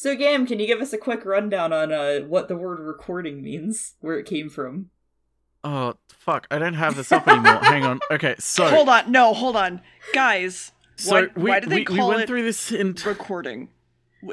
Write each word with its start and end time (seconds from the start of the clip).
So, 0.00 0.16
Gam, 0.16 0.46
can 0.46 0.58
you 0.58 0.66
give 0.66 0.80
us 0.80 0.94
a 0.94 0.96
quick 0.96 1.26
rundown 1.26 1.74
on 1.74 1.92
uh, 1.92 2.20
what 2.20 2.48
the 2.48 2.56
word 2.56 2.80
recording 2.80 3.42
means, 3.42 3.96
where 4.00 4.18
it 4.18 4.24
came 4.24 4.48
from? 4.48 4.88
Oh 5.62 5.92
fuck! 6.08 6.46
I 6.50 6.58
don't 6.58 6.72
have 6.72 6.96
this 6.96 7.12
up 7.12 7.28
anymore. 7.28 7.58
Hang 7.62 7.84
on. 7.84 8.00
Okay, 8.10 8.34
so 8.38 8.66
Hold 8.70 8.88
on, 8.88 9.12
no, 9.12 9.34
hold 9.34 9.56
on, 9.56 9.82
guys. 10.14 10.72
so 10.96 11.12
why, 11.12 11.26
we, 11.36 11.50
why 11.50 11.60
do 11.60 11.66
they 11.68 11.74
we, 11.74 11.80
we 11.80 11.98
call 11.98 12.08
went 12.08 12.22
it 12.22 12.28
through 12.28 12.44
this 12.44 12.72
in. 12.72 12.96
recording? 13.04 13.68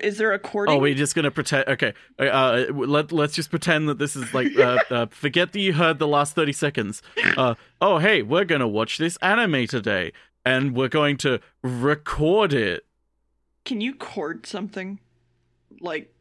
Is 0.02 0.18
there 0.18 0.30
a 0.30 0.36
recording? 0.36 0.74
Oh, 0.74 0.80
we're 0.80 0.94
just 0.94 1.16
gonna 1.16 1.32
pretend. 1.32 1.68
Okay, 1.68 1.94
uh, 2.18 2.24
uh, 2.24 2.66
let 2.74 3.12
let's 3.12 3.36
just 3.36 3.50
pretend 3.50 3.90
that 3.90 3.98
this 3.98 4.16
is 4.16 4.34
like. 4.34 4.58
Uh, 4.58 4.78
uh, 4.90 5.06
forget 5.08 5.52
that 5.52 5.60
you 5.60 5.74
heard 5.74 6.00
the 6.00 6.08
last 6.08 6.34
thirty 6.34 6.54
seconds. 6.54 7.02
Uh, 7.36 7.56
oh, 7.82 7.98
hey, 7.98 8.22
we're 8.22 8.46
gonna 8.46 8.70
watch 8.70 8.98
this 9.00 9.18
anime 9.18 9.68
today, 9.68 10.14
and 10.46 10.78
we're 10.78 10.88
going 10.88 11.18
to 11.18 11.42
record 11.62 12.54
it. 12.54 12.86
Can 13.66 13.82
you 13.82 13.94
cord 13.94 14.46
something? 14.46 15.02
Like, 15.80 16.14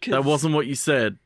'cause- 0.00 0.12
That 0.12 0.24
wasn't 0.24 0.54
what 0.54 0.66
you 0.66 0.74
said. 0.74 1.18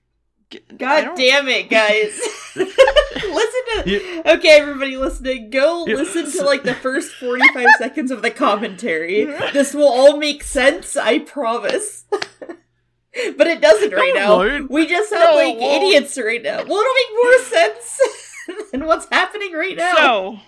God 0.79 1.15
damn 1.15 1.47
it, 1.49 1.69
guys! 1.69 2.19
listen 2.57 3.63
to. 3.75 3.83
You- 3.87 4.23
Okay, 4.25 4.49
everybody 4.61 4.97
listening, 4.97 5.51
go 5.51 5.87
You- 5.87 5.97
listen 5.97 6.31
to 6.31 6.43
like 6.45 6.63
the 6.63 6.75
first 6.83 7.13
45 7.15 7.67
seconds 7.79 8.11
of 8.11 8.23
the 8.23 8.31
commentary. 8.31 9.25
This 9.53 9.75
will 9.75 9.89
all 9.89 10.17
make 10.17 10.43
sense, 10.43 10.97
I 10.97 11.19
promise. 11.19 12.05
but 12.11 13.47
it 13.47 13.61
doesn't 13.61 13.93
right 13.93 14.13
No, 14.15 14.21
now. 14.21 14.37
won't. 14.39 14.71
We 14.71 14.87
just 14.87 15.11
sound 15.11 15.23
No, 15.25 15.37
like 15.37 15.59
won't. 15.59 15.83
idiots 15.85 16.17
right 16.17 16.43
now. 16.43 16.65
Well, 16.65 16.81
it'll 16.81 16.95
make 16.95 17.25
more 17.25 17.39
sense 17.41 18.01
than 18.73 18.87
what's 18.87 19.07
happening 19.13 19.53
right 19.53 19.77
now. 19.77 19.95
So, 19.97 20.39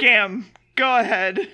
Gam, 0.00 0.46
go 0.76 0.96
ahead. 1.00 1.50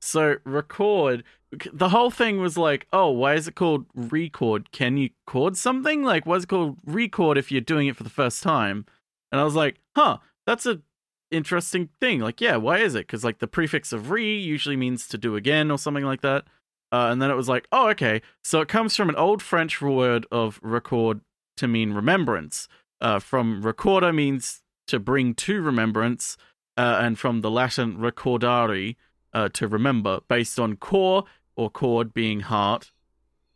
So 0.00 0.36
record. 0.44 1.24
The 1.72 1.88
whole 1.88 2.10
thing 2.10 2.40
was 2.40 2.58
like, 2.58 2.86
oh, 2.92 3.10
why 3.10 3.34
is 3.34 3.48
it 3.48 3.54
called 3.54 3.86
record? 3.94 4.70
Can 4.70 4.96
you 4.96 5.10
chord 5.26 5.56
something? 5.56 6.02
Like, 6.02 6.26
what's 6.26 6.44
it 6.44 6.48
called 6.48 6.76
record 6.84 7.38
if 7.38 7.50
you're 7.50 7.60
doing 7.60 7.86
it 7.86 7.96
for 7.96 8.02
the 8.02 8.10
first 8.10 8.42
time? 8.42 8.84
And 9.32 9.40
I 9.40 9.44
was 9.44 9.54
like, 9.54 9.80
huh, 9.96 10.18
that's 10.46 10.66
a 10.66 10.82
interesting 11.30 11.88
thing. 12.00 12.20
Like, 12.20 12.40
yeah, 12.40 12.56
why 12.56 12.78
is 12.78 12.94
it? 12.94 13.06
Because 13.06 13.24
like 13.24 13.38
the 13.38 13.46
prefix 13.46 13.92
of 13.92 14.10
re 14.10 14.38
usually 14.38 14.76
means 14.76 15.06
to 15.08 15.18
do 15.18 15.36
again 15.36 15.70
or 15.70 15.78
something 15.78 16.04
like 16.04 16.20
that. 16.22 16.44
Uh, 16.90 17.08
and 17.10 17.20
then 17.20 17.30
it 17.30 17.34
was 17.34 17.48
like, 17.48 17.66
oh, 17.70 17.88
okay. 17.90 18.22
So 18.42 18.60
it 18.60 18.68
comes 18.68 18.96
from 18.96 19.08
an 19.08 19.16
old 19.16 19.42
French 19.42 19.80
word 19.80 20.26
of 20.30 20.58
record 20.62 21.20
to 21.58 21.68
mean 21.68 21.92
remembrance. 21.92 22.68
Uh, 23.00 23.18
from 23.18 23.62
recorder 23.62 24.12
means 24.12 24.62
to 24.86 24.98
bring 24.98 25.34
to 25.34 25.60
remembrance, 25.60 26.36
uh, 26.76 26.98
and 27.00 27.18
from 27.18 27.42
the 27.42 27.50
Latin 27.50 27.98
recordare, 27.98 28.96
uh, 29.34 29.48
to 29.50 29.68
remember, 29.68 30.20
based 30.28 30.58
on 30.58 30.76
core 30.76 31.24
or 31.58 31.68
chord 31.68 32.14
being 32.14 32.40
heart. 32.40 32.92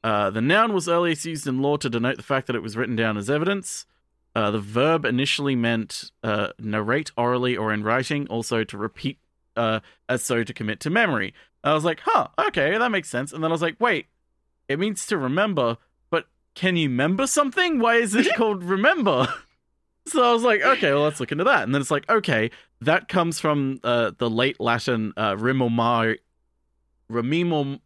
Uh, 0.03 0.29
the 0.29 0.41
noun 0.41 0.73
was 0.73 0.89
earliest 0.89 1.25
used 1.25 1.47
in 1.47 1.63
law 1.63 1.77
to 1.77 1.89
denote 1.89 2.17
the 2.17 2.23
fact 2.23 2.49
that 2.49 2.57
it 2.57 2.63
was 2.63 2.77
written 2.77 2.97
down 2.97 3.17
as 3.17 3.31
evidence. 3.31 3.87
Uh, 4.35 4.51
the 4.51 4.59
verb 4.59 5.05
initially 5.05 5.55
meant 5.55 6.11
uh, 6.25 6.49
narrate 6.59 7.13
orally 7.17 7.57
or 7.57 7.73
in 7.73 7.85
writing, 7.85 8.27
also 8.27 8.65
to 8.65 8.77
repeat 8.77 9.19
uh, 9.57 9.81
as 10.09 10.23
so 10.23 10.43
to 10.43 10.53
commit 10.53 10.81
to 10.81 10.91
memory. 10.91 11.33
I 11.63 11.75
was 11.75 11.85
like, 11.85 12.01
huh, 12.05 12.29
okay, 12.49 12.77
that 12.77 12.91
makes 12.91 13.09
sense. 13.09 13.33
And 13.33 13.45
then 13.45 13.53
I 13.53 13.55
was 13.55 13.63
like, 13.63 13.77
wait, 13.79 14.07
it 14.69 14.81
means 14.81 15.07
to 15.07 15.17
remember, 15.17 15.77
but 16.11 16.27
can 16.55 16.77
you 16.77 16.89
remember 16.89 17.29
something? 17.29 17.79
Why 17.79 17.97
is 17.97 18.15
it 18.17 18.35
called 18.37 18.65
remember? 18.65 19.29
So 20.07 20.29
I 20.29 20.33
was 20.33 20.43
like, 20.43 20.63
okay, 20.63 20.93
well, 20.93 21.05
let's 21.05 21.21
look 21.21 21.31
into 21.31 21.45
that. 21.45 21.63
And 21.63 21.73
then 21.73 21.81
it's 21.81 21.91
like, 21.91 22.11
okay, 22.11 22.51
that 22.81 23.09
comes 23.09 23.39
from 23.39 23.79
uh, 23.85 24.11
the 24.19 24.29
late 24.29 24.59
Latin 24.59 25.13
uh, 25.17 25.37
remomar, 25.37 26.17
remimom, 27.09 27.81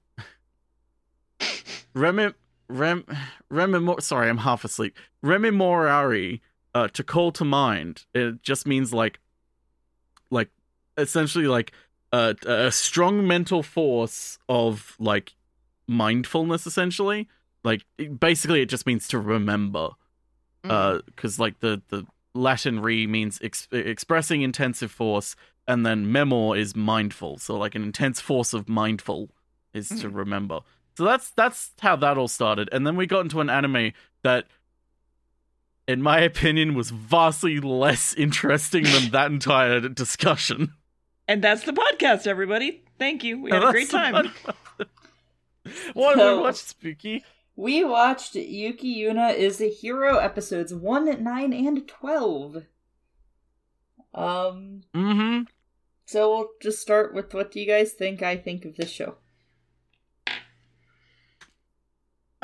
remim, 1.97 2.35
rem, 2.69 3.05
remimor. 3.51 4.01
Sorry, 4.03 4.29
I'm 4.29 4.39
half 4.39 4.65
asleep. 4.65 4.97
Rememorare, 5.25 6.41
uh, 6.75 6.89
to 6.89 7.03
call 7.03 7.33
to 7.33 7.45
mind. 7.45 8.05
It 8.15 8.43
just 8.43 8.67
means 8.67 8.93
like, 8.93 9.19
like, 10.31 10.51
essentially 10.97 11.47
like 11.47 11.73
a, 12.13 12.35
a 12.47 12.71
strong 12.71 13.27
mental 13.27 13.63
force 13.63 14.39
of 14.49 14.95
like 14.99 15.35
mindfulness. 15.87 16.67
Essentially, 16.67 17.29
like 17.65 17.83
basically, 18.21 18.61
it 18.61 18.67
just 18.67 18.87
means 18.87 19.09
to 19.09 19.19
remember 19.19 19.91
Mm. 20.65 21.01
because 21.07 21.39
like 21.39 21.61
the 21.61 21.81
the 21.89 22.05
Latin 22.35 22.81
re 22.81 23.07
means 23.07 23.39
ex- 23.41 23.69
expressing 23.71 24.43
intensive 24.43 24.91
force, 24.91 25.37
and 25.69 25.87
then 25.87 26.11
memor 26.11 26.57
is 26.57 26.75
mindful. 26.75 27.39
So 27.39 27.57
like 27.57 27.77
an 27.77 27.83
intense 27.85 28.21
force 28.21 28.53
of 28.53 28.69
mindful 28.69 29.31
is 29.73 29.89
to 30.01 30.09
remember. 30.09 30.61
So 30.97 31.05
that's 31.05 31.31
that's 31.31 31.73
how 31.81 31.97
that 31.97 32.17
all 32.19 32.29
started, 32.29 32.69
and 32.73 32.87
then 32.87 32.97
we 32.97 33.07
got 33.07 33.21
into 33.21 33.41
an 33.41 33.51
anime 33.51 33.93
that, 34.23 34.47
in 35.87 36.01
my 36.03 36.21
opinion, 36.21 36.75
was 36.75 36.91
vastly 36.91 37.61
less 37.61 38.15
interesting 38.15 38.85
than 38.85 39.11
that 39.11 39.31
entire 39.31 39.81
discussion. 39.89 40.73
and 41.29 41.43
that's 41.45 41.65
the 41.65 41.73
podcast, 41.73 42.27
everybody. 42.27 42.83
Thank 42.99 43.23
you. 43.25 43.41
We 43.43 43.51
had 43.51 43.63
a 43.63 43.71
great 43.73 43.91
time. 43.91 44.31
the- 44.79 44.87
what 45.95 46.17
did 46.17 46.33
we 46.35 46.41
watch, 46.41 46.57
Spooky? 46.57 47.25
We 47.57 47.85
watched 47.85 48.35
Yuki 48.37 48.97
Yuna 49.03 49.35
is 49.35 49.61
a 49.61 49.69
Hero 49.69 50.19
episodes 50.19 50.73
1, 50.73 51.23
9, 51.23 51.53
and 51.53 51.89
12. 51.89 52.57
Um, 54.15 54.83
Mm-hmm. 54.95 55.43
so 56.07 56.31
we'll 56.31 56.49
just 56.63 56.81
start 56.81 57.15
with 57.15 57.35
what 57.35 57.51
do 57.51 57.61
you 57.61 57.67
guys 57.67 57.93
think 57.93 58.23
I 58.23 58.37
think 58.37 58.65
of 58.65 58.77
this 58.77 58.91
show? 58.91 59.17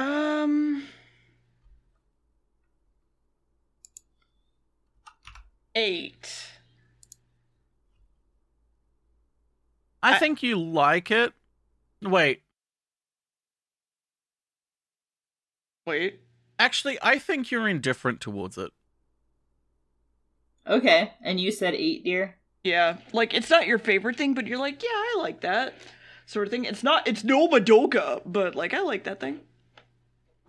Um. 0.03 0.83
Eight. 5.75 6.47
I 10.03 10.15
I- 10.15 10.19
think 10.19 10.43
you 10.43 10.57
like 10.61 11.11
it. 11.11 11.33
Wait, 12.03 12.43
Wait. 15.87 16.19
actually, 16.59 16.99
I 17.01 17.19
think 17.21 17.53
you're 17.53 17.69
indifferent 17.69 18.21
towards 18.21 18.59
it. 18.59 18.73
Okay, 20.67 21.13
and 21.23 21.39
you 21.41 21.53
said 21.53 21.75
8, 21.75 22.03
Deer? 22.05 22.35
Yeah, 22.65 22.97
like 23.13 23.35
it's 23.35 23.51
not 23.51 23.69
your 23.69 23.79
favorite 23.79 24.17
thing, 24.17 24.35
but 24.35 24.49
you're 24.49 24.59
like, 24.59 24.83
yeah, 24.83 24.89
I 24.91 25.15
like 25.19 25.41
that 25.43 25.75
sort 26.27 26.49
of 26.49 26.51
thing. 26.51 26.65
It's 26.65 26.83
not. 26.83 27.07
It's 27.07 27.23
no 27.23 27.47
Madoka, 27.49 28.23
but 28.27 28.55
like 28.57 28.75
I 28.75 28.81
like 28.81 29.05
that 29.05 29.21
thing. 29.21 29.41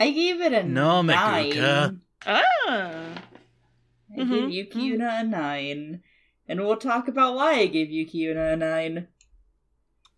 I 0.03 0.11
gave 0.11 0.41
it 0.41 0.51
a 0.53 0.63
No, 0.63 1.01
9. 1.01 1.51
Madoka. 1.51 1.99
Ah. 2.25 2.41
I 2.67 4.19
Mhm, 4.19 4.29
gave 4.29 4.49
Yuki 4.49 4.79
mhm. 4.79 4.97
Yuna 4.99 5.21
a 5.21 5.23
9. 5.23 6.01
And 6.47 6.59
we'll 6.59 6.75
talk 6.77 7.07
about 7.07 7.35
why 7.35 7.53
I 7.53 7.67
gave 7.67 7.89
Yuki 7.89 8.23
Yuna 8.25 8.53
a 8.53 8.55
9. 8.57 9.07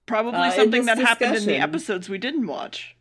Probably 0.08 0.40
Uh, 0.40 0.52
something 0.52 0.86
this 0.86 0.98
that 0.98 1.06
happened 1.06 1.36
in 1.36 1.46
the 1.46 1.58
episodes 1.58 2.10
we 2.10 2.18
didn't 2.18 2.48
watch. 2.48 2.96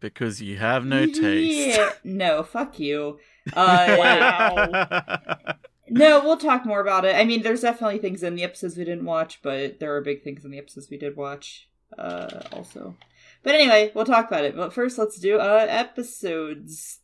Because 0.00 0.40
you 0.40 0.56
have 0.58 0.84
no 0.84 1.06
taste. 1.06 1.78
Yeah, 1.78 1.90
no, 2.04 2.42
fuck 2.42 2.78
you. 2.78 3.18
Uh, 3.52 3.96
Wow. 3.98 5.54
No, 5.86 6.24
we'll 6.24 6.38
talk 6.38 6.64
more 6.64 6.80
about 6.80 7.04
it. 7.04 7.14
I 7.14 7.24
mean, 7.24 7.42
there's 7.42 7.60
definitely 7.60 7.98
things 7.98 8.22
in 8.22 8.36
the 8.36 8.42
episodes 8.42 8.76
we 8.76 8.84
didn't 8.84 9.04
watch, 9.04 9.40
but 9.42 9.80
there 9.80 9.94
are 9.94 10.00
big 10.00 10.24
things 10.24 10.42
in 10.44 10.50
the 10.50 10.56
episodes 10.58 10.88
we 10.90 10.96
did 10.96 11.14
watch, 11.14 11.68
uh, 11.98 12.40
also. 12.52 12.96
But 13.44 13.54
anyway, 13.54 13.92
we'll 13.94 14.04
talk 14.06 14.26
about 14.26 14.44
it. 14.44 14.56
But 14.56 14.72
first, 14.72 14.98
let's 14.98 15.18
do 15.20 15.38
uh 15.38 15.66
episodes 15.68 16.98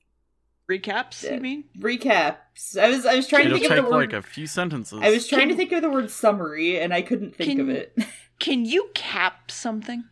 Recaps, 0.71 1.25
Yeah. 1.25 1.35
you 1.35 1.41
mean? 1.41 1.65
recaps. 1.79 2.79
I 2.81 2.89
was 2.91 3.05
I 3.05 3.15
was 3.17 3.27
trying 3.29 3.47
It'll 3.47 3.59
to 3.59 3.61
think 3.61 3.71
take 3.71 3.79
of 3.81 3.85
the 3.87 3.91
word. 3.91 4.13
like 4.13 4.13
a 4.13 4.23
few 4.23 4.47
sentences. 4.47 5.01
I 5.03 5.11
was 5.11 5.27
trying 5.29 5.49
to 5.49 5.55
think 5.57 5.73
of 5.73 5.83
the 5.83 5.91
word 5.91 6.11
summary, 6.11 6.79
and 6.81 6.95
I 6.95 7.03
couldn't 7.03 7.35
think 7.37 7.51
Can- 7.53 7.61
of 7.61 7.69
it. 7.69 7.97
Can 8.39 8.65
you 8.65 8.89
cap 8.95 9.51
something? 9.51 10.05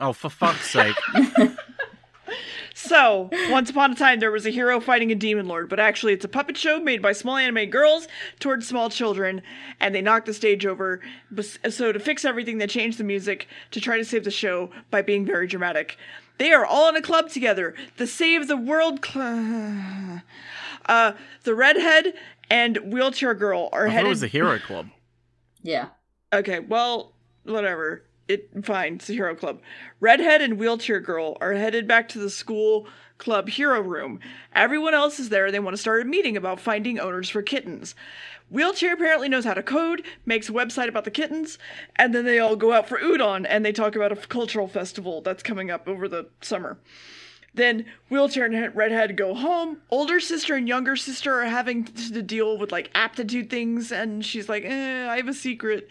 Oh, 0.00 0.12
for 0.12 0.28
fuck's 0.30 0.70
sake! 0.70 0.96
So, 2.74 3.30
once 3.50 3.70
upon 3.70 3.92
a 3.92 3.94
time, 3.94 4.20
there 4.20 4.30
was 4.30 4.46
a 4.46 4.50
hero 4.50 4.80
fighting 4.80 5.10
a 5.10 5.14
demon 5.14 5.48
lord, 5.48 5.68
but 5.68 5.80
actually, 5.80 6.12
it's 6.12 6.24
a 6.24 6.28
puppet 6.28 6.56
show 6.56 6.78
made 6.78 7.00
by 7.02 7.12
small 7.12 7.36
anime 7.36 7.70
girls 7.70 8.06
towards 8.38 8.68
small 8.68 8.90
children, 8.90 9.42
and 9.80 9.94
they 9.94 10.02
knocked 10.02 10.26
the 10.26 10.34
stage 10.34 10.66
over. 10.66 11.00
So, 11.68 11.92
to 11.92 11.98
fix 11.98 12.24
everything, 12.24 12.58
they 12.58 12.66
changed 12.66 12.98
the 12.98 13.04
music 13.04 13.48
to 13.70 13.80
try 13.80 13.96
to 13.96 14.04
save 14.04 14.24
the 14.24 14.30
show 14.30 14.70
by 14.90 15.02
being 15.02 15.24
very 15.24 15.46
dramatic. 15.46 15.96
They 16.38 16.52
are 16.52 16.66
all 16.66 16.88
in 16.90 16.96
a 16.96 17.02
club 17.02 17.30
together. 17.30 17.74
The 17.96 18.06
Save 18.06 18.46
the 18.46 18.56
World 18.58 19.00
Club. 19.00 20.20
Uh, 20.84 21.12
the 21.44 21.54
redhead 21.54 22.12
and 22.50 22.92
wheelchair 22.92 23.34
girl 23.34 23.70
are 23.72 23.86
I 23.88 23.90
headed. 23.90 24.06
it 24.06 24.10
was 24.10 24.22
a 24.22 24.28
hero 24.28 24.58
club. 24.58 24.88
yeah. 25.62 25.88
Okay, 26.32 26.58
well, 26.60 27.14
whatever. 27.44 28.02
It 28.28 28.48
fine, 28.64 28.94
it's 28.94 29.10
a 29.10 29.12
hero 29.12 29.34
club. 29.34 29.60
Redhead 30.00 30.42
and 30.42 30.58
Wheelchair 30.58 31.00
Girl 31.00 31.36
are 31.40 31.54
headed 31.54 31.86
back 31.86 32.08
to 32.10 32.18
the 32.18 32.30
school 32.30 32.86
club 33.18 33.48
hero 33.48 33.80
room. 33.80 34.20
Everyone 34.54 34.94
else 34.94 35.18
is 35.18 35.28
there 35.28 35.46
and 35.46 35.54
they 35.54 35.60
want 35.60 35.74
to 35.74 35.80
start 35.80 36.02
a 36.02 36.04
meeting 36.04 36.36
about 36.36 36.60
finding 36.60 36.98
owners 36.98 37.30
for 37.30 37.42
kittens. 37.42 37.94
Wheelchair 38.50 38.94
apparently 38.94 39.28
knows 39.28 39.44
how 39.44 39.54
to 39.54 39.62
code, 39.62 40.04
makes 40.24 40.48
a 40.48 40.52
website 40.52 40.88
about 40.88 41.04
the 41.04 41.10
kittens, 41.10 41.58
and 41.96 42.14
then 42.14 42.24
they 42.24 42.38
all 42.38 42.54
go 42.54 42.72
out 42.72 42.88
for 42.88 42.98
udon 42.98 43.44
and 43.48 43.64
they 43.64 43.72
talk 43.72 43.96
about 43.96 44.12
a 44.12 44.16
cultural 44.16 44.68
festival 44.68 45.20
that's 45.20 45.42
coming 45.42 45.70
up 45.70 45.88
over 45.88 46.06
the 46.06 46.28
summer. 46.40 46.78
Then 47.56 47.86
wheelchair 48.10 48.44
and 48.44 48.76
redhead 48.76 49.16
go 49.16 49.34
home. 49.34 49.78
Older 49.90 50.20
sister 50.20 50.54
and 50.54 50.68
younger 50.68 50.94
sister 50.94 51.40
are 51.40 51.46
having 51.46 51.84
to 51.84 52.22
deal 52.22 52.58
with 52.58 52.70
like 52.70 52.90
aptitude 52.94 53.48
things, 53.48 53.90
and 53.90 54.24
she's 54.24 54.48
like, 54.48 54.62
eh, 54.64 55.08
I 55.10 55.16
have 55.16 55.28
a 55.28 55.34
secret. 55.34 55.88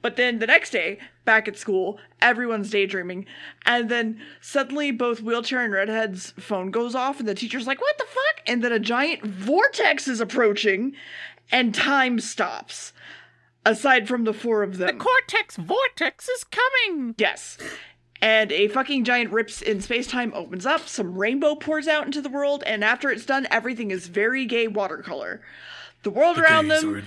But 0.00 0.14
then 0.14 0.38
the 0.38 0.46
next 0.46 0.70
day, 0.70 1.00
back 1.24 1.48
at 1.48 1.58
school, 1.58 1.98
everyone's 2.22 2.70
daydreaming, 2.70 3.26
and 3.66 3.88
then 3.88 4.20
suddenly 4.40 4.92
both 4.92 5.20
wheelchair 5.20 5.62
and 5.62 5.72
redhead's 5.72 6.30
phone 6.38 6.70
goes 6.70 6.94
off, 6.94 7.18
and 7.18 7.28
the 7.28 7.34
teacher's 7.34 7.66
like, 7.66 7.80
What 7.80 7.98
the 7.98 8.04
fuck? 8.04 8.44
And 8.46 8.62
then 8.62 8.72
a 8.72 8.78
giant 8.78 9.24
vortex 9.24 10.06
is 10.06 10.20
approaching, 10.20 10.94
and 11.50 11.74
time 11.74 12.20
stops. 12.20 12.92
Aside 13.66 14.06
from 14.06 14.24
the 14.24 14.32
four 14.32 14.62
of 14.62 14.78
them. 14.78 14.96
The 14.96 15.04
cortex 15.04 15.56
Vortex 15.56 16.28
is 16.28 16.44
coming. 16.44 17.16
Yes. 17.18 17.58
And 18.20 18.50
a 18.50 18.68
fucking 18.68 19.04
giant 19.04 19.30
rips 19.30 19.62
in 19.62 19.80
space 19.80 20.06
time 20.06 20.32
opens 20.34 20.66
up, 20.66 20.88
some 20.88 21.16
rainbow 21.16 21.54
pours 21.54 21.86
out 21.86 22.06
into 22.06 22.20
the 22.20 22.28
world, 22.28 22.64
and 22.66 22.82
after 22.82 23.10
it's 23.10 23.24
done, 23.24 23.46
everything 23.50 23.90
is 23.90 24.08
very 24.08 24.44
gay 24.44 24.66
watercolor. 24.66 25.40
The 26.04 26.10
world 26.10 26.38
around 26.38 26.68
them 26.68 27.02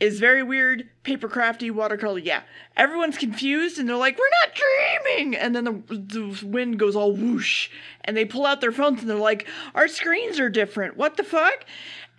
is 0.00 0.20
very 0.20 0.42
weird, 0.42 0.88
paper 1.02 1.28
crafty, 1.28 1.70
watercolor. 1.70 2.18
Yeah. 2.18 2.42
Everyone's 2.76 3.16
confused 3.16 3.78
and 3.78 3.88
they're 3.88 3.96
like, 3.96 4.18
we're 4.18 4.24
not 4.44 4.54
dreaming! 4.54 5.34
And 5.34 5.56
then 5.56 5.64
the, 5.64 5.96
the 5.96 6.46
wind 6.46 6.78
goes 6.78 6.94
all 6.94 7.12
whoosh. 7.12 7.70
And 8.02 8.14
they 8.14 8.26
pull 8.26 8.44
out 8.44 8.60
their 8.60 8.70
phones 8.70 9.00
and 9.00 9.08
they're 9.08 9.16
like, 9.16 9.48
our 9.74 9.88
screens 9.88 10.38
are 10.38 10.50
different. 10.50 10.98
What 10.98 11.16
the 11.16 11.24
fuck? 11.24 11.64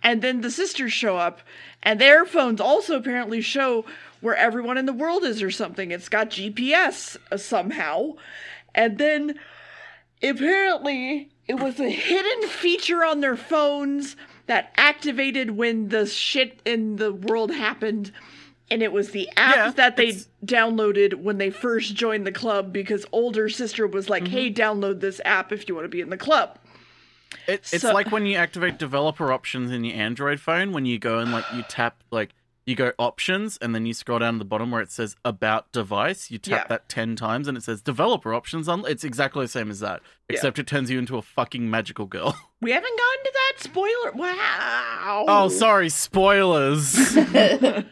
And 0.02 0.20
then 0.20 0.40
the 0.40 0.50
sisters 0.50 0.92
show 0.92 1.16
up 1.16 1.40
and 1.82 2.00
their 2.00 2.26
phones 2.26 2.60
also 2.60 2.96
apparently 2.96 3.40
show 3.40 3.84
where 4.20 4.34
everyone 4.36 4.78
in 4.78 4.86
the 4.86 4.92
world 4.92 5.24
is 5.24 5.42
or 5.42 5.50
something. 5.50 5.90
It's 5.90 6.08
got 6.08 6.30
GPS 6.30 7.16
uh, 7.30 7.36
somehow. 7.36 8.12
And 8.74 8.98
then 8.98 9.38
apparently 10.22 11.30
it 11.46 11.54
was 11.54 11.78
a 11.80 11.90
hidden 11.90 12.48
feature 12.48 13.04
on 13.04 13.20
their 13.20 13.36
phones 13.36 14.16
that 14.46 14.72
activated 14.76 15.52
when 15.52 15.88
the 15.88 16.06
shit 16.06 16.60
in 16.64 16.96
the 16.96 17.12
world 17.12 17.50
happened 17.50 18.12
and 18.70 18.82
it 18.82 18.92
was 18.92 19.10
the 19.12 19.28
app 19.36 19.54
Yeah, 19.56 19.70
that 19.72 19.96
they 19.96 20.08
it's- 20.08 20.28
downloaded 20.44 21.14
when 21.14 21.38
they 21.38 21.50
first 21.50 21.94
joined 21.94 22.26
the 22.26 22.32
club 22.32 22.72
because 22.72 23.04
older 23.12 23.48
sister 23.48 23.86
was 23.86 24.08
like 24.08 24.28
hey 24.28 24.52
download 24.52 25.00
this 25.00 25.20
app 25.24 25.50
if 25.52 25.68
you 25.68 25.74
want 25.74 25.84
to 25.84 25.88
be 25.88 26.00
in 26.00 26.10
the 26.10 26.16
club 26.16 26.58
It, 27.48 27.60
it's 27.72 27.80
So- 27.82 27.92
like 27.92 28.10
when 28.12 28.26
you 28.26 28.36
activate 28.36 28.78
developer 28.78 29.32
options 29.32 29.70
in 29.72 29.84
your 29.84 29.96
Android 29.96 30.40
phone 30.40 30.72
when 30.72 30.86
you 30.86 30.98
go 30.98 31.18
and 31.18 31.32
like 31.32 31.44
you 31.54 31.62
tap 31.68 32.02
like 32.10 32.30
you 32.66 32.74
go 32.74 32.92
options 32.98 33.56
and 33.62 33.74
then 33.74 33.86
you 33.86 33.94
scroll 33.94 34.18
down 34.18 34.34
to 34.34 34.38
the 34.40 34.44
bottom 34.44 34.70
where 34.72 34.82
it 34.82 34.90
says 34.90 35.14
about 35.24 35.70
device. 35.72 36.30
You 36.30 36.38
tap 36.38 36.62
Yeah. 36.64 36.66
that 36.68 36.88
ten 36.88 37.14
times 37.16 37.46
and 37.48 37.56
it 37.56 37.62
says 37.62 37.80
developer 37.80 38.34
options 38.34 38.68
on. 38.68 38.84
It's 38.86 39.04
exactly 39.04 39.44
the 39.44 39.48
same 39.48 39.70
as 39.70 39.80
that, 39.80 40.02
Yeah. 40.28 40.34
except 40.34 40.58
it 40.58 40.66
turns 40.66 40.90
you 40.90 40.98
into 40.98 41.16
a 41.16 41.22
fucking 41.22 41.70
magical 41.70 42.06
girl. 42.06 42.36
we 42.60 42.72
haven't 42.72 42.98
gotten 42.98 43.24
to 43.24 43.32
that 43.32 43.62
spoiler 43.62 44.12
wow 44.12 45.24
oh, 45.28 45.48
sorry, 45.48 45.88
spoilers. 45.88 47.16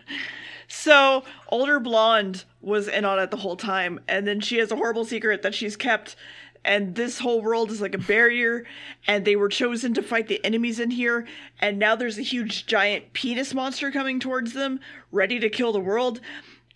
So, 0.67 1.23
older 1.49 1.79
blonde 1.79 2.45
was 2.61 2.89
in 2.89 3.05
on 3.05 3.19
it 3.19 3.31
the 3.31 3.37
whole 3.37 3.57
time, 3.57 4.01
and 4.09 4.27
then 4.27 4.41
she 4.41 4.59
has 4.59 4.73
a 4.73 4.77
horrible 4.77 5.05
secret 5.05 5.43
that 5.43 5.55
she's 5.55 5.77
kept. 5.77 6.17
And 6.65 6.95
this 6.95 7.19
whole 7.19 7.43
world 7.43 7.71
is 7.71 7.81
like 7.81 7.95
a 7.95 7.99
barrier, 7.99 8.65
and 9.07 9.25
they 9.25 9.37
were 9.37 9.49
chosen 9.49 9.93
to 9.95 10.03
fight 10.03 10.29
the 10.29 10.45
enemies 10.45 10.81
in 10.81 10.91
here. 10.91 11.27
And 11.61 11.79
now 11.79 11.95
there's 11.95 12.19
a 12.19 12.23
huge 12.23 12.67
giant 12.67 13.13
penis 13.13 13.53
monster 13.53 13.91
coming 13.91 14.19
towards 14.19 14.55
them, 14.55 14.81
ready 15.13 15.39
to 15.41 15.51
kill 15.51 15.73
the 15.73 15.81
world. 15.81 16.21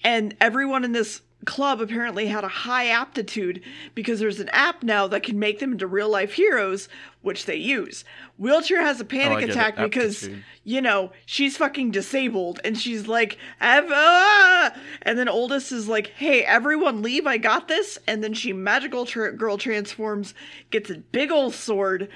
And 0.05 0.37
everyone 0.41 0.85
in 0.85 0.93
this 0.93 1.23
club 1.45 1.81
apparently 1.81 2.27
had 2.27 2.45
a 2.45 2.49
high 2.49 2.89
aptitude 2.89 3.63
because 3.95 4.19
there's 4.21 4.41
an 4.41 4.49
app 4.51 4.83
now 4.83 5.07
that 5.07 5.23
can 5.23 5.39
make 5.39 5.61
them 5.61 5.73
into 5.73 5.87
real 5.87 6.09
life 6.11 6.33
heroes, 6.35 6.89
which 7.23 7.47
they 7.47 7.57
use. 7.57 8.05
Wheelchair 8.37 8.83
has 8.83 9.01
a 9.01 9.05
Oh, 9.05 9.07
panic 9.07 9.43
it. 9.45 9.51
attack 9.51 9.77
because 9.77 10.29
you 10.65 10.81
know, 10.83 11.13
she's 11.25 11.57
fucking 11.57 11.91
disabled 11.93 12.61
and 12.65 12.77
she's 12.79 13.07
like, 13.09 13.39
"Ev- 13.61 13.91
ah!" 13.91 14.75
and 15.03 15.19
then 15.19 15.29
oldest 15.29 15.73
is 15.73 15.89
like, 15.89 16.09
hey, 16.09 16.43
everyone 16.45 17.03
leave, 17.03 17.27
I 17.27 17.39
got 17.39 17.69
this. 17.69 17.99
And 18.07 18.23
then 18.23 18.35
she 18.35 18.53
magical 18.53 19.07
tra- 19.07 19.33
girl 19.33 19.57
transforms, 19.57 20.35
gets 20.71 20.91
a 20.91 20.99
big 20.99 21.31
old 21.31 21.55
sword, 21.55 22.09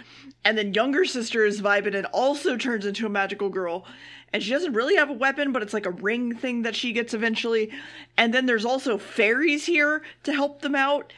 and 0.45 0.59
then 0.59 0.75
younger 0.75 1.05
sister 1.05 1.45
is 1.47 1.63
vibing 1.63 1.95
and 1.95 2.07
also 2.07 2.57
turns 2.57 2.85
into 2.85 3.07
a 3.07 3.09
magical 3.11 3.49
girl. 3.49 3.87
And 4.33 4.43
she 4.43 4.51
doesn't 4.51 4.73
really 4.73 4.97
have 4.97 5.11
a 5.11 5.15
weapon, 5.15 5.53
but 5.53 5.63
it's 5.63 5.75
like 5.75 5.87
a 5.87 5.91
ring 5.91 6.35
thing 6.35 6.63
that 6.63 6.75
she 6.75 6.93
gets 6.93 7.13
eventually. 7.13 7.71
And 8.17 8.33
then 8.33 8.47
there's 8.47 8.65
also 8.65 8.97
fairies 8.99 9.67
here 9.67 10.03
to 10.25 10.33
help 10.33 10.63
them 10.63 10.75
out 10.75 11.13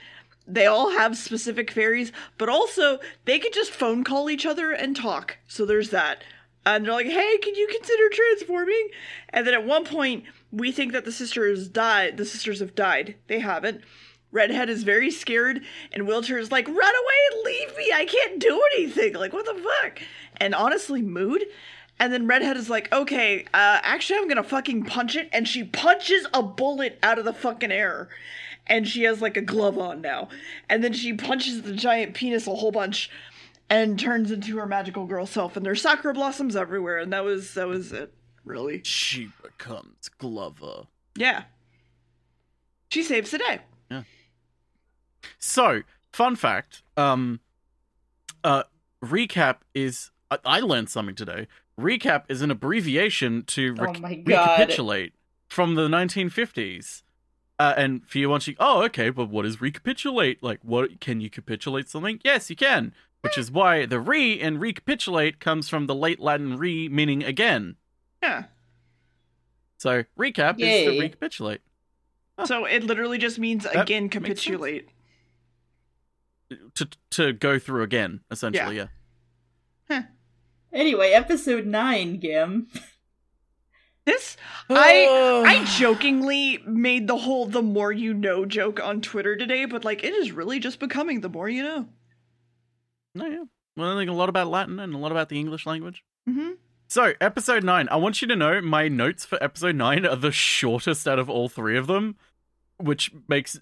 they 0.47 0.67
all 0.67 0.91
have 0.91 1.17
specific 1.17 1.71
fairies, 1.71 2.13
but 2.37 2.49
also 2.49 2.99
they 3.25 3.39
could 3.39 3.53
just 3.53 3.71
phone 3.71 4.05
call 4.05 4.29
each 4.29 4.45
other 4.45 4.73
and 4.73 4.95
talk. 4.95 5.39
So 5.49 5.65
there's 5.65 5.91
that. 5.91 6.23
And 6.67 6.85
they're 6.85 6.93
like, 6.93 7.07
hey, 7.07 7.39
can 7.39 7.55
you 7.55 7.67
consider 7.67 8.09
transforming? 8.11 8.89
And 9.31 9.47
then 9.47 9.55
at 9.55 9.67
one 9.67 9.85
point, 9.85 10.25
we 10.51 10.73
think 10.73 10.93
that 10.93 11.05
the 11.05 11.13
sisters 11.13 11.69
died. 11.69 12.17
The 12.17 12.25
sisters 12.25 12.61
have 12.61 12.75
died. 12.75 13.17
They 13.27 13.41
haven't. 13.41 13.83
Redhead 14.33 14.69
is 14.69 14.83
very 14.83 15.13
scared, 15.13 15.61
and 15.93 16.09
Wheelchair 16.09 16.39
is 16.39 16.51
like, 16.51 16.67
run 16.67 16.77
away 16.77 17.21
and 17.33 17.45
leave 17.45 17.77
me. 17.77 17.93
I 17.95 18.05
can't 18.05 18.41
do 18.41 18.61
anything. 18.75 19.15
Like, 19.15 19.33
what 19.33 19.47
the 19.47 19.55
fuck? 19.55 20.01
And 20.39 20.55
honestly, 20.57 21.03
mood. 21.03 21.45
And 22.01 22.13
then 22.13 22.27
Redhead 22.27 22.57
is 22.57 22.69
like, 22.69 22.93
okay, 22.93 23.45
uh, 23.55 23.81
actually, 23.83 24.19
I'm 24.19 24.29
gonna 24.29 24.43
fucking 24.43 24.85
punch 24.85 25.17
it. 25.17 25.29
And 25.33 25.47
she 25.47 25.65
punches 25.65 26.27
a 26.35 26.43
bullet 26.43 26.99
out 27.03 27.19
of 27.19 27.25
the 27.25 27.33
fucking 27.33 27.73
air. 27.73 28.09
And 28.67 28.89
she 28.89 29.03
has 29.03 29.21
like 29.21 29.37
a 29.37 29.43
glove 29.43 29.79
on 29.79 30.01
now. 30.01 30.29
And 30.69 30.83
then 30.83 30.93
she 30.93 31.13
punches 31.13 31.63
the 31.63 31.75
giant 31.75 32.15
penis 32.15 32.47
a 32.47 32.55
whole 32.55 32.73
bunch 32.73 33.11
and 33.71 33.99
turns 33.99 34.31
into 34.31 34.57
her 34.59 34.67
magical 34.67 35.07
girl 35.07 35.27
self. 35.27 35.57
And 35.57 35.65
there's 35.65 35.83
sakura 35.83 36.15
blossoms 36.15 36.57
everywhere. 36.57 36.99
And 36.99 37.13
that 37.13 37.25
was, 37.25 37.55
that 37.55 37.69
was 37.69 37.93
it, 37.93 38.13
really. 38.45 38.81
she 38.85 39.31
becomes 39.43 40.09
Glover. 40.19 40.87
Yeah. 41.17 41.45
She 42.89 43.03
saves 43.03 43.31
the 43.31 43.39
day. 43.39 43.61
Yeah. 43.91 44.03
So, 45.39 45.83
fun 46.13 46.37
fact. 46.37 46.83
Um, 46.97 47.41
uh, 48.43 48.65
recap 49.03 49.59
is. 49.75 50.11
I, 50.31 50.39
I 50.45 50.61
learned 50.61 50.89
something 50.91 51.15
today. 51.15 51.49
Recap 51.79 52.25
is 52.29 52.41
an 52.43 52.51
abbreviation 52.51 53.43
to 53.49 53.75
Oh 53.79 53.83
rec- 53.85 54.01
my 54.01 54.15
God. 54.15 54.29
recapitulate 54.59 55.13
from 55.49 55.75
the 55.75 55.89
1950s. 55.89 57.03
Uh, 57.59 57.73
and 57.77 58.07
for 58.09 58.19
you 58.19 58.29
watching, 58.29 58.57
oh, 58.59 58.83
okay, 58.85 59.11
but 59.11 59.29
what 59.29 59.47
is 59.47 59.61
recapitulate? 59.61 60.43
Like, 60.43 60.59
what 60.63 61.01
can 61.01 61.21
you 61.21 61.31
capitulate 61.31 61.89
something? 61.89 62.21
Yes, 62.25 62.51
you 62.51 62.57
can. 62.57 62.93
Which 63.21 63.39
is 63.39 63.51
why 63.51 63.87
the 63.87 64.01
re 64.01 64.33
in 64.33 64.59
recapitulate 64.59 65.39
comes 65.41 65.69
from 65.69 65.87
the 65.87 65.95
late 65.95 66.21
Latin 66.21 66.59
re, 66.59 66.89
meaning 66.89 67.23
again. 67.25 67.77
Yeah. 68.23 68.45
So 69.79 70.05
recap 70.19 70.61
is 70.61 70.85
to 70.85 71.01
recapitulate. 71.01 71.61
So 72.45 72.65
it 72.65 72.83
literally 72.83 73.19
just 73.19 73.39
means 73.39 73.65
That 73.65 73.77
again 73.85 74.09
capitulate. 74.09 74.89
To 76.75 76.89
to 77.13 77.33
go 77.33 77.59
through 77.59 77.83
again, 77.83 78.21
essentially. 78.31 78.77
Yeah. 79.89 80.03
Anyway, 80.75 81.11
episode 81.11 81.67
nine, 81.67 82.19
Gim. 82.19 82.67
This 84.05 84.37
I 84.69 85.43
I 85.47 85.65
jokingly 85.65 86.59
made 86.67 87.07
the 87.07 87.19
whole 87.19 87.47
the 87.47 87.63
more 87.63 87.93
you 87.93 88.13
know 88.13 88.45
joke 88.45 88.83
on 88.83 89.01
Twitter 89.01 89.37
today, 89.37 89.65
but 89.67 89.85
like 89.85 90.03
it 90.03 90.13
is 90.13 90.33
really 90.33 90.59
just 90.59 90.81
becoming 90.81 91.21
the 91.21 91.29
more 91.29 91.49
you 91.49 91.63
know. 91.63 91.89
No, 93.15 93.27
yeah. 93.27 93.45
Well, 93.77 93.97
I 93.97 94.01
think 94.01 94.11
a 94.11 94.15
lot 94.15 94.29
about 94.29 94.49
Latin 94.49 94.81
and 94.81 94.95
a 94.95 94.99
lot 94.99 95.13
about 95.13 95.29
the 95.29 95.39
English 95.39 95.65
language. 95.65 96.03
Mm-hmm. 96.29 96.53
So, 96.89 97.13
episode 97.21 97.65
nine. 97.65 97.89
I 97.91 97.97
want 97.97 98.21
you 98.21 98.29
to 98.29 98.37
know 98.37 98.61
my 98.61 98.89
notes 98.89 99.25
for 99.25 99.43
episode 99.43 99.77
nine 99.77 100.05
are 100.05 100.17
the 100.17 100.33
shortest 100.33 101.07
out 101.09 101.19
of 101.19 101.31
all 101.31 101.49
three 101.49 101.77
of 101.77 101.87
them, 101.87 102.17
which 102.79 103.13
makes 103.29 103.59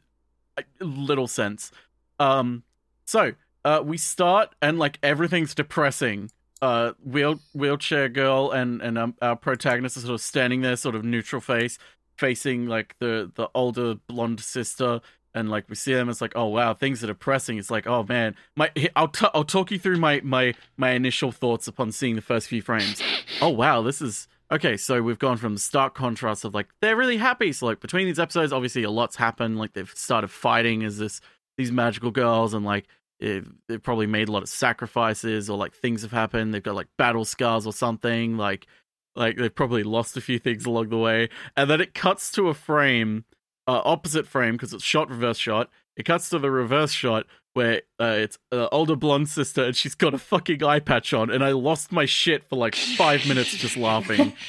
uh, 0.57 0.62
little 0.81 1.28
sense. 1.28 1.71
Um, 2.19 2.62
so 3.04 3.33
uh, 3.64 3.83
we 3.85 3.97
start 3.99 4.54
and 4.61 4.78
like 4.78 4.99
everything's 5.02 5.54
depressing. 5.54 6.31
Uh, 6.62 6.92
wheel 7.04 7.40
wheelchair 7.54 8.09
girl 8.09 8.52
and 8.52 8.81
and 8.81 8.97
um, 8.97 9.16
our 9.21 9.35
protagonist 9.35 9.97
is 9.97 10.04
sort 10.04 10.14
of 10.14 10.21
standing 10.21 10.61
there, 10.61 10.76
sort 10.76 10.95
of 10.95 11.04
neutral 11.04 11.40
face, 11.40 11.76
facing 12.16 12.66
like 12.66 12.95
the 13.00 13.33
the 13.35 13.49
older 13.52 13.97
blonde 14.07 14.40
sister. 14.40 15.00
And 15.35 15.50
like 15.50 15.69
we 15.69 15.75
see 15.75 15.92
them, 15.92 16.09
it's 16.09 16.21
like, 16.21 16.35
oh 16.37 16.47
wow, 16.47 16.73
things 16.73 17.02
are 17.02 17.09
depressing. 17.09 17.59
It's 17.59 17.71
like, 17.71 17.88
oh 17.88 18.04
man, 18.09 18.37
my 18.54 18.71
I'll 18.95 19.09
t- 19.09 19.26
I'll 19.35 19.42
talk 19.45 19.73
you 19.73 19.78
through 19.78 19.97
my 19.97 20.21
my 20.23 20.54
my 20.76 20.90
initial 20.90 21.33
thoughts 21.33 21.66
upon 21.66 21.90
seeing 21.90 22.14
the 22.14 22.23
first 22.23 22.47
few 22.47 22.62
frames. 22.62 23.02
Oh 23.40 23.49
wow, 23.49 23.83
this 23.83 24.00
is 24.00 24.28
okay, 24.52 24.76
so 24.76 25.02
we've 25.02 25.19
gone 25.19 25.38
from 25.38 25.57
stark 25.59 25.95
contrast 25.95 26.45
of 26.45 26.54
like 26.54 26.69
they're 26.81 26.97
really 26.97 27.16
happy. 27.16 27.52
So 27.52 27.66
like 27.66 27.81
between 27.81 28.07
these 28.07 28.21
episodes, 28.21 28.52
obviously 28.52 28.85
a 28.85 28.90
lot's 28.90 29.16
happened. 29.16 29.59
Like 29.59 29.73
they've 29.73 29.92
started 29.97 30.28
fighting 30.28 30.85
as 30.85 30.99
this 30.99 31.21
these 31.57 31.73
magical 31.73 32.12
girls, 32.12 32.54
and 32.54 32.64
like 32.64 32.87
it, 33.22 33.44
they've 33.68 33.82
probably 33.82 34.06
made 34.06 34.28
a 34.28 34.32
lot 34.32 34.42
of 34.42 34.48
sacrifices, 34.48 35.48
or 35.48 35.56
like 35.56 35.74
things 35.74 36.02
have 36.02 36.12
happened. 36.12 36.52
They've 36.52 36.62
got 36.62 36.74
like 36.74 36.88
battle 36.98 37.24
scars 37.24 37.66
or 37.66 37.72
something. 37.72 38.36
Like 38.36 38.66
like 39.14 39.36
they've 39.36 39.54
probably 39.54 39.82
lost 39.82 40.16
a 40.16 40.20
few 40.20 40.38
things 40.38 40.66
along 40.66 40.88
the 40.88 40.98
way, 40.98 41.28
and 41.56 41.70
then 41.70 41.80
it 41.80 41.94
cuts 41.94 42.30
to 42.32 42.48
a 42.48 42.54
frame, 42.54 43.24
uh, 43.66 43.82
opposite 43.84 44.26
frame 44.26 44.54
because 44.54 44.72
it's 44.72 44.84
shot 44.84 45.08
reverse 45.08 45.38
shot. 45.38 45.70
It 45.96 46.04
cuts 46.04 46.28
to 46.30 46.38
the 46.38 46.50
reverse 46.50 46.92
shot 46.92 47.26
where 47.54 47.82
uh, 48.00 48.16
it's 48.18 48.38
uh, 48.50 48.66
older 48.72 48.96
blonde 48.96 49.28
sister 49.28 49.62
and 49.62 49.76
she's 49.76 49.94
got 49.94 50.14
a 50.14 50.18
fucking 50.18 50.64
eye 50.64 50.80
patch 50.80 51.12
on, 51.12 51.30
and 51.30 51.44
I 51.44 51.52
lost 51.52 51.92
my 51.92 52.06
shit 52.06 52.48
for 52.48 52.56
like 52.56 52.74
five 52.74 53.26
minutes 53.26 53.54
just 53.54 53.76
laughing. 53.76 54.34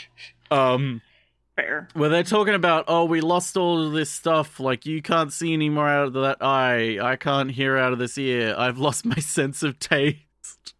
Um, 0.51 1.01
Fair. 1.55 1.87
where 1.93 2.09
they're 2.09 2.23
talking 2.23 2.55
about, 2.55 2.85
oh, 2.87 3.05
we 3.05 3.21
lost 3.21 3.57
all 3.57 3.85
of 3.85 3.93
this 3.93 4.09
stuff. 4.09 4.59
Like 4.59 4.85
you 4.85 5.01
can't 5.03 5.31
see 5.31 5.53
anymore 5.53 5.87
out 5.87 6.07
of 6.07 6.13
that 6.13 6.37
eye. 6.41 6.97
I 6.99 7.15
can't 7.15 7.51
hear 7.51 7.77
out 7.77 7.93
of 7.93 7.99
this 7.99 8.17
ear. 8.17 8.55
I've 8.57 8.79
lost 8.79 9.05
my 9.05 9.15
sense 9.19 9.61
of 9.61 9.77
taste. 9.77 10.73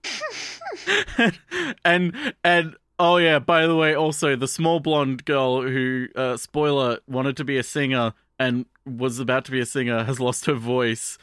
and 1.85 2.33
and 2.43 2.75
oh 2.97 3.17
yeah, 3.17 3.39
by 3.39 3.67
the 3.67 3.75
way, 3.75 3.93
also 3.93 4.35
the 4.35 4.47
small 4.47 4.79
blonde 4.79 5.25
girl 5.25 5.61
who, 5.61 6.07
uh, 6.15 6.37
spoiler, 6.37 6.99
wanted 7.07 7.37
to 7.37 7.43
be 7.43 7.57
a 7.57 7.63
singer 7.63 8.13
and 8.39 8.65
was 8.85 9.19
about 9.19 9.45
to 9.45 9.51
be 9.51 9.59
a 9.59 9.65
singer 9.65 10.03
has 10.03 10.19
lost 10.19 10.45
her 10.45 10.53
voice. 10.53 11.17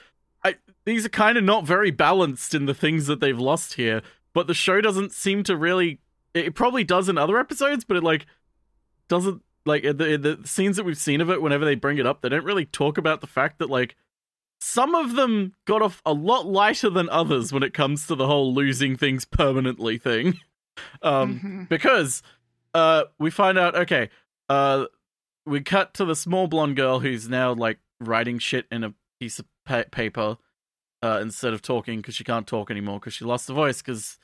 I 0.45 0.57
these 0.85 1.05
are 1.05 1.11
kind 1.11 1.37
of 1.37 1.45
not 1.45 1.65
very 1.67 1.91
balanced 1.91 2.55
in 2.55 2.67
the 2.67 2.75
things 2.75 3.07
that 3.07 3.21
they've 3.21 3.39
lost 3.39 3.75
here, 3.75 4.03
but 4.33 4.47
the 4.47 4.55
show 4.55 4.81
doesn't 4.81 5.13
seem 5.13 5.43
to 5.45 5.57
really. 5.57 5.99
It 6.33 6.55
probably 6.55 6.85
does 6.85 7.09
in 7.09 7.19
other 7.19 7.41
episodes, 7.41 7.85
but 7.85 7.97
it 7.97 8.05
like 8.05 8.25
doesn't 9.11 9.43
like 9.67 9.83
the, 9.83 9.93
the 9.93 10.41
scenes 10.47 10.77
that 10.79 10.85
we've 10.85 10.97
seen 10.97 11.21
of 11.21 11.29
it. 11.29 11.43
Whenever 11.43 11.67
they 11.67 11.75
bring 11.75 11.99
it 11.99 12.07
up, 12.07 12.23
they 12.23 12.31
don't 12.31 12.45
really 12.45 12.65
talk 12.65 12.97
about 12.97 13.21
the 13.21 13.27
fact 13.27 13.59
that 13.59 13.69
like 13.69 13.95
some 14.63 14.95
of 14.95 15.17
them 15.17 15.53
got 15.67 15.83
off 15.83 16.01
a 16.07 16.13
lot 16.15 16.47
lighter 16.47 16.89
than 16.89 17.09
others 17.11 17.53
when 17.53 17.63
it 17.63 17.75
comes 17.75 18.07
to 18.07 18.15
the 18.15 18.27
whole 18.27 18.55
losing 18.55 18.97
things 18.97 19.25
permanently 19.27 19.99
thing. 19.99 20.39
Um, 21.03 21.41
Mhm. 21.41 21.69
because 21.69 22.23
uh 22.73 23.05
we 23.19 23.31
find 23.31 23.59
out 23.59 23.75
okay 23.77 24.09
uh 24.49 24.87
we 25.45 25.61
cut 25.61 25.93
to 25.95 26.07
the 26.07 26.15
small 26.17 26.47
blonde 26.47 26.77
girl 26.77 27.01
who's 27.01 27.29
now 27.29 27.53
like 27.53 27.81
writing 28.01 28.39
shit 28.39 28.67
in 28.71 28.85
a 28.85 28.95
piece 29.19 29.39
of 29.39 29.45
pa- 29.67 29.85
paper 29.91 30.39
uh 31.03 31.19
instead 31.21 31.53
of 31.53 31.61
talking 31.61 31.99
because 31.99 32.15
she 32.15 32.25
can't 32.25 32.47
talk 32.47 32.71
anymore 32.71 32.99
because 32.99 33.13
she 33.13 33.27
lost 33.27 33.47
the 33.47 33.53
voice 33.53 33.83
because 33.83 34.17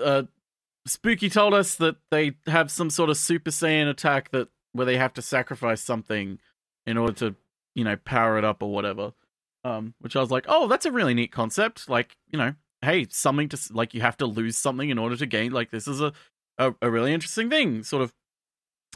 uh 0.00 0.22
spooky 0.86 1.30
told 1.30 1.54
us 1.54 1.76
that 1.76 1.96
they 2.10 2.32
have 2.46 2.70
some 2.70 2.90
sort 2.90 3.10
of 3.10 3.16
super 3.16 3.50
saiyan 3.50 3.88
attack 3.88 4.30
that 4.30 4.48
where 4.72 4.86
they 4.86 4.96
have 4.96 5.14
to 5.14 5.22
sacrifice 5.22 5.80
something 5.80 6.38
in 6.86 6.98
order 6.98 7.12
to 7.12 7.34
you 7.74 7.84
know 7.84 7.96
power 7.96 8.38
it 8.38 8.44
up 8.44 8.62
or 8.62 8.72
whatever 8.72 9.12
um 9.64 9.94
which 10.00 10.14
i 10.14 10.20
was 10.20 10.30
like 10.30 10.44
oh 10.48 10.68
that's 10.68 10.84
a 10.84 10.92
really 10.92 11.14
neat 11.14 11.32
concept 11.32 11.88
like 11.88 12.16
you 12.30 12.38
know 12.38 12.54
hey, 12.84 13.06
something 13.10 13.48
to 13.48 13.58
like 13.72 13.94
you 13.94 14.00
have 14.02 14.16
to 14.18 14.26
lose 14.26 14.56
something 14.56 14.90
in 14.90 14.98
order 14.98 15.16
to 15.16 15.26
gain. 15.26 15.52
Like 15.52 15.70
this 15.70 15.88
is 15.88 16.00
a 16.00 16.12
a, 16.58 16.74
a 16.80 16.90
really 16.90 17.12
interesting 17.12 17.50
thing. 17.50 17.82
Sort 17.82 18.02
of 18.02 18.12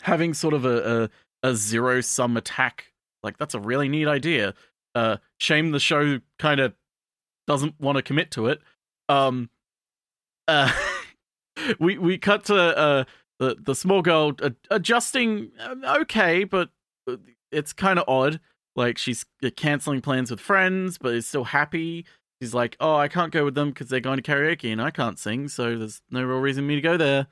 having 0.02 0.34
sort 0.34 0.54
of 0.54 0.64
a 0.64 1.10
a, 1.42 1.48
a 1.48 1.54
zero 1.54 2.00
sum 2.00 2.36
attack. 2.36 2.92
Like 3.22 3.38
that's 3.38 3.54
a 3.54 3.60
really 3.60 3.88
neat 3.88 4.06
idea. 4.06 4.54
Uh, 4.94 5.16
shame 5.38 5.72
the 5.72 5.80
show 5.80 6.20
kind 6.38 6.60
of 6.60 6.74
doesn't 7.46 7.80
want 7.80 7.96
to 7.96 8.02
commit 8.02 8.30
to 8.32 8.46
it. 8.46 8.60
Um, 9.08 9.50
uh, 10.46 10.70
we 11.80 11.98
we 11.98 12.18
cut 12.18 12.44
to 12.46 12.56
uh 12.56 13.04
the 13.38 13.56
the 13.60 13.74
small 13.74 14.02
girl 14.02 14.32
uh, 14.42 14.50
adjusting 14.70 15.50
uh, 15.60 15.98
okay, 16.00 16.44
but 16.44 16.70
it's 17.50 17.72
kind 17.72 17.98
of 17.98 18.04
odd. 18.08 18.40
Like 18.76 18.98
she's 18.98 19.26
uh, 19.42 19.50
canceling 19.56 20.00
plans 20.00 20.30
with 20.30 20.40
friends, 20.40 20.98
but 20.98 21.14
is 21.14 21.26
still 21.26 21.44
happy 21.44 22.04
she's 22.40 22.54
like, 22.54 22.76
"Oh, 22.80 22.96
I 22.96 23.08
can't 23.08 23.32
go 23.32 23.44
with 23.44 23.54
them 23.54 23.70
because 23.70 23.88
they're 23.88 24.00
going 24.00 24.20
to 24.20 24.22
karaoke 24.22 24.72
and 24.72 24.80
I 24.82 24.90
can't 24.90 25.18
sing, 25.18 25.48
so 25.48 25.76
there's 25.76 26.02
no 26.10 26.22
real 26.22 26.38
reason 26.38 26.64
for 26.64 26.68
me 26.68 26.76
to 26.76 26.80
go 26.80 26.96
there." 26.96 27.26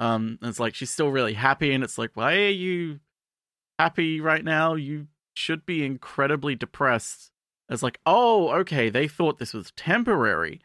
Um, 0.00 0.38
it's 0.42 0.60
like 0.60 0.74
she's 0.74 0.90
still 0.90 1.10
really 1.10 1.34
happy, 1.34 1.72
and 1.72 1.84
it's 1.84 1.98
like, 1.98 2.10
"Why 2.14 2.34
are 2.36 2.50
you 2.50 3.00
happy 3.78 4.20
right 4.20 4.44
now? 4.44 4.74
You 4.74 5.08
should 5.34 5.66
be 5.66 5.84
incredibly 5.84 6.54
depressed." 6.54 7.30
It's 7.68 7.82
like, 7.82 8.00
"Oh, 8.06 8.50
okay, 8.60 8.90
they 8.90 9.08
thought 9.08 9.38
this 9.38 9.54
was 9.54 9.72
temporary." 9.72 10.60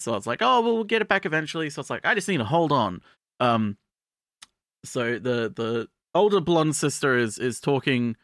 So 0.00 0.14
it's 0.16 0.26
like, 0.26 0.42
"Oh, 0.42 0.60
well, 0.60 0.74
we'll 0.74 0.84
get 0.84 1.02
it 1.02 1.08
back 1.08 1.26
eventually." 1.26 1.70
So 1.70 1.80
it's 1.80 1.90
like, 1.90 2.04
"I 2.04 2.14
just 2.14 2.28
need 2.28 2.38
to 2.38 2.44
hold 2.44 2.72
on." 2.72 3.02
Um, 3.38 3.76
so 4.84 5.18
the 5.18 5.52
the 5.54 5.88
older 6.14 6.40
blonde 6.40 6.76
sister 6.76 7.16
is 7.16 7.38
is 7.38 7.60
talking 7.60 8.16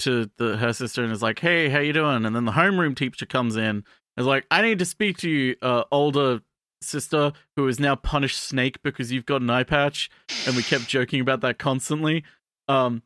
to 0.00 0.30
the 0.36 0.56
her 0.58 0.72
sister 0.72 1.02
and 1.02 1.12
is 1.12 1.22
like, 1.22 1.38
"Hey, 1.38 1.68
how 1.68 1.78
you 1.80 1.92
doing?" 1.92 2.24
And 2.24 2.36
then 2.36 2.44
the 2.44 2.52
homeroom 2.52 2.96
teacher 2.96 3.26
comes 3.26 3.56
in 3.56 3.84
is 4.16 4.26
like, 4.26 4.46
I 4.50 4.62
need 4.62 4.78
to 4.78 4.84
speak 4.84 5.18
to 5.18 5.30
you, 5.30 5.56
uh, 5.62 5.84
older 5.90 6.40
sister 6.82 7.32
who 7.56 7.66
has 7.66 7.78
now 7.78 7.94
punished 7.94 8.40
Snake 8.40 8.82
because 8.82 9.12
you've 9.12 9.26
got 9.26 9.40
an 9.40 9.50
eye 9.50 9.62
patch, 9.62 10.10
and 10.46 10.56
we 10.56 10.62
kept 10.62 10.88
joking 10.88 11.20
about 11.20 11.40
that 11.42 11.58
constantly. 11.58 12.24
Um, 12.68 13.02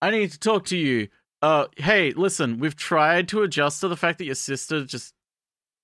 I 0.00 0.10
need 0.10 0.30
to 0.32 0.38
talk 0.38 0.64
to 0.66 0.76
you. 0.76 1.08
Uh, 1.42 1.66
hey, 1.76 2.12
listen, 2.12 2.58
we've 2.58 2.76
tried 2.76 3.28
to 3.28 3.42
adjust 3.42 3.80
to 3.80 3.88
the 3.88 3.96
fact 3.96 4.18
that 4.18 4.26
your 4.26 4.34
sister 4.34 4.84
just 4.84 5.14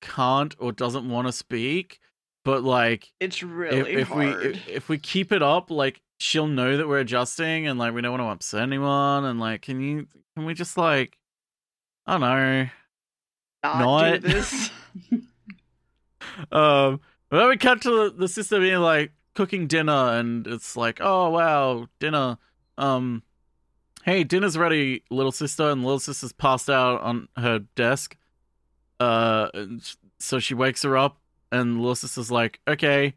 can't 0.07 0.55
or 0.59 0.73
doesn't 0.73 1.09
want 1.09 1.27
to 1.29 1.33
speak, 1.33 2.01
but 2.45 2.63
like, 2.65 3.13
It's 3.21 3.43
if, 3.43 3.49
really 3.49 3.93
if 3.95 4.11
we 4.11 4.27
hard. 4.27 4.47
if, 4.47 4.69
if 4.69 4.89
we 4.89 4.99
keep 4.99 5.33
it 5.33 5.43
up, 5.43 5.71
like, 5.71 6.01
she'll 6.19 6.47
know 6.47 6.77
that 6.77 6.89
we're 6.89 7.01
adjusting, 7.01 7.67
and 7.67 7.79
like, 7.79 7.93
we 7.95 8.01
don't 8.03 8.13
want 8.13 8.23
to 8.23 8.29
upset 8.29 8.63
anyone, 8.63 9.25
and 9.25 9.39
like, 9.41 9.63
can 9.63 9.81
you 9.81 10.07
can 10.35 10.45
we 10.47 10.55
just 10.55 10.77
like, 10.77 11.19
I 12.07 12.13
don't 12.13 12.21
know. 12.21 12.69
not, 13.65 13.79
not- 13.81 14.23
do 14.23 14.29
this. 14.29 14.71
Um, 16.53 17.01
but 17.31 17.39
then 17.39 17.49
we 17.49 17.57
cut 17.57 17.83
to 17.83 17.91
the, 18.11 18.15
the 18.17 18.29
sister 18.29 18.61
being 18.61 18.81
like 18.81 19.13
cooking 19.35 19.67
dinner, 19.67 20.19
and 20.19 20.47
it's 20.47 20.77
like, 20.77 20.99
oh 21.01 21.31
wow, 21.31 21.87
dinner. 21.99 22.39
Um, 22.79 23.23
hey, 24.05 24.23
dinner's 24.25 24.59
ready, 24.59 25.03
little 25.11 25.33
sister, 25.33 25.71
and 25.71 25.83
little 25.83 25.99
sister's 25.99 26.33
passed 26.33 26.69
out 26.69 27.01
on 27.01 27.29
her 27.37 27.61
desk. 27.75 28.17
Uh, 28.99 29.49
so 30.19 30.39
she 30.39 30.55
wakes 30.55 30.83
her 30.83 30.97
up, 30.97 31.19
and 31.53 31.79
little 31.79 31.95
sister's 31.95 32.31
like, 32.31 32.61
okay, 32.67 33.15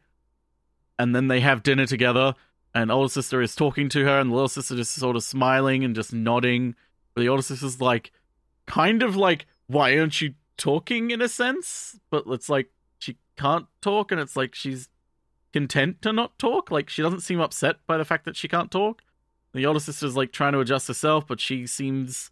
and 0.98 1.16
then 1.16 1.28
they 1.28 1.40
have 1.40 1.64
dinner 1.64 1.86
together, 1.86 2.36
and 2.74 2.92
older 2.92 3.10
sister 3.10 3.42
is 3.42 3.56
talking 3.56 3.90
to 3.90 4.04
her, 4.06 4.20
and 4.20 4.30
the 4.30 4.36
little 4.36 4.50
sister 4.50 4.76
just 4.76 4.94
sort 4.94 5.16
of 5.16 5.24
smiling 5.24 5.84
and 5.84 5.96
just 5.96 6.14
nodding. 6.14 6.76
But 7.14 7.22
the 7.22 7.30
older 7.30 7.42
sister's 7.42 7.82
like, 7.82 8.12
kind 8.68 9.02
of 9.02 9.16
like, 9.16 9.46
why 9.68 9.98
aren't 9.98 10.22
you 10.22 10.34
talking 10.58 11.12
in 11.12 11.22
a 11.22 11.30
sense? 11.30 12.00
But 12.10 12.26
it's 12.28 12.50
like 12.50 12.70
she 13.00 13.18
can't 13.38 13.68
talk, 13.82 14.12
and 14.12 14.20
it's 14.20 14.36
like 14.36 14.54
she's 14.54 14.90
content 15.54 16.02
to 16.04 16.14
not 16.14 16.38
talk. 16.38 16.70
Like 16.70 16.90
she 16.90 17.02
doesn't 17.02 17.22
seem 17.22 17.40
upset 17.40 17.78
by 17.88 17.98
the 17.98 18.06
fact 18.06 18.26
that 18.26 18.36
she 18.36 18.48
can't 18.48 18.72
talk. 18.72 19.02
The 19.54 19.66
older 19.66 19.80
sister's 19.80 20.16
like 20.16 20.32
trying 20.32 20.54
to 20.54 20.60
adjust 20.60 20.88
herself, 20.88 21.26
but 21.28 21.40
she 21.40 21.66
seems 21.66 22.30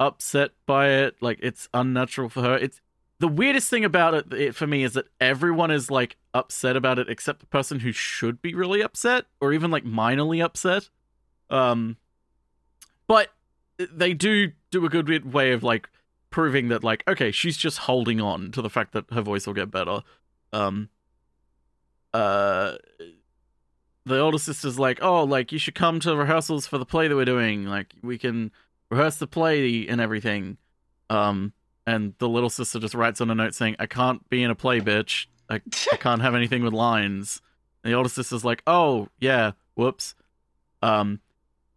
upset 0.00 0.50
by 0.66 0.88
it. 0.88 1.16
Like 1.20 1.38
it's 1.42 1.68
unnatural 1.72 2.28
for 2.28 2.42
her. 2.42 2.56
It's 2.56 2.80
the 3.18 3.28
weirdest 3.28 3.70
thing 3.70 3.84
about 3.84 4.14
it, 4.14 4.32
it 4.32 4.54
for 4.54 4.66
me 4.66 4.82
is 4.82 4.92
that 4.94 5.06
everyone 5.20 5.70
is 5.70 5.90
like 5.90 6.16
upset 6.34 6.76
about 6.76 6.98
it 6.98 7.08
except 7.08 7.40
the 7.40 7.46
person 7.46 7.80
who 7.80 7.92
should 7.92 8.42
be 8.42 8.54
really 8.54 8.82
upset 8.82 9.24
or 9.40 9.52
even 9.52 9.70
like 9.70 9.84
minorly 9.84 10.44
upset. 10.44 10.90
Um, 11.48 11.96
but 13.06 13.30
they 13.78 14.14
do 14.14 14.52
do 14.70 14.84
a 14.84 14.88
good 14.88 15.32
way 15.32 15.52
of 15.52 15.62
like 15.62 15.88
proving 16.30 16.68
that 16.68 16.82
like 16.82 17.02
okay 17.08 17.30
she's 17.30 17.56
just 17.56 17.78
holding 17.78 18.20
on 18.20 18.50
to 18.50 18.60
the 18.60 18.68
fact 18.68 18.92
that 18.92 19.04
her 19.12 19.22
voice 19.22 19.46
will 19.46 19.54
get 19.54 19.70
better. 19.70 20.02
Um 20.52 20.88
uh 22.12 22.76
the 24.04 24.18
older 24.18 24.38
sister's 24.38 24.78
like 24.78 24.98
oh 25.02 25.24
like 25.24 25.52
you 25.52 25.58
should 25.58 25.74
come 25.74 26.00
to 26.00 26.16
rehearsals 26.16 26.66
for 26.66 26.78
the 26.78 26.86
play 26.86 27.08
that 27.08 27.16
we're 27.16 27.24
doing. 27.24 27.64
Like 27.64 27.94
we 28.02 28.18
can 28.18 28.50
rehearse 28.90 29.16
the 29.16 29.26
play 29.26 29.86
and 29.86 30.00
everything. 30.00 30.58
Um 31.08 31.52
and 31.86 32.14
the 32.18 32.28
little 32.28 32.50
sister 32.50 32.78
just 32.78 32.94
writes 32.94 33.20
on 33.20 33.30
a 33.30 33.34
note 33.34 33.54
saying 33.54 33.76
i 33.78 33.86
can't 33.86 34.28
be 34.28 34.42
in 34.42 34.50
a 34.50 34.54
play 34.54 34.80
bitch 34.80 35.26
i, 35.48 35.60
I 35.92 35.96
can't 35.96 36.22
have 36.22 36.34
anything 36.34 36.62
with 36.62 36.72
lines 36.72 37.40
and 37.82 37.92
the 37.92 37.96
older 37.96 38.08
sister's 38.08 38.44
like 38.44 38.62
oh 38.66 39.08
yeah 39.20 39.52
whoops 39.74 40.14
um 40.82 41.20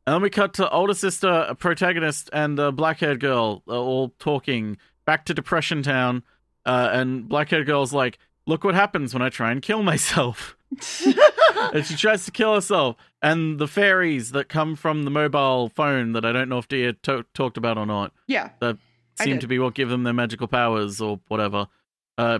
and 0.10 0.16
then 0.16 0.22
we 0.24 0.32
cut 0.32 0.56
to 0.56 0.68
older 0.72 0.96
sister, 0.96 1.46
a 1.48 1.54
protagonist, 1.54 2.32
and 2.34 2.58
a 2.58 2.72
black-haired 2.72 3.20
girl 3.20 3.62
uh, 3.68 3.80
all 3.80 4.16
talking 4.18 4.78
back 5.06 5.24
to 5.25 5.36
Depression 5.36 5.84
Town. 5.84 6.24
Uh, 6.66 6.89
and 6.92 7.30
black-haired 7.30 7.68
girl's 7.68 7.94
like, 7.94 8.18
"Look 8.48 8.63
what 8.63 8.74
happens 8.74 9.13
when 9.13 9.22
I 9.22 9.30
try 9.30 9.51
and 9.51 9.62
kill 9.62 9.84
myself." 9.84 10.58
and 11.74 11.86
she 11.86 11.96
tries 11.96 12.25
to 12.25 12.32
kill 12.32 12.56
herself. 12.56 12.96
And 13.22 13.60
the 13.60 13.68
fairies 13.68 14.32
that 14.32 14.50
come 14.50 14.75
from 14.75 15.04
the 15.04 15.12
mobile 15.12 15.70
phone 15.70 16.13
that 16.13 16.25
I 16.25 16.32
don't 16.32 16.50
know 16.50 16.58
if 16.58 16.68
Dia 16.68 16.94
to- 16.94 17.25
talked 17.36 17.58
about 17.58 17.78
or 17.78 17.86
not 17.86 18.12
yeah. 18.25 18.50
I 18.63 18.78
seem 19.23 19.39
to 19.39 19.47
be 19.47 19.59
what 19.59 19.73
give 19.73 19.89
them 19.89 20.03
their 20.03 20.13
magical 20.13 20.47
powers 20.47 21.01
or 21.01 21.19
whatever. 21.27 21.67
Uh, 22.17 22.39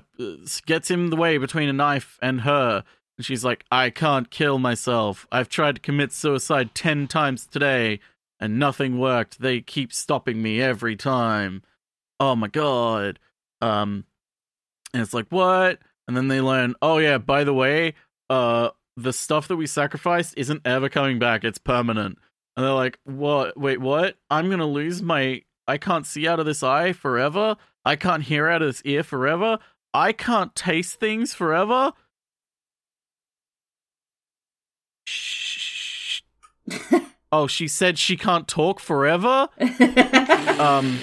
gets 0.65 0.91
him 0.91 1.09
the 1.09 1.15
way 1.15 1.38
between 1.38 1.69
a 1.69 1.74
knife 1.74 2.17
and 2.21 2.41
her, 2.41 2.83
And 3.17 3.25
she's 3.25 3.45
like, 3.45 3.63
I 3.71 3.89
can't 3.89 4.29
kill 4.29 4.59
myself. 4.59 5.25
I've 5.31 5.48
tried 5.50 5.75
to 5.75 5.81
commit 5.81 6.12
suicide 6.12 6.75
10 6.75 7.07
times 7.07 7.45
today 7.45 8.00
and 8.39 8.59
nothing 8.59 9.00
worked. 9.00 9.39
They 9.39 9.62
keep 9.62 9.93
stopping 9.93 10.41
me 10.41 10.62
every 10.62 10.95
time. 10.95 11.63
Oh 12.19 12.36
my 12.36 12.48
god. 12.48 13.19
Um 13.62 14.05
and 14.93 15.01
it's 15.03 15.13
like, 15.13 15.27
what? 15.29 15.79
And 16.07 16.17
then 16.17 16.27
they 16.27 16.41
learn, 16.41 16.75
oh 16.81 16.98
yeah, 16.98 17.17
by 17.17 17.43
the 17.43 17.53
way, 17.53 17.93
uh 18.29 18.69
the 18.98 19.13
stuff 19.13 19.48
that 19.48 19.55
we 19.55 19.65
sacrificed 19.67 20.33
isn't 20.38 20.62
ever 20.65 20.89
coming 20.89 21.19
back. 21.19 21.43
It's 21.43 21.57
permanent. 21.57 22.17
And 22.55 22.65
they're 22.65 22.74
like, 22.74 23.00
what? 23.05 23.57
Wait, 23.57 23.79
what? 23.79 24.17
I'm 24.29 24.48
going 24.48 24.59
to 24.59 24.65
lose 24.65 25.01
my. 25.01 25.43
I 25.70 25.78
can't 25.78 26.08
see 26.08 26.28
out 26.28 26.40
of 26.40 26.48
this 26.48 26.64
eye 26.64 26.94
forever. 26.94 27.56
I 27.86 27.96
can't 27.96 28.24
hear 28.24 28.50
out 28.50 28.64
of 28.64 28.70
this 28.70 28.82
ear 28.86 29.04
forever. 29.04 29.60
I 29.94 30.14
can't 30.14 30.56
taste 30.56 31.00
things 31.00 31.36
forever. 31.36 31.94
Shh. 35.06 36.22
oh, 37.32 37.46
she 37.46 37.68
said 37.68 38.00
she 38.00 38.18
can't 38.18 38.48
talk 38.48 38.80
forever? 38.80 39.48
um 40.60 40.98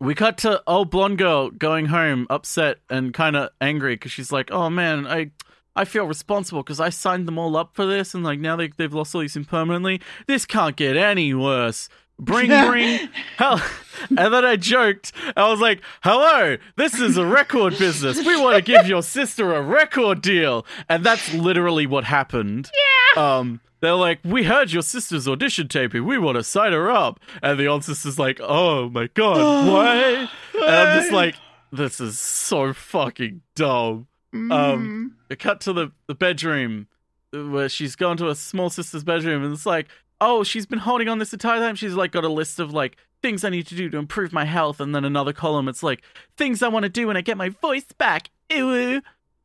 we 0.00 0.14
cut 0.16 0.38
to 0.38 0.62
old 0.66 0.90
blonde 0.90 1.18
girl 1.18 1.50
going 1.50 1.86
home 1.86 2.26
upset 2.28 2.78
and 2.88 3.14
kind 3.14 3.36
of 3.36 3.50
angry 3.60 3.94
because 3.94 4.10
she's 4.10 4.32
like 4.32 4.50
oh 4.50 4.68
man 4.70 5.06
i 5.06 5.30
i 5.76 5.84
feel 5.84 6.04
responsible 6.06 6.62
because 6.62 6.80
i 6.80 6.88
signed 6.88 7.28
them 7.28 7.38
all 7.38 7.56
up 7.56 7.74
for 7.74 7.86
this 7.86 8.14
and 8.14 8.24
like 8.24 8.38
now 8.38 8.56
they, 8.56 8.68
they've 8.76 8.94
lost 8.94 9.14
all 9.14 9.20
these 9.20 9.36
permanently 9.46 10.00
this 10.26 10.46
can't 10.46 10.76
get 10.76 10.96
any 10.96 11.34
worse 11.34 11.88
bring 12.20 12.48
bring 12.68 13.08
hell 13.36 13.62
and 14.08 14.32
then 14.32 14.44
i 14.44 14.56
joked 14.56 15.12
i 15.36 15.48
was 15.48 15.60
like 15.60 15.80
hello 16.02 16.56
this 16.76 16.94
is 17.00 17.16
a 17.16 17.26
record 17.26 17.76
business 17.78 18.18
we 18.18 18.40
want 18.40 18.56
to 18.56 18.62
give 18.62 18.86
your 18.86 19.02
sister 19.02 19.54
a 19.54 19.62
record 19.62 20.22
deal 20.22 20.64
and 20.88 21.04
that's 21.04 21.32
literally 21.34 21.86
what 21.86 22.04
happened 22.04 22.70
yeah 23.16 23.40
um 23.40 23.60
they're 23.80 23.94
like, 23.94 24.20
we 24.24 24.44
heard 24.44 24.72
your 24.72 24.82
sister's 24.82 25.26
audition 25.26 25.66
taping. 25.66 26.04
We 26.04 26.18
want 26.18 26.36
to 26.36 26.44
sign 26.44 26.72
her 26.72 26.90
up. 26.90 27.18
And 27.42 27.58
the 27.58 27.66
old 27.66 27.84
sister's 27.84 28.18
like, 28.18 28.38
oh 28.42 28.90
my 28.90 29.08
god, 29.14 29.38
why? 29.72 30.28
And 30.54 30.64
I'm 30.64 31.00
just 31.00 31.12
like, 31.12 31.36
this 31.72 32.00
is 32.00 32.18
so 32.18 32.72
fucking 32.72 33.40
dumb. 33.54 34.06
Um, 34.32 35.16
it 35.28 35.38
cut 35.38 35.60
to 35.62 35.72
the, 35.72 35.92
the 36.06 36.14
bedroom 36.14 36.86
where 37.32 37.68
she's 37.68 37.96
gone 37.96 38.16
to 38.18 38.26
her 38.26 38.34
small 38.34 38.70
sister's 38.70 39.02
bedroom 39.02 39.42
and 39.42 39.52
it's 39.52 39.66
like, 39.66 39.88
oh, 40.20 40.44
she's 40.44 40.66
been 40.66 40.80
holding 40.80 41.08
on 41.08 41.18
this 41.18 41.32
entire 41.32 41.58
time. 41.58 41.74
She's 41.74 41.94
like 41.94 42.12
got 42.12 42.24
a 42.24 42.28
list 42.28 42.60
of 42.60 42.72
like 42.72 42.96
things 43.22 43.44
I 43.44 43.50
need 43.50 43.66
to 43.68 43.74
do 43.74 43.88
to 43.90 43.98
improve 43.98 44.32
my 44.32 44.44
health. 44.44 44.80
And 44.80 44.94
then 44.94 45.04
another 45.04 45.32
column, 45.32 45.68
it's 45.68 45.82
like 45.82 46.02
things 46.36 46.62
I 46.62 46.68
want 46.68 46.84
to 46.84 46.88
do 46.88 47.06
when 47.06 47.16
I 47.16 47.20
get 47.20 47.36
my 47.36 47.48
voice 47.48 47.86
back. 47.96 48.30
Ew. 48.50 49.02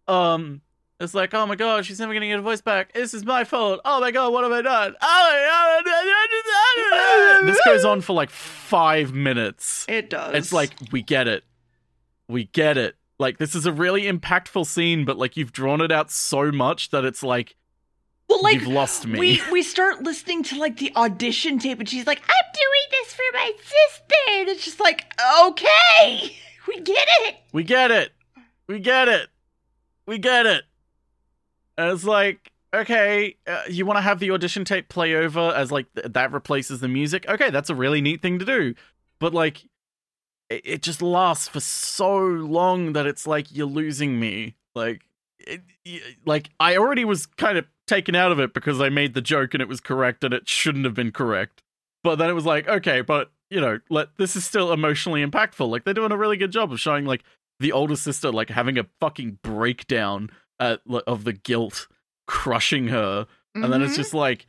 Um, 0.07 0.61
it's 0.99 1.13
like, 1.13 1.33
oh 1.33 1.45
my 1.45 1.55
god, 1.55 1.85
she's 1.85 1.99
never 1.99 2.13
gonna 2.13 2.27
get 2.27 2.35
her 2.35 2.41
voice 2.41 2.61
back. 2.61 2.93
This 2.93 3.13
is 3.13 3.25
my 3.25 3.43
fault. 3.43 3.81
Oh 3.83 3.99
my 3.99 4.11
god, 4.11 4.31
what 4.31 4.43
have 4.43 4.53
I 4.53 4.61
done? 4.61 4.95
Oh 5.01 5.81
my 5.85 7.41
god. 7.41 7.47
This 7.47 7.59
goes 7.65 7.83
on 7.83 8.01
for 8.01 8.13
like 8.13 8.29
five 8.29 9.13
minutes. 9.13 9.85
It 9.89 10.09
does. 10.09 10.35
It's 10.35 10.53
like, 10.53 10.71
we 10.91 11.01
get 11.01 11.27
it. 11.27 11.43
We 12.27 12.45
get 12.45 12.77
it. 12.77 12.95
Like, 13.19 13.37
this 13.37 13.55
is 13.55 13.65
a 13.65 13.71
really 13.71 14.03
impactful 14.03 14.65
scene, 14.65 15.05
but 15.05 15.17
like, 15.17 15.37
you've 15.37 15.51
drawn 15.51 15.81
it 15.81 15.91
out 15.91 16.11
so 16.11 16.51
much 16.51 16.89
that 16.89 17.05
it's 17.05 17.23
like, 17.23 17.55
well, 18.27 18.41
like 18.41 18.55
you've 18.55 18.67
lost 18.67 19.05
me. 19.05 19.19
We 19.19 19.41
we 19.51 19.63
start 19.63 20.01
listening 20.03 20.43
to 20.43 20.57
like 20.57 20.77
the 20.77 20.91
audition 20.95 21.59
tape, 21.59 21.79
and 21.79 21.87
she's 21.87 22.07
like, 22.07 22.21
"I'm 22.21 22.51
doing 22.53 22.87
this 22.91 23.13
for 23.13 23.23
my 23.33 23.51
sister," 23.57 24.15
and 24.31 24.49
it's 24.49 24.65
just 24.65 24.79
like, 24.79 25.05
okay, 25.47 26.35
we 26.67 26.79
get 26.79 27.07
it. 27.21 27.35
We 27.53 27.63
get 27.63 27.91
it. 27.91 28.11
We 28.67 28.79
get 28.79 29.07
it. 29.07 29.29
We 30.07 30.17
get 30.17 30.45
it. 30.45 30.63
And 31.77 31.91
it's 31.91 32.03
like, 32.03 32.51
okay, 32.73 33.35
uh, 33.45 33.63
you 33.69 33.85
want 33.85 33.97
to 33.97 34.01
have 34.01 34.19
the 34.19 34.31
audition 34.31 34.65
tape 34.65 34.89
play 34.89 35.13
over 35.13 35.39
as 35.39 35.71
like 35.71 35.93
th- 35.93 36.07
that 36.13 36.31
replaces 36.31 36.79
the 36.79 36.87
music? 36.87 37.27
Okay, 37.27 37.49
that's 37.49 37.69
a 37.69 37.75
really 37.75 38.01
neat 38.01 38.21
thing 38.21 38.39
to 38.39 38.45
do. 38.45 38.73
But 39.19 39.33
like, 39.33 39.63
it, 40.49 40.61
it 40.65 40.81
just 40.81 41.01
lasts 41.01 41.47
for 41.47 41.59
so 41.59 42.17
long 42.17 42.93
that 42.93 43.05
it's 43.05 43.27
like 43.27 43.53
you're 43.55 43.67
losing 43.67 44.19
me. 44.19 44.55
Like, 44.73 45.01
it, 45.39 45.61
like 46.25 46.49
I 46.59 46.77
already 46.77 47.05
was 47.05 47.25
kind 47.25 47.57
of 47.57 47.65
taken 47.87 48.15
out 48.15 48.31
of 48.31 48.39
it 48.39 48.53
because 48.53 48.77
they 48.77 48.89
made 48.89 49.13
the 49.13 49.21
joke 49.21 49.53
and 49.53 49.61
it 49.61 49.67
was 49.67 49.79
correct 49.79 50.23
and 50.23 50.33
it 50.33 50.47
shouldn't 50.49 50.85
have 50.85 50.93
been 50.93 51.11
correct. 51.11 51.61
But 52.03 52.15
then 52.17 52.29
it 52.29 52.33
was 52.33 52.45
like, 52.45 52.67
okay, 52.67 53.01
but 53.01 53.31
you 53.49 53.61
know, 53.61 53.79
let 53.89 54.09
this 54.17 54.35
is 54.35 54.43
still 54.45 54.71
emotionally 54.73 55.23
impactful. 55.25 55.69
Like 55.69 55.83
they're 55.83 55.93
doing 55.93 56.11
a 56.11 56.17
really 56.17 56.37
good 56.37 56.51
job 56.51 56.71
of 56.71 56.79
showing 56.79 57.05
like 57.05 57.23
the 57.59 57.71
older 57.71 57.95
sister 57.95 58.31
like 58.31 58.49
having 58.49 58.77
a 58.77 58.85
fucking 58.99 59.39
breakdown 59.43 60.29
uh, 60.59 60.77
of 61.07 61.23
the 61.25 61.33
guilt 61.33 61.87
crushing 62.27 62.87
her, 62.87 63.27
and 63.53 63.71
then 63.71 63.81
it's 63.81 63.93
Mhm. 63.93 63.97
just 63.97 64.13
like, 64.13 64.45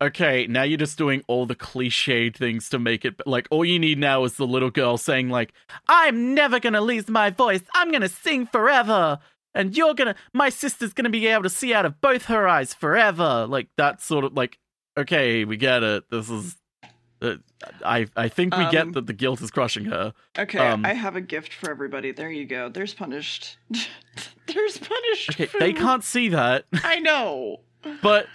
okay, 0.00 0.46
now 0.48 0.62
you're 0.62 0.78
just 0.78 0.96
doing 0.96 1.22
all 1.28 1.46
the 1.46 1.54
cliched 1.54 2.36
things 2.36 2.68
to 2.70 2.78
make 2.78 3.04
it 3.04 3.14
like 3.26 3.46
all 3.50 3.64
you 3.64 3.78
need 3.78 3.98
now 3.98 4.24
is 4.24 4.34
the 4.34 4.46
little 4.46 4.70
girl 4.70 4.96
saying 4.96 5.28
like, 5.28 5.52
"I'm 5.88 6.34
never 6.34 6.58
gonna 6.60 6.80
lose 6.80 7.08
my 7.08 7.30
voice. 7.30 7.62
I'm 7.74 7.90
gonna 7.92 8.08
sing 8.08 8.46
forever." 8.46 9.18
And 9.54 9.76
you're 9.76 9.94
gonna, 9.94 10.14
my 10.32 10.48
sister's 10.50 10.92
gonna 10.92 11.10
be 11.10 11.26
able 11.26 11.42
to 11.44 11.50
see 11.50 11.72
out 11.74 11.84
of 11.86 12.00
both 12.00 12.26
her 12.26 12.46
eyes 12.46 12.74
forever. 12.74 13.46
Like 13.48 13.68
that 13.76 14.00
sort 14.02 14.24
of 14.24 14.34
like, 14.34 14.58
okay, 14.96 15.44
we 15.44 15.56
get 15.56 15.82
it. 15.82 16.04
This 16.10 16.28
is, 16.30 16.56
uh, 17.20 17.34
I 17.84 18.06
I 18.16 18.28
think 18.28 18.56
we 18.56 18.64
Um, 18.64 18.70
get 18.70 18.92
that 18.92 19.06
the 19.06 19.12
guilt 19.12 19.40
is 19.42 19.50
crushing 19.50 19.86
her. 19.86 20.12
Okay, 20.38 20.58
Um, 20.58 20.84
I 20.84 20.92
have 20.92 21.16
a 21.16 21.20
gift 21.20 21.52
for 21.52 21.70
everybody. 21.70 22.12
There 22.12 22.30
you 22.30 22.44
go. 22.44 22.68
There's 22.68 22.94
punished. 22.94 23.56
There's 24.46 24.78
punished. 24.78 25.30
Okay, 25.30 25.46
for- 25.46 25.58
they 25.58 25.72
can't 25.72 26.04
see 26.04 26.28
that. 26.30 26.64
I 26.84 26.98
know. 27.00 27.60
But 28.02 28.26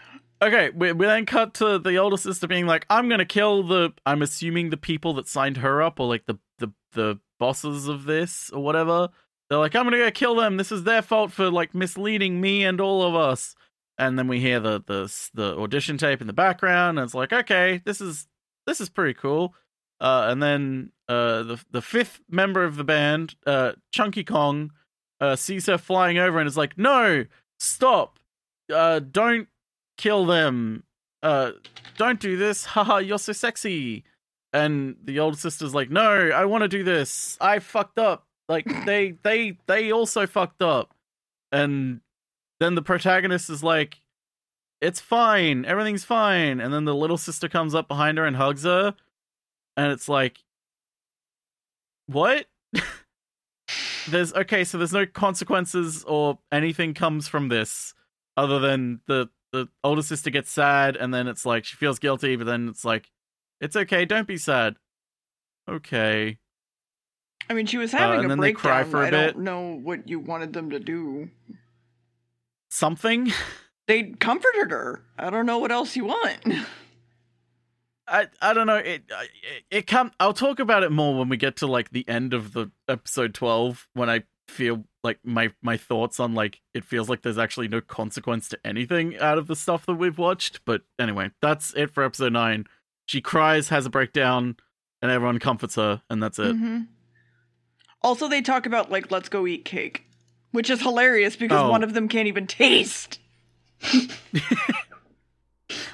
okay, 0.41 0.69
we, 0.73 0.93
we 0.93 1.05
then 1.05 1.25
cut 1.25 1.53
to 1.55 1.77
the 1.77 1.97
older 1.97 2.15
sister 2.17 2.47
being 2.47 2.65
like, 2.65 2.85
"I'm 2.89 3.09
gonna 3.09 3.25
kill 3.25 3.61
the." 3.63 3.91
I'm 4.05 4.21
assuming 4.21 4.69
the 4.69 4.77
people 4.77 5.13
that 5.15 5.27
signed 5.27 5.57
her 5.57 5.81
up, 5.81 5.99
or 5.99 6.07
like 6.07 6.25
the 6.27 6.39
the 6.59 6.71
the 6.93 7.19
bosses 7.39 7.89
of 7.89 8.05
this, 8.05 8.49
or 8.51 8.63
whatever. 8.63 9.09
They're 9.53 9.59
like, 9.59 9.75
"I'm 9.75 9.83
gonna 9.83 9.97
go 9.97 10.09
kill 10.09 10.33
them. 10.33 10.57
This 10.57 10.71
is 10.71 10.83
their 10.83 11.03
fault 11.03 11.31
for 11.31 11.51
like 11.51 11.75
misleading 11.75 12.41
me 12.41 12.65
and 12.65 12.81
all 12.81 13.03
of 13.03 13.13
us." 13.13 13.55
And 13.99 14.17
then 14.17 14.27
we 14.27 14.39
hear 14.39 14.59
the 14.59 14.81
the 14.83 15.29
the 15.35 15.55
audition 15.55 15.99
tape 15.99 16.21
in 16.21 16.25
the 16.27 16.33
background, 16.33 16.97
and 16.97 17.05
it's 17.05 17.13
like, 17.13 17.31
"Okay, 17.31 17.79
this 17.85 18.01
is 18.01 18.27
this 18.65 18.81
is 18.81 18.89
pretty 18.89 19.13
cool." 19.13 19.53
Uh, 20.01 20.25
and 20.29 20.41
then 20.41 20.91
uh, 21.07 21.43
the 21.43 21.63
the 21.69 21.83
fifth 21.83 22.19
member 22.27 22.63
of 22.63 22.77
the 22.77 22.83
band, 22.83 23.35
uh, 23.45 23.73
Chunky 23.91 24.23
Kong, 24.23 24.71
uh, 25.21 25.35
sees 25.35 25.67
her 25.67 25.77
flying 25.77 26.17
over 26.17 26.39
and 26.39 26.47
is 26.47 26.57
like, 26.57 26.75
"No, 26.75 27.25
stop! 27.59 28.17
Uh, 28.73 29.01
don't 29.01 29.49
kill 29.99 30.25
them! 30.25 30.83
Uh, 31.21 31.51
don't 31.97 32.19
do 32.19 32.37
this! 32.37 32.65
Haha, 32.73 32.97
you're 32.97 33.19
so 33.19 33.33
sexy!" 33.33 34.03
And 34.51 34.95
the 35.03 35.19
older 35.19 35.37
sister's 35.37 35.75
like, 35.75 35.91
"No, 35.91 36.31
I 36.31 36.45
want 36.45 36.63
to 36.63 36.67
do 36.67 36.83
this. 36.83 37.37
I 37.39 37.59
fucked 37.59 37.99
up. 37.99 38.25
Like 38.49 38.65
they 38.85 39.11
they 39.23 39.57
they 39.67 39.91
also 39.91 40.27
fucked 40.27 40.61
up." 40.61 40.93
And 41.51 42.01
then 42.59 42.75
the 42.75 42.81
protagonist 42.81 43.49
is 43.49 43.63
like, 43.63 44.01
"It's 44.81 44.99
fine. 44.99 45.65
Everything's 45.65 46.03
fine." 46.03 46.59
And 46.59 46.73
then 46.73 46.85
the 46.85 46.95
little 46.95 47.17
sister 47.17 47.47
comes 47.49 47.75
up 47.75 47.87
behind 47.87 48.17
her 48.17 48.25
and 48.25 48.35
hugs 48.35 48.63
her, 48.63 48.95
and 49.77 49.91
it's 49.91 50.09
like, 50.09 50.39
"What?" 52.07 52.47
there's 54.09 54.33
okay, 54.33 54.63
so 54.63 54.77
there's 54.77 54.93
no 54.93 55.05
consequences 55.05 56.03
or 56.05 56.39
anything 56.51 56.93
comes 56.93 57.27
from 57.27 57.47
this 57.49 57.93
other 58.37 58.59
than 58.59 59.01
the 59.07 59.29
the 59.51 59.67
older 59.83 60.01
sister 60.01 60.29
gets 60.31 60.51
sad 60.51 60.95
and 60.95 61.13
then 61.13 61.27
it's 61.27 61.45
like 61.45 61.65
she 61.65 61.75
feels 61.77 61.99
guilty, 61.99 62.35
but 62.35 62.45
then 62.45 62.67
it's 62.67 62.83
like 62.83 63.11
it's 63.61 63.75
okay, 63.75 64.05
don't 64.05 64.27
be 64.27 64.37
sad. 64.37 64.75
Okay. 65.69 66.39
I 67.49 67.53
mean, 67.53 67.65
she 67.65 67.77
was 67.77 67.91
having 67.91 68.19
Uh, 68.19 68.23
and 68.23 68.25
a 68.25 68.29
then 68.29 68.37
they 68.39 68.53
breakdown. 68.53 68.61
cry 68.61 68.83
for 68.83 69.03
a 69.03 69.07
I 69.07 69.09
bit. 69.11 69.33
don't 69.33 69.43
know 69.43 69.79
what 69.81 70.07
you 70.07 70.19
wanted 70.19 70.53
them 70.53 70.69
to 70.71 70.79
do. 70.79 71.29
Something? 72.69 73.31
They 73.87 74.03
comforted 74.03 74.71
her. 74.71 75.03
I 75.19 75.29
don't 75.29 75.45
know 75.45 75.57
what 75.59 75.71
else 75.71 75.95
you 75.95 76.05
want. 76.05 76.39
I 78.07 78.27
I 78.41 78.53
don't 78.53 78.67
know. 78.67 78.77
It 78.77 79.03
it, 79.09 79.29
it 79.71 79.87
come 79.87 80.11
I'll 80.19 80.33
talk 80.33 80.59
about 80.59 80.83
it 80.83 80.91
more 80.91 81.17
when 81.17 81.29
we 81.29 81.37
get 81.37 81.57
to 81.57 81.67
like 81.67 81.91
the 81.91 82.07
end 82.07 82.33
of 82.33 82.53
the 82.53 82.71
episode 82.87 83.33
12 83.33 83.87
when 83.93 84.09
I 84.09 84.23
feel 84.47 84.85
like 85.03 85.19
my 85.23 85.51
my 85.61 85.77
thoughts 85.77 86.19
on 86.19 86.33
like 86.33 86.61
it 86.73 86.83
feels 86.83 87.09
like 87.09 87.21
there's 87.21 87.37
actually 87.37 87.67
no 87.67 87.81
consequence 87.81 88.49
to 88.49 88.59
anything 88.65 89.17
out 89.19 89.37
of 89.37 89.47
the 89.47 89.55
stuff 89.55 89.85
that 89.85 89.95
we've 89.95 90.17
watched, 90.17 90.61
but 90.65 90.81
anyway, 90.99 91.31
that's 91.41 91.73
it 91.75 91.91
for 91.93 92.03
episode 92.03 92.33
9. 92.33 92.65
She 93.05 93.21
cries, 93.21 93.69
has 93.69 93.85
a 93.85 93.89
breakdown, 93.89 94.55
and 95.01 95.11
everyone 95.11 95.39
comforts 95.39 95.75
her 95.75 96.01
and 96.09 96.21
that's 96.23 96.39
it. 96.39 96.55
Mhm. 96.55 96.87
Also, 98.03 98.27
they 98.27 98.41
talk 98.41 98.65
about 98.65 98.91
like 98.91 99.11
let's 99.11 99.29
go 99.29 99.47
eat 99.47 99.63
cake, 99.65 100.03
which 100.51 100.69
is 100.69 100.81
hilarious 100.81 101.35
because 101.35 101.59
Oh. 101.61 101.69
one 101.69 101.83
of 101.83 101.93
them 101.93 102.07
can't 102.07 102.27
even 102.27 102.47
taste. 102.47 103.19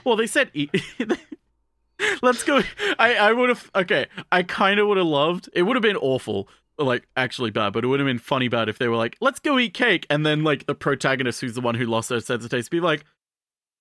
Well, 0.03 0.15
they 0.15 0.27
said 0.27 0.49
eat. 0.53 0.71
Let's 2.21 2.43
go. 2.43 2.61
I 2.97 3.15
I 3.15 3.31
would 3.33 3.49
have 3.49 3.69
okay. 3.75 4.07
I 4.31 4.43
kind 4.43 4.79
of 4.79 4.87
would 4.87 4.97
have 4.97 5.05
loved. 5.05 5.49
It 5.53 5.63
would 5.63 5.75
have 5.75 5.83
been 5.83 5.97
awful. 5.97 6.47
like 6.77 7.07
actually 7.17 7.51
bad, 7.51 7.73
but 7.73 7.83
it 7.83 7.87
would 7.87 7.99
have 7.99 8.07
been 8.07 8.19
funny 8.19 8.47
bad 8.47 8.69
if 8.69 8.77
they 8.77 8.87
were 8.87 8.95
like, 8.95 9.17
"Let's 9.21 9.39
go 9.39 9.59
eat 9.59 9.73
cake," 9.73 10.05
and 10.09 10.25
then 10.25 10.43
like 10.43 10.65
the 10.65 10.75
protagonist, 10.75 11.41
who's 11.41 11.53
the 11.55 11.61
one 11.61 11.75
who 11.75 11.85
lost 11.85 12.09
their 12.09 12.21
sense 12.21 12.43
of 12.45 12.49
taste, 12.51 12.71
be 12.71 12.79
like, 12.79 13.03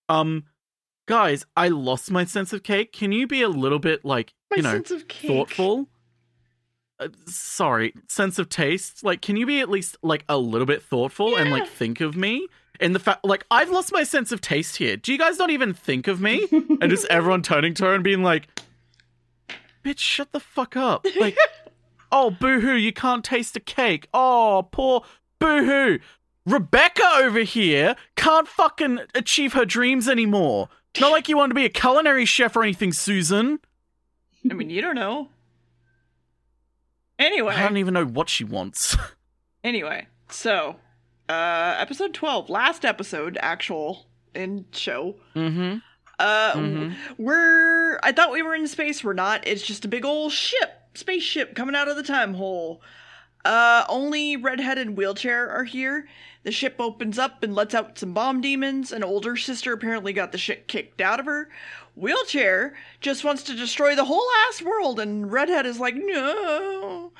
"Um, 0.08 0.44
guys, 1.06 1.46
I 1.56 1.68
lost 1.68 2.10
my 2.10 2.24
sense 2.24 2.52
of 2.52 2.62
cake. 2.64 2.92
Can 2.92 3.12
you 3.12 3.26
be 3.26 3.42
a 3.42 3.48
little 3.48 3.78
bit 3.78 4.04
like 4.04 4.34
My 4.50 4.56
you 4.58 4.62
know 4.64 4.72
sense 4.72 4.90
of 4.90 5.06
cake. 5.08 5.30
thoughtful?" 5.30 5.88
Uh, 7.00 7.08
sorry, 7.26 7.94
sense 8.08 8.38
of 8.38 8.48
taste. 8.48 9.04
Like, 9.04 9.22
can 9.22 9.36
you 9.36 9.46
be 9.46 9.60
at 9.60 9.70
least 9.70 9.96
like 10.02 10.24
a 10.28 10.36
little 10.36 10.66
bit 10.66 10.82
thoughtful 10.82 11.36
and 11.36 11.50
like 11.50 11.68
think 11.68 12.00
of 12.00 12.16
me? 12.16 12.48
In 12.80 12.92
the 12.92 12.98
fact, 12.98 13.24
like, 13.24 13.44
I've 13.50 13.70
lost 13.70 13.92
my 13.92 14.04
sense 14.04 14.30
of 14.30 14.40
taste 14.40 14.76
here. 14.76 14.96
Do 14.96 15.12
you 15.12 15.18
guys 15.18 15.38
not 15.38 15.50
even 15.50 15.74
think 15.74 16.06
of 16.06 16.20
me? 16.20 16.46
and 16.50 16.88
just 16.90 17.06
everyone 17.06 17.42
turning 17.42 17.74
to 17.74 17.84
her 17.84 17.94
and 17.94 18.04
being 18.04 18.22
like, 18.22 18.48
"Bitch, 19.84 19.98
shut 19.98 20.32
the 20.32 20.40
fuck 20.40 20.76
up!" 20.76 21.04
Like, 21.18 21.36
oh, 22.12 22.30
boo-hoo, 22.30 22.74
you 22.74 22.92
can't 22.92 23.24
taste 23.24 23.56
a 23.56 23.60
cake. 23.60 24.08
Oh, 24.14 24.68
poor 24.70 25.04
boo-hoo. 25.38 25.98
Rebecca 26.46 27.04
over 27.16 27.40
here 27.40 27.94
can't 28.16 28.48
fucking 28.48 29.00
achieve 29.14 29.52
her 29.52 29.64
dreams 29.64 30.08
anymore. 30.08 30.68
Not 31.00 31.12
like 31.12 31.28
you 31.28 31.36
want 31.36 31.50
to 31.50 31.54
be 31.54 31.64
a 31.64 31.68
culinary 31.68 32.24
chef 32.24 32.56
or 32.56 32.62
anything, 32.62 32.92
Susan. 32.92 33.60
I 34.50 34.54
mean, 34.54 34.70
you 34.70 34.80
don't 34.80 34.94
know. 34.94 35.28
Anyway, 37.18 37.54
I 37.54 37.62
don't 37.62 37.76
even 37.78 37.94
know 37.94 38.04
what 38.06 38.28
she 38.28 38.44
wants. 38.44 38.96
anyway, 39.64 40.06
so 40.30 40.76
uh 41.28 41.76
episode 41.78 42.14
12, 42.14 42.48
last 42.48 42.84
episode 42.84 43.38
actual 43.40 44.06
in 44.34 44.64
show. 44.72 45.16
mm-hmm. 45.34 45.78
Uh 46.18 46.52
Mhm. 46.52 46.94
we're 47.18 47.98
I 48.02 48.12
thought 48.12 48.32
we 48.32 48.42
were 48.42 48.54
in 48.54 48.66
space, 48.68 49.02
we're 49.04 49.12
not. 49.12 49.46
It's 49.46 49.66
just 49.66 49.84
a 49.84 49.88
big 49.88 50.04
old 50.04 50.32
ship, 50.32 50.70
spaceship 50.94 51.54
coming 51.54 51.74
out 51.76 51.88
of 51.88 51.96
the 51.96 52.02
time 52.02 52.34
hole. 52.34 52.82
Uh 53.44 53.84
only 53.88 54.36
Redhead 54.36 54.78
and 54.78 54.96
Wheelchair 54.96 55.48
are 55.50 55.64
here. 55.64 56.08
The 56.44 56.52
ship 56.52 56.76
opens 56.78 57.18
up 57.18 57.42
and 57.42 57.54
lets 57.54 57.74
out 57.74 57.98
some 57.98 58.14
bomb 58.14 58.40
demons. 58.40 58.92
An 58.92 59.04
older 59.04 59.36
sister 59.36 59.72
apparently 59.72 60.12
got 60.12 60.32
the 60.32 60.38
shit 60.38 60.68
kicked 60.68 61.00
out 61.00 61.20
of 61.20 61.26
her. 61.26 61.48
Wheelchair 61.94 62.74
just 63.00 63.24
wants 63.24 63.42
to 63.44 63.56
destroy 63.56 63.96
the 63.96 64.04
whole 64.04 64.26
ass 64.48 64.62
world, 64.62 65.00
and 65.00 65.30
Redhead 65.30 65.66
is 65.66 65.80
like, 65.80 65.96
no. 65.96 67.12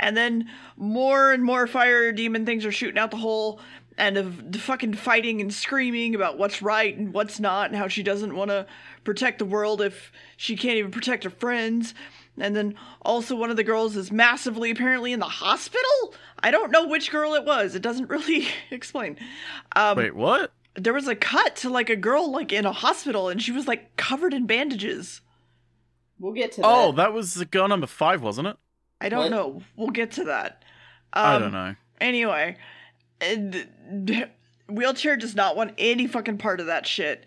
And 0.00 0.16
then 0.16 0.50
more 0.76 1.32
and 1.32 1.44
more 1.44 1.68
fire 1.68 2.10
demon 2.10 2.44
things 2.44 2.66
are 2.66 2.72
shooting 2.72 2.98
out 2.98 3.12
the 3.12 3.16
hole, 3.16 3.60
and 3.96 4.16
of 4.16 4.50
the 4.50 4.58
fucking 4.58 4.94
fighting 4.94 5.40
and 5.40 5.54
screaming 5.54 6.16
about 6.16 6.36
what's 6.36 6.60
right 6.60 6.96
and 6.96 7.14
what's 7.14 7.38
not, 7.38 7.70
and 7.70 7.76
how 7.76 7.86
she 7.86 8.02
doesn't 8.02 8.34
want 8.34 8.50
to 8.50 8.66
protect 9.04 9.38
the 9.38 9.44
world 9.44 9.80
if 9.80 10.10
she 10.36 10.56
can't 10.56 10.78
even 10.78 10.90
protect 10.90 11.22
her 11.22 11.30
friends. 11.30 11.94
And 12.38 12.56
then 12.56 12.74
also 13.02 13.36
one 13.36 13.50
of 13.50 13.56
the 13.56 13.62
girls 13.64 13.96
is 13.96 14.10
massively 14.10 14.70
apparently 14.70 15.12
in 15.12 15.20
the 15.20 15.26
hospital. 15.26 16.14
I 16.42 16.50
don't 16.50 16.72
know 16.72 16.86
which 16.86 17.10
girl 17.12 17.34
it 17.34 17.44
was. 17.44 17.74
It 17.74 17.82
doesn't 17.82 18.08
really 18.10 18.48
explain. 18.70 19.16
Um, 19.76 19.96
Wait, 19.96 20.14
what? 20.16 20.52
there 20.76 20.92
was 20.92 21.06
a 21.06 21.14
cut 21.14 21.54
to 21.56 21.70
like 21.70 21.88
a 21.90 21.96
girl 21.96 22.32
like 22.32 22.52
in 22.52 22.66
a 22.66 22.72
hospital 22.72 23.28
and 23.28 23.40
she 23.40 23.52
was 23.52 23.68
like 23.68 23.96
covered 23.96 24.34
in 24.34 24.46
bandages. 24.46 25.20
We'll 26.18 26.32
get 26.32 26.52
to 26.52 26.62
that. 26.62 26.66
Oh, 26.68 26.92
that 26.92 27.12
was 27.12 27.34
the 27.34 27.44
girl 27.44 27.68
number 27.68 27.86
five, 27.86 28.22
wasn't 28.22 28.48
it? 28.48 28.56
I 29.00 29.08
don't 29.08 29.20
What? 29.20 29.30
know. 29.30 29.62
We'll 29.76 29.90
get 29.90 30.12
to 30.12 30.24
that. 30.24 30.64
Um, 31.12 31.24
I 31.26 31.38
don't 31.38 31.52
know. 31.52 31.74
Anyway, 32.00 32.56
and 33.20 34.28
wheelchair 34.68 35.16
does 35.16 35.34
not 35.34 35.56
want 35.56 35.74
any 35.78 36.06
fucking 36.06 36.38
part 36.38 36.60
of 36.60 36.66
that 36.66 36.86
shit. 36.86 37.24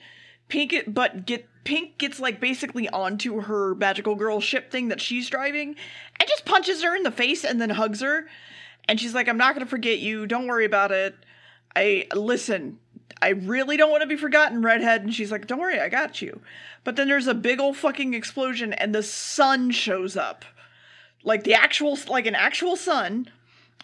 Pink, 0.48 0.74
it, 0.74 0.94
but 0.94 1.26
get 1.26 1.48
Pink 1.68 1.98
gets 1.98 2.18
like 2.18 2.40
basically 2.40 2.88
onto 2.88 3.42
her 3.42 3.76
magical 3.76 4.16
girl 4.16 4.40
ship 4.40 4.72
thing 4.72 4.88
that 4.88 5.02
she's 5.02 5.30
driving, 5.30 5.76
and 6.18 6.30
just 6.30 6.46
punches 6.46 6.82
her 6.82 6.96
in 6.96 7.04
the 7.04 7.12
face 7.12 7.44
and 7.44 7.60
then 7.60 7.72
hugs 7.72 8.00
her, 8.00 8.30
and 8.88 9.02
she's 9.02 9.14
like, 9.14 9.28
"I'm 9.28 9.38
not 9.38 9.54
gonna 9.54 9.66
forget 9.66 10.00
you. 10.00 10.26
Don't 10.26 10.48
worry 10.48 10.64
about 10.64 10.94
it. 10.94 11.14
I 11.76 12.08
listen. 12.16 12.80
I 13.22 13.32
really 13.32 13.76
don't 13.76 13.92
want 13.92 14.00
to 14.02 14.08
be 14.08 14.16
forgotten, 14.16 14.62
redhead." 14.62 15.02
And 15.04 15.14
she's 15.14 15.30
like, 15.30 15.46
"Don't 15.46 15.60
worry, 15.60 15.78
I 15.78 15.90
got 15.90 16.22
you." 16.22 16.40
But 16.86 16.96
then 16.96 17.10
there's 17.10 17.28
a 17.28 17.34
big 17.34 17.60
old 17.60 17.76
fucking 17.76 18.14
explosion, 18.14 18.72
and 18.72 18.96
the 18.96 19.04
sun 19.04 19.72
shows 19.72 20.16
up, 20.16 20.46
like 21.26 21.44
the 21.44 21.54
actual, 21.54 22.00
like 22.08 22.28
an 22.28 22.36
actual 22.36 22.78
sun. 22.78 23.30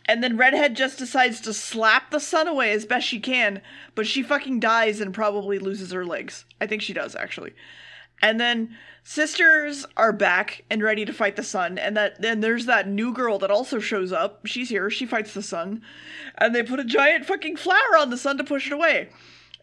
And 0.05 0.21
then 0.21 0.37
Redhead 0.37 0.75
just 0.75 0.97
decides 0.97 1.39
to 1.41 1.53
slap 1.53 2.11
the 2.11 2.19
sun 2.19 2.47
away 2.47 2.71
as 2.71 2.85
best 2.85 3.07
she 3.07 3.19
can, 3.19 3.61
but 3.95 4.05
she 4.05 4.21
fucking 4.21 4.59
dies 4.59 4.99
and 4.99 5.13
probably 5.13 5.59
loses 5.59 5.91
her 5.91 6.05
legs. 6.05 6.45
I 6.59 6.67
think 6.67 6.81
she 6.81 6.93
does 6.93 7.15
actually. 7.15 7.53
And 8.21 8.39
then 8.39 8.77
sisters 9.03 9.85
are 9.97 10.13
back 10.13 10.63
and 10.69 10.81
ready 10.81 11.03
to 11.05 11.13
fight 11.13 11.35
the 11.35 11.43
sun, 11.43 11.77
and 11.77 11.95
that 11.97 12.21
then 12.21 12.39
there's 12.39 12.65
that 12.65 12.87
new 12.87 13.13
girl 13.13 13.37
that 13.39 13.51
also 13.51 13.79
shows 13.79 14.13
up. 14.13 14.45
She's 14.45 14.69
here, 14.69 14.89
she 14.89 15.05
fights 15.05 15.33
the 15.33 15.41
sun, 15.41 15.81
and 16.37 16.55
they 16.55 16.63
put 16.63 16.79
a 16.79 16.85
giant 16.85 17.25
fucking 17.25 17.57
flower 17.57 17.97
on 17.97 18.09
the 18.09 18.17
sun 18.17 18.37
to 18.37 18.43
push 18.43 18.67
it 18.67 18.73
away. 18.73 19.09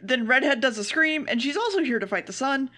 Then 0.03 0.27
Redhead 0.27 0.61
does 0.61 0.79
a 0.79 0.85
scream, 0.85 1.27
and 1.29 1.41
she's 1.41 1.57
also 1.57 1.83
here 1.83 1.99
to 1.99 2.07
fight 2.07 2.27
the 2.27 2.33
sun, 2.33 2.71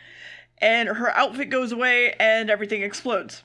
and 0.59 0.89
her 0.89 1.11
outfit 1.17 1.51
goes 1.51 1.73
away 1.73 2.15
and 2.21 2.49
everything 2.49 2.83
explodes. 2.83 3.43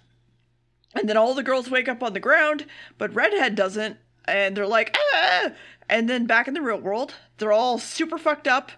And 0.96 1.10
then 1.10 1.18
all 1.18 1.34
the 1.34 1.44
girls 1.44 1.70
wake 1.70 1.90
up 1.90 2.04
on 2.04 2.14
the 2.14 2.20
ground, 2.20 2.66
but 2.98 3.14
Redhead 3.14 3.56
doesn't, 3.56 3.98
and 4.28 4.56
they're 4.56 4.68
like, 4.68 4.96
ah! 5.14 5.52
And 5.90 6.10
then 6.10 6.26
back 6.26 6.48
in 6.48 6.54
the 6.54 6.62
real 6.62 6.80
world, 6.80 7.16
they're 7.38 7.52
all 7.54 7.80
super 7.80 8.18
fucked 8.18 8.48
up, 8.48 8.72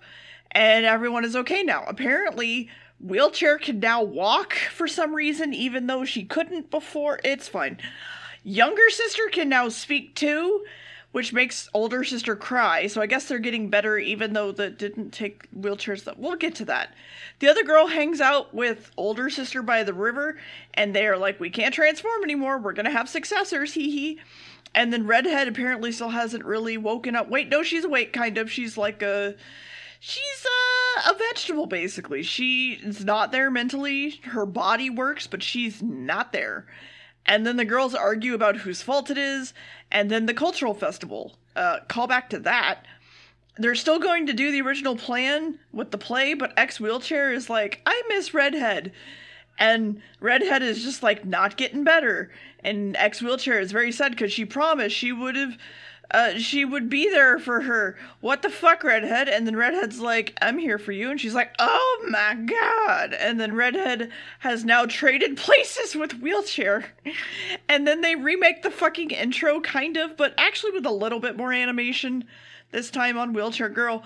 and 0.51 0.85
everyone 0.85 1.25
is 1.25 1.35
okay 1.35 1.63
now. 1.63 1.83
Apparently, 1.87 2.69
Wheelchair 2.99 3.57
can 3.57 3.79
now 3.79 4.03
walk 4.03 4.53
for 4.53 4.87
some 4.87 5.15
reason, 5.15 5.53
even 5.53 5.87
though 5.87 6.05
she 6.05 6.23
couldn't 6.23 6.69
before. 6.69 7.19
It's 7.23 7.47
fine. 7.47 7.77
Younger 8.43 8.89
sister 8.89 9.23
can 9.31 9.49
now 9.49 9.69
speak 9.69 10.15
too, 10.15 10.65
which 11.11 11.33
makes 11.33 11.69
older 11.73 12.03
sister 12.03 12.35
cry. 12.35 12.87
So 12.87 13.01
I 13.01 13.07
guess 13.07 13.25
they're 13.25 13.39
getting 13.39 13.69
better, 13.69 13.97
even 13.97 14.33
though 14.33 14.51
that 14.51 14.77
didn't 14.77 15.11
take 15.11 15.49
wheelchairs. 15.57 16.03
That 16.03 16.19
we'll 16.19 16.35
get 16.35 16.55
to 16.55 16.65
that. 16.65 16.93
The 17.39 17.47
other 17.47 17.63
girl 17.63 17.87
hangs 17.87 18.21
out 18.21 18.53
with 18.53 18.91
older 18.97 19.29
sister 19.29 19.61
by 19.61 19.83
the 19.83 19.93
river, 19.93 20.37
and 20.73 20.93
they 20.93 21.07
are 21.07 21.17
like, 21.17 21.39
"We 21.39 21.49
can't 21.49 21.73
transform 21.73 22.23
anymore. 22.23 22.57
We're 22.59 22.73
gonna 22.73 22.91
have 22.91 23.09
successors." 23.09 23.73
Hee 23.73 23.89
hee. 23.89 24.19
And 24.73 24.93
then 24.93 25.07
Redhead 25.07 25.47
apparently 25.47 25.91
still 25.91 26.09
hasn't 26.09 26.45
really 26.45 26.77
woken 26.77 27.15
up. 27.15 27.29
Wait, 27.29 27.49
no, 27.49 27.63
she's 27.63 27.83
awake, 27.83 28.13
kind 28.13 28.37
of. 28.37 28.51
She's 28.51 28.77
like 28.77 29.01
a. 29.01 29.35
She's 29.99 30.45
uh, 30.45 31.11
a 31.11 31.17
vegetable, 31.17 31.65
basically. 31.65 32.23
She's 32.23 33.03
not 33.03 33.31
there 33.31 33.51
mentally. 33.51 34.21
Her 34.23 34.45
body 34.45 34.89
works, 34.89 35.27
but 35.27 35.43
she's 35.43 35.81
not 35.81 36.31
there. 36.31 36.65
And 37.25 37.45
then 37.45 37.57
the 37.57 37.65
girls 37.65 37.93
argue 37.93 38.33
about 38.33 38.57
whose 38.57 38.81
fault 38.81 39.09
it 39.09 39.17
is. 39.17 39.53
And 39.91 40.09
then 40.09 40.25
the 40.25 40.33
cultural 40.33 40.73
festival. 40.73 41.35
Uh, 41.55 41.79
call 41.87 42.07
back 42.07 42.29
to 42.29 42.39
that. 42.39 42.85
They're 43.57 43.75
still 43.75 43.99
going 43.99 44.27
to 44.27 44.33
do 44.33 44.51
the 44.51 44.61
original 44.61 44.95
plan 44.95 45.59
with 45.73 45.91
the 45.91 45.97
play, 45.97 46.33
but 46.33 46.57
X 46.57 46.79
Wheelchair 46.79 47.33
is 47.33 47.49
like, 47.49 47.81
I 47.85 48.01
miss 48.07 48.33
Redhead. 48.33 48.93
And 49.57 50.01
Redhead 50.21 50.63
is 50.63 50.81
just 50.81 51.03
like 51.03 51.25
not 51.25 51.57
getting 51.57 51.83
better. 51.83 52.31
And 52.63 52.95
ex 52.97 53.21
wheelchair 53.21 53.59
is 53.59 53.71
very 53.71 53.91
sad 53.91 54.11
because 54.11 54.31
she 54.31 54.45
promised 54.45 54.95
she 54.95 55.11
would 55.11 55.35
have. 55.35 55.57
Uh, 56.11 56.39
she 56.39 56.65
would 56.65 56.89
be 56.89 57.07
there 57.07 57.37
for 57.37 57.61
her. 57.61 57.95
What 58.19 58.41
the 58.41 58.49
fuck, 58.49 58.83
Redhead? 58.83 59.29
And 59.29 59.45
then 59.45 59.55
Redhead's 59.55 59.99
like, 59.99 60.35
I'm 60.41 60.57
here 60.57 60.79
for 60.79 60.91
you. 60.91 61.11
And 61.11 61.21
she's 61.21 61.35
like, 61.35 61.53
oh 61.59 62.07
my 62.09 62.33
god. 62.33 63.13
And 63.13 63.39
then 63.39 63.53
Redhead 63.53 64.09
has 64.39 64.65
now 64.65 64.87
traded 64.87 65.37
places 65.37 65.95
with 65.95 66.19
Wheelchair. 66.19 66.85
And 67.69 67.85
then 67.85 68.01
they 68.01 68.15
remake 68.15 68.63
the 68.63 68.71
fucking 68.71 69.11
intro, 69.11 69.61
kind 69.61 69.97
of, 69.97 70.17
but 70.17 70.33
actually 70.35 70.71
with 70.71 70.87
a 70.87 70.91
little 70.91 71.19
bit 71.19 71.37
more 71.37 71.53
animation, 71.53 72.23
this 72.71 72.89
time 72.89 73.15
on 73.15 73.33
Wheelchair 73.33 73.69
Girl 73.69 74.03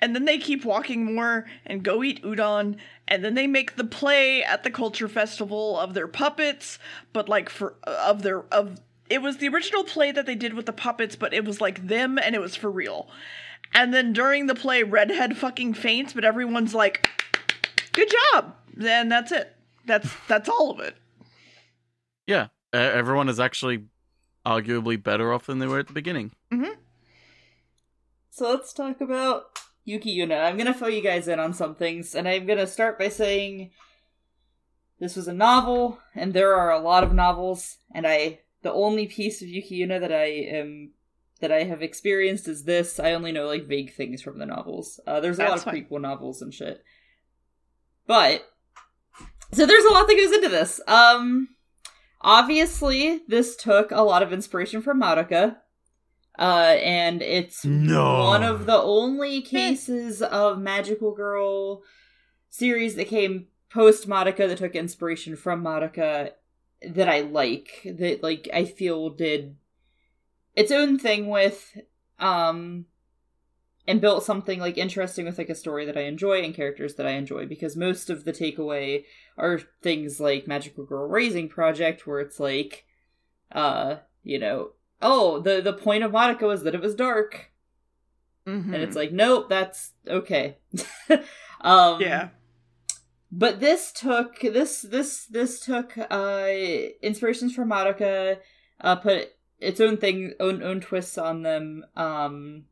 and 0.00 0.14
then 0.14 0.24
they 0.24 0.38
keep 0.38 0.64
walking 0.64 1.14
more 1.14 1.46
and 1.64 1.82
go 1.82 2.02
eat 2.02 2.22
udon. 2.22 2.76
And 3.06 3.24
then 3.24 3.34
they 3.34 3.46
make 3.46 3.76
the 3.76 3.84
play 3.84 4.42
at 4.42 4.64
the 4.64 4.70
culture 4.70 5.08
festival 5.08 5.78
of 5.78 5.94
their 5.94 6.08
puppets 6.08 6.78
but 7.12 7.28
like 7.28 7.48
for 7.48 7.74
of 7.84 8.22
their 8.22 8.40
of 8.52 8.80
it 9.10 9.20
was 9.20 9.36
the 9.36 9.48
original 9.48 9.84
play 9.84 10.10
that 10.10 10.24
they 10.26 10.34
did 10.34 10.54
with 10.54 10.66
the 10.66 10.72
puppets 10.72 11.14
but 11.14 11.34
it 11.34 11.44
was 11.44 11.60
like 11.60 11.86
them 11.86 12.18
and 12.18 12.34
it 12.34 12.40
was 12.40 12.56
for 12.56 12.70
real. 12.70 13.08
And 13.74 13.92
then 13.92 14.12
during 14.12 14.46
the 14.46 14.54
play 14.54 14.82
redhead 14.82 15.36
fucking 15.36 15.74
faints 15.74 16.12
but 16.12 16.24
everyone's 16.24 16.74
like 16.74 17.08
good 17.92 18.12
job. 18.32 18.54
And 18.82 19.12
that's 19.12 19.32
it. 19.32 19.54
That's 19.86 20.08
that's 20.26 20.48
all 20.48 20.70
of 20.70 20.80
it. 20.80 20.96
Yeah, 22.26 22.48
uh, 22.72 22.78
everyone 22.78 23.28
is 23.28 23.38
actually 23.38 23.84
arguably 24.46 25.02
better 25.02 25.32
off 25.32 25.46
than 25.46 25.58
they 25.58 25.66
were 25.66 25.78
at 25.78 25.88
the 25.88 25.92
beginning. 25.92 26.32
So 28.30 28.50
let's 28.50 28.72
talk 28.72 29.00
about 29.00 29.60
Yuki 29.84 30.16
Yuna. 30.16 30.44
I'm 30.44 30.56
gonna 30.56 30.74
fill 30.74 30.90
you 30.90 31.02
guys 31.02 31.28
in 31.28 31.38
on 31.38 31.52
some 31.52 31.74
things, 31.74 32.14
and 32.14 32.28
I'm 32.28 32.46
gonna 32.46 32.66
start 32.66 32.98
by 32.98 33.08
saying 33.08 33.70
this 34.98 35.16
was 35.16 35.28
a 35.28 35.34
novel, 35.34 35.98
and 36.14 36.32
there 36.32 36.54
are 36.54 36.70
a 36.70 36.80
lot 36.80 37.04
of 37.04 37.12
novels, 37.12 37.78
and 37.94 38.06
I 38.06 38.40
the 38.62 38.72
only 38.72 39.06
piece 39.06 39.42
of 39.42 39.48
Yuki 39.48 39.80
Yuna 39.80 40.00
that 40.00 40.12
I 40.12 40.24
am 40.24 40.92
that 41.40 41.52
I 41.52 41.64
have 41.64 41.82
experienced 41.82 42.48
is 42.48 42.64
this. 42.64 42.98
I 42.98 43.12
only 43.12 43.32
know 43.32 43.46
like 43.46 43.66
vague 43.66 43.92
things 43.92 44.22
from 44.22 44.38
the 44.38 44.46
novels. 44.46 44.98
Uh, 45.06 45.20
there's 45.20 45.38
a 45.38 45.44
lot 45.44 45.58
of 45.58 45.64
fine. 45.64 45.84
prequel 45.84 46.00
novels 46.00 46.40
and 46.40 46.52
shit, 46.52 46.82
but 48.06 48.48
so 49.52 49.66
there's 49.66 49.84
a 49.84 49.92
lot 49.92 50.06
that 50.06 50.16
goes 50.16 50.32
into 50.32 50.48
this. 50.48 50.80
Um, 50.88 51.48
obviously, 52.20 53.20
this 53.28 53.56
took 53.56 53.90
a 53.90 54.02
lot 54.02 54.22
of 54.22 54.32
inspiration 54.32 54.82
from 54.82 55.00
Madoka. 55.00 55.56
Uh, 56.38 56.76
and 56.82 57.22
it's 57.22 57.64
No. 57.64 58.24
one 58.24 58.42
of 58.42 58.66
the 58.66 58.76
only 58.76 59.40
cases 59.40 60.20
of 60.20 60.58
magical 60.58 61.12
girl 61.12 61.82
series 62.50 62.96
that 62.96 63.06
came 63.08 63.46
post 63.70 64.08
Madoka 64.08 64.48
that 64.48 64.58
took 64.58 64.74
inspiration 64.74 65.36
from 65.36 65.62
Madoka 65.62 66.30
that 66.88 67.08
I 67.08 67.20
like. 67.20 67.82
That 67.84 68.22
like 68.22 68.48
I 68.52 68.64
feel 68.64 69.10
did 69.10 69.56
its 70.54 70.70
own 70.72 70.98
thing 70.98 71.28
with 71.28 71.76
um 72.18 72.86
and 73.86 74.00
built 74.00 74.24
something 74.24 74.60
like 74.60 74.78
interesting 74.78 75.26
with 75.26 75.36
like 75.38 75.50
a 75.50 75.54
story 75.54 75.84
that 75.84 75.96
I 75.96 76.02
enjoy 76.02 76.42
and 76.42 76.54
characters 76.54 76.94
that 76.94 77.06
I 77.06 77.10
enjoy 77.12 77.46
because 77.46 77.76
most 77.76 78.08
of 78.08 78.24
the 78.24 78.32
takeaway 78.32 79.04
are 79.36 79.60
things 79.82 80.20
like 80.20 80.46
Magical 80.46 80.84
Girl 80.84 81.06
Raising 81.08 81.48
Project 81.48 82.06
where 82.06 82.20
it's 82.20 82.40
like 82.40 82.86
uh 83.52 83.96
you 84.22 84.38
know 84.38 84.70
oh 85.04 85.38
the 85.38 85.60
the 85.60 85.72
point 85.72 86.02
of 86.02 86.10
Madoka 86.12 86.42
was 86.48 86.62
that 86.64 86.74
it 86.74 86.80
was 86.80 86.94
dark 86.94 87.50
Mhm. 88.46 88.74
and 88.74 88.82
it's 88.82 88.96
like 88.96 89.10
nope 89.12 89.48
that's 89.48 89.92
okay 90.06 90.58
um 91.62 91.98
yeah. 92.00 92.28
but 93.32 93.58
this 93.58 93.90
took 93.92 94.38
this 94.40 94.82
this 94.82 95.24
this 95.26 95.60
took 95.60 95.96
uh 95.96 96.48
inspirations 97.02 97.54
from 97.54 97.70
Madoka, 97.70 98.38
uh 98.82 98.96
put 98.96 99.30
its 99.60 99.80
own 99.80 99.96
thing 99.96 100.34
own 100.40 100.62
own 100.62 100.80
twists 100.80 101.16
on 101.16 101.42
them, 101.42 101.84
um 101.96 102.64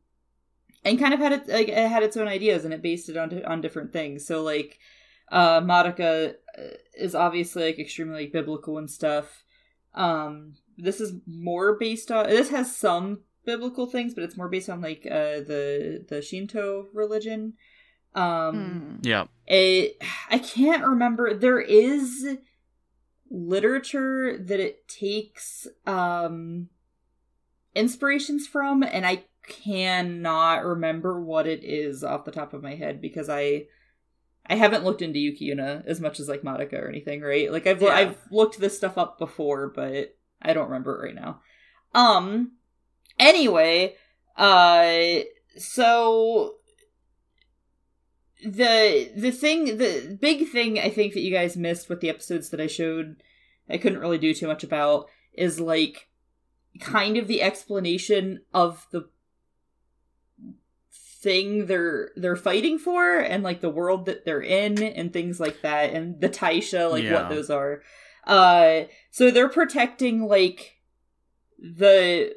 and 0.85 0.99
kind 0.99 1.13
of 1.13 1.19
had 1.19 1.31
it 1.31 1.47
like 1.47 1.69
it 1.69 1.89
had 1.89 2.03
its 2.03 2.17
own 2.17 2.27
ideas 2.27 2.65
and 2.65 2.73
it 2.73 2.83
based 2.83 3.09
it 3.09 3.17
on 3.17 3.43
on 3.45 3.61
different 3.61 3.91
things. 3.91 4.27
So 4.27 4.43
like 4.43 4.77
uh 5.31 5.59
Madoka 5.61 6.35
uh, 6.57 6.61
is 6.95 7.15
obviously 7.15 7.63
like 7.63 7.79
extremely 7.79 8.23
like 8.25 8.31
biblical 8.31 8.77
and 8.77 8.91
stuff. 8.91 9.42
Um 9.95 10.55
this 10.77 10.99
is 10.99 11.13
more 11.27 11.77
based 11.77 12.11
on 12.11 12.27
this 12.29 12.49
has 12.49 12.75
some 12.75 13.19
biblical 13.45 13.85
things, 13.87 14.13
but 14.13 14.23
it's 14.23 14.37
more 14.37 14.49
based 14.49 14.69
on 14.69 14.81
like 14.81 15.05
uh 15.05 15.41
the 15.41 16.05
the 16.07 16.21
Shinto 16.21 16.87
religion. 16.93 17.53
Um 18.15 18.99
Mm. 19.01 19.05
Yeah. 19.05 19.25
it 19.47 19.97
i 20.29 20.37
can't 20.37 20.85
remember 20.85 21.33
there 21.33 21.59
is 21.59 22.37
literature 23.29 24.37
that 24.37 24.59
it 24.59 24.87
takes 24.87 25.67
um 25.87 26.69
inspirations 27.75 28.45
from 28.47 28.83
and 28.83 29.05
i 29.05 29.23
cannot 29.47 30.63
remember 30.63 31.19
what 31.21 31.47
it 31.47 31.63
is 31.63 32.03
off 32.03 32.23
the 32.25 32.31
top 32.31 32.53
of 32.53 32.61
my 32.61 32.75
head 32.75 33.01
because 33.01 33.29
i 33.29 33.65
i 34.47 34.55
haven't 34.55 34.83
looked 34.83 35.01
into 35.01 35.19
yuki 35.19 35.49
Yuna 35.49 35.85
as 35.85 35.99
much 36.01 36.19
as 36.19 36.27
like 36.29 36.41
Madoka 36.41 36.73
or 36.81 36.87
anything 36.89 37.21
right 37.21 37.51
like 37.51 37.67
i've 37.67 37.81
Yeah. 37.81 37.89
i've 37.89 38.17
looked 38.31 38.59
this 38.59 38.75
stuff 38.77 38.97
up 38.97 39.17
before 39.19 39.67
but 39.73 40.15
i 40.41 40.53
don't 40.53 40.69
remember 40.69 40.95
it 40.99 41.07
right 41.07 41.15
now 41.15 41.41
um 41.93 42.53
anyway 43.19 43.95
uh 44.37 45.19
so 45.57 46.55
the 48.45 49.11
the 49.15 49.31
thing 49.31 49.77
the 49.77 50.17
big 50.19 50.49
thing 50.49 50.79
I 50.79 50.89
think 50.89 51.13
that 51.13 51.21
you 51.21 51.31
guys 51.31 51.55
missed 51.55 51.87
with 51.89 52.01
the 52.01 52.09
episodes 52.09 52.49
that 52.49 52.59
I 52.59 52.67
showed 52.67 53.23
I 53.69 53.77
couldn't 53.77 53.99
really 53.99 54.17
do 54.17 54.33
too 54.33 54.47
much 54.47 54.63
about 54.63 55.07
is 55.33 55.59
like 55.59 56.09
kind 56.79 57.15
of 57.17 57.27
the 57.27 57.41
explanation 57.41 58.41
of 58.53 58.85
the 58.91 59.07
thing 61.23 61.65
they're 61.67 62.11
they're 62.17 62.35
fighting 62.35 62.77
for 62.77 63.17
and 63.17 63.41
like 63.43 63.61
the 63.61 63.69
world 63.69 64.05
that 64.05 64.25
they're 64.25 64.41
in 64.41 64.83
and 64.83 65.11
things 65.13 65.39
like 65.39 65.61
that 65.61 65.91
and 65.93 66.19
the 66.21 66.29
Taisha 66.29 66.91
like 66.91 67.03
Yeah. 67.05 67.13
what 67.13 67.29
those 67.29 67.49
are. 67.49 67.81
Uh 68.27 68.81
so 69.09 69.31
they're 69.31 69.49
protecting 69.49 70.27
like 70.27 70.77
the 71.57 72.33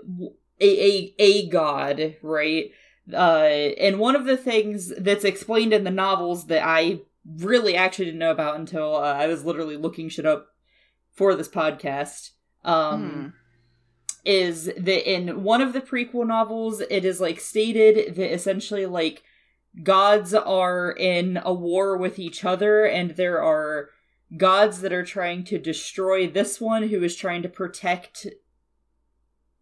a 0.60 0.90
a, 0.90 1.14
a 1.18 1.48
god, 1.48 2.16
right? 2.22 2.70
uh 3.12 3.46
and 3.78 3.98
one 4.00 4.16
of 4.16 4.24
the 4.24 4.36
things 4.36 4.92
that's 4.98 5.24
explained 5.24 5.72
in 5.72 5.84
the 5.84 5.92
novels 5.92 6.46
that 6.46 6.66
i 6.66 6.98
really 7.38 7.76
actually 7.76 8.06
didn't 8.06 8.18
know 8.18 8.32
about 8.32 8.58
until 8.58 8.96
uh, 8.96 9.12
i 9.14 9.28
was 9.28 9.44
literally 9.44 9.76
looking 9.76 10.08
shit 10.08 10.26
up 10.26 10.48
for 11.12 11.36
this 11.36 11.48
podcast 11.48 12.30
um 12.64 13.32
is 14.26 14.64
that 14.64 15.10
in 15.10 15.44
one 15.44 15.62
of 15.62 15.72
the 15.72 15.80
prequel 15.80 16.26
novels 16.26 16.82
it 16.90 17.04
is 17.04 17.20
like 17.20 17.38
stated 17.38 18.16
that 18.16 18.34
essentially 18.34 18.84
like 18.84 19.22
gods 19.84 20.34
are 20.34 20.90
in 20.90 21.40
a 21.44 21.54
war 21.54 21.96
with 21.96 22.18
each 22.18 22.44
other 22.44 22.84
and 22.84 23.12
there 23.12 23.40
are 23.40 23.90
gods 24.36 24.80
that 24.80 24.92
are 24.92 25.04
trying 25.04 25.44
to 25.44 25.58
destroy 25.58 26.26
this 26.26 26.60
one 26.60 26.88
who 26.88 27.04
is 27.04 27.14
trying 27.14 27.40
to 27.40 27.48
protect 27.48 28.26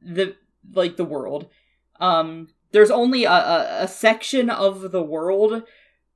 the 0.00 0.34
like 0.72 0.96
the 0.96 1.04
world. 1.04 1.50
Um 2.00 2.48
there's 2.72 2.90
only 2.90 3.24
a, 3.24 3.30
a, 3.30 3.82
a 3.82 3.88
section 3.88 4.48
of 4.48 4.92
the 4.92 5.02
world 5.02 5.62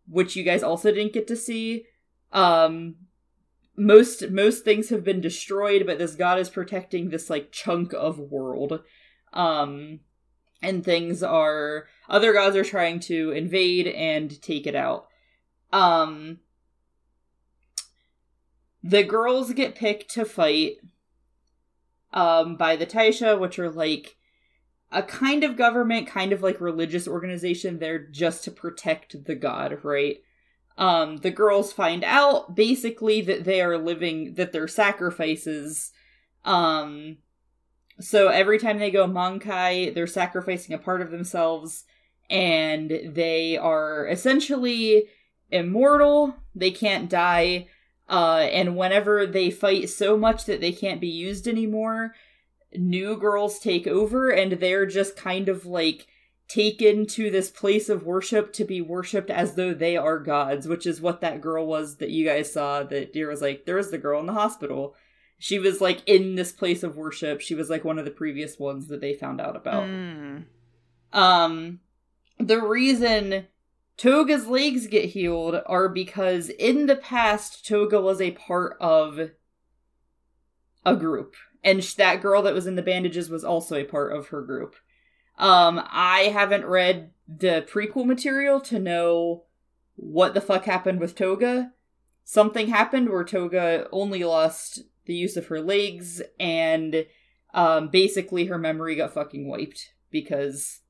which 0.09 0.37
you 0.37 0.43
guys 0.43 0.63
also 0.63 0.91
didn't 0.91 1.13
get 1.13 1.27
to 1.29 1.37
see. 1.37 1.85
Um 2.33 2.95
most 3.79 4.31
most 4.31 4.65
things 4.65 4.89
have 4.89 5.05
been 5.05 5.21
destroyed 5.21 5.87
but 5.87 5.99
this 5.99 6.15
god 6.15 6.39
is 6.39 6.51
protecting 6.51 7.09
this 7.09 7.31
like 7.31 7.53
chunk 7.53 7.93
of 7.95 8.19
world. 8.19 8.83
Um 9.33 10.01
and 10.61 10.85
things 10.85 11.23
are 11.23 11.87
other 12.09 12.33
gods 12.33 12.57
are 12.57 12.65
trying 12.65 13.01
to 13.01 13.31
invade 13.31 13.87
and 13.87 14.41
take 14.43 14.67
it 14.67 14.75
out. 14.75 15.07
Um 15.73 16.41
the 18.83 19.03
girls 19.03 19.53
get 19.53 19.75
picked 19.75 20.11
to 20.15 20.25
fight 20.25 20.77
um 22.13 22.57
by 22.57 22.75
the 22.77 22.87
taisha 22.87 23.39
which 23.39 23.59
are 23.59 23.71
like 23.71 24.17
a 24.91 25.03
kind 25.03 25.45
of 25.45 25.57
government, 25.57 26.07
kind 26.07 26.33
of 26.33 26.43
like 26.43 26.61
religious 26.61 27.07
organization. 27.07 27.79
There 27.79 27.99
just 27.99 28.45
to 28.45 28.51
protect 28.51 29.25
the 29.25 29.35
god, 29.35 29.81
right? 29.83 30.23
Um, 30.79 31.17
the 31.19 31.33
girls 31.33 31.73
find 31.73 32.05
out 32.05 32.55
basically 32.55 33.21
that 33.23 33.45
they 33.45 33.61
are 33.61 33.77
living 33.77 34.35
that 34.35 34.53
they're 34.53 34.69
sacrifices. 34.69 35.91
Um, 36.45 37.19
so 38.01 38.29
every 38.29 38.61
time 38.61 38.79
they 38.79 38.93
go 38.93 39.07
Mankai, 39.09 39.93
they're 39.93 40.07
sacrificing 40.07 40.75
a 40.75 40.79
part 40.79 41.03
of 41.03 41.11
themselves, 41.11 41.85
and 42.31 42.91
they 43.05 43.57
are 43.57 44.07
essentially 44.07 45.09
immortal. 45.51 46.37
They 46.55 46.71
can't 46.71 47.11
die. 47.11 47.67
Uh, 48.09 48.49
and 48.53 48.77
whenever 48.77 49.27
they 49.27 49.51
fight 49.51 49.91
so 49.91 50.17
much 50.17 50.45
that 50.45 50.61
they 50.61 50.73
can't 50.73 51.01
be 51.01 51.09
used 51.09 51.49
anymore, 51.49 52.15
new 52.73 53.17
girls 53.17 53.59
take 53.59 53.87
over 53.87 54.31
and 54.31 54.53
they're 54.53 54.87
just 54.87 55.17
kind 55.17 55.49
of 55.49 55.67
like 55.67 56.07
taken 56.49 57.07
to 57.07 57.31
this 57.31 57.51
place 57.51 57.89
of 57.91 58.05
worship 58.05 58.53
to 58.55 58.65
be 58.65 58.81
worshipped 58.81 59.31
as 59.31 59.55
though 59.55 59.75
they 59.75 59.97
are 59.97 60.19
gods, 60.19 60.67
which 60.67 60.87
is 60.87 61.01
what 61.01 61.21
that 61.21 61.43
girl 61.43 61.67
was 61.67 61.97
that 61.97 62.11
you 62.11 62.25
guys 62.25 62.53
saw 62.53 62.83
that 62.83 63.13
Deer 63.13 63.29
was 63.29 63.43
like, 63.43 63.67
there's 63.67 63.91
the 63.91 63.99
girl 63.99 64.19
in 64.19 64.27
the 64.27 64.33
hospital. 64.33 64.95
She 65.39 65.59
was 65.59 65.81
like 65.81 66.03
in 66.07 66.35
this 66.35 66.51
place 66.51 66.83
of 66.83 66.97
worship. 66.97 67.41
She 67.41 67.55
was 67.55 67.69
like 67.69 67.85
one 67.85 67.99
of 67.99 68.07
the 68.07 68.11
previous 68.11 68.59
ones 68.59 68.89
that 68.89 69.01
they 69.01 69.15
found 69.15 69.41
out 69.41 69.57
about. 69.57 69.85
Mm. 69.85 70.45
Um 71.13 71.81
the 72.39 72.61
reason 72.61 73.47
Togo's 73.97 74.47
legs 74.47 74.87
get 74.87 75.11
healed 75.11 75.61
are 75.67 75.89
because 75.89 76.49
in 76.49 76.87
the 76.87 76.97
past 76.97 77.67
Togo 77.67 78.01
was 78.01 78.21
a 78.21 78.31
part 78.33 78.77
of 78.81 79.31
a 80.87 80.97
group 80.97 81.35
and 81.63 81.83
that 81.83 82.23
girl 82.23 82.43
that 82.43 82.55
was 82.55 82.67
in 82.67 82.77
the 82.77 82.83
bandages 82.83 83.29
was 83.29 83.45
also 83.45 83.77
a 83.77 83.85
part 83.85 84.13
of 84.17 84.29
her 84.29 84.41
group. 84.41 84.77
Um 85.39 85.81
I 85.91 86.31
haven't 86.33 86.67
read 86.67 87.11
the 87.29 87.65
prequel 87.71 88.07
material 88.07 88.61
to 88.63 88.79
know 88.79 89.45
what 89.97 90.35
the 90.35 90.41
fuck 90.41 90.65
happened 90.65 91.01
with 91.01 91.15
Togo. 91.15 91.71
Something 92.25 92.69
happened 92.69 93.09
where 93.09 93.25
Togo 93.25 93.89
only 93.93 94.25
lost 94.25 94.83
the 95.07 95.15
use 95.15 95.37
of 95.37 95.47
her 95.47 95.61
legs 95.61 96.21
and 96.39 97.07
um 97.55 97.89
basically 97.89 98.47
her 98.47 98.59
memory 98.59 98.97
got 98.97 99.15
fucking 99.15 99.49
wiped 99.49 99.93
because 100.11 100.81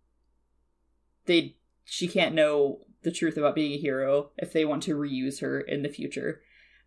they 1.26 1.56
she 1.84 2.08
can't 2.08 2.34
know 2.34 2.80
the 3.02 3.12
truth 3.12 3.36
about 3.36 3.54
being 3.54 3.72
a 3.72 3.78
hero 3.78 4.30
if 4.38 4.52
they 4.52 4.64
want 4.64 4.82
to 4.82 4.96
reuse 4.96 5.40
her 5.40 5.60
in 5.60 5.82
the 5.82 5.88
future. 5.88 6.40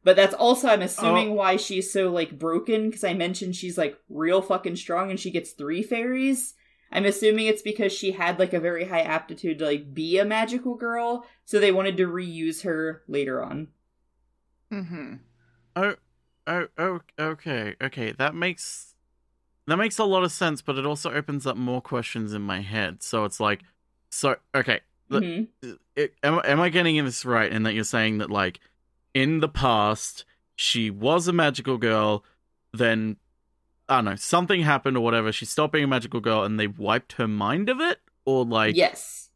But 0.03 0.15
that's 0.15 0.33
also 0.33 0.67
I'm 0.67 0.81
assuming 0.81 1.29
Oh. 1.29 1.33
why 1.33 1.55
she's 1.57 1.91
so 1.91 2.09
like 2.11 2.37
broken 2.37 2.89
because 2.89 3.03
I 3.03 3.13
mentioned 3.13 3.55
she's 3.55 3.77
like 3.77 3.97
real 4.09 4.41
fucking 4.41 4.75
strong 4.75 5.09
and 5.09 5.19
she 5.19 5.31
gets 5.31 5.51
three 5.51 5.83
fairies. 5.83 6.55
I'm 6.91 7.05
assuming 7.05 7.47
it's 7.47 7.61
because 7.61 7.91
she 7.93 8.11
had 8.11 8.37
like 8.39 8.53
a 8.53 8.59
very 8.59 8.85
high 8.85 9.01
aptitude 9.01 9.59
to 9.59 9.65
like 9.65 9.93
be 9.93 10.17
a 10.19 10.25
magical 10.25 10.75
girl, 10.75 11.25
so 11.45 11.59
they 11.59 11.71
wanted 11.71 11.97
to 11.97 12.07
reuse 12.07 12.63
her 12.63 13.03
later 13.07 13.41
on. 13.43 13.69
Mm-hmm. 14.71 15.13
Oh, 15.75 15.95
oh, 16.47 16.67
oh, 16.77 16.99
okay, 17.19 17.75
okay. 17.81 18.11
That 18.13 18.35
makes 18.35 18.95
that 19.67 19.77
makes 19.77 19.99
a 19.99 20.03
lot 20.03 20.23
of 20.23 20.31
sense, 20.31 20.61
but 20.61 20.77
it 20.77 20.85
also 20.85 21.11
opens 21.11 21.45
up 21.45 21.55
more 21.57 21.81
questions 21.81 22.33
in 22.33 22.41
my 22.41 22.61
head. 22.61 23.03
So 23.03 23.25
it's 23.25 23.39
like, 23.39 23.61
so 24.09 24.35
okay, 24.55 24.81
Look- 25.09 25.23
Mhm. 25.23 25.47
it, 25.95 26.13
am, 26.23 26.41
am 26.43 26.59
I 26.61 26.69
getting 26.69 27.03
this 27.03 27.25
right? 27.25 27.51
In 27.51 27.63
that 27.63 27.73
you're 27.73 27.83
saying 27.83 28.17
that 28.19 28.29
like 28.29 28.59
in 29.13 29.39
the 29.39 29.49
past 29.49 30.25
she 30.55 30.89
was 30.89 31.27
a 31.27 31.33
magical 31.33 31.77
girl, 31.77 32.23
then 32.73 33.17
I 33.91 33.95
don't 33.97 34.05
know, 34.05 34.15
something 34.15 34.61
happened 34.61 34.95
or 34.95 35.01
whatever. 35.01 35.31
She 35.31 35.45
stopped 35.45 35.73
being 35.73 35.83
a 35.83 35.87
magical 35.87 36.21
girl, 36.21 36.43
and 36.43 36.59
they 36.59 36.67
wiped 36.67 37.13
her 37.13 37.27
mind 37.27 37.69
of 37.69 37.81
it, 37.81 37.99
or 38.25 38.45
like 38.45 38.75
yes. 38.75 39.29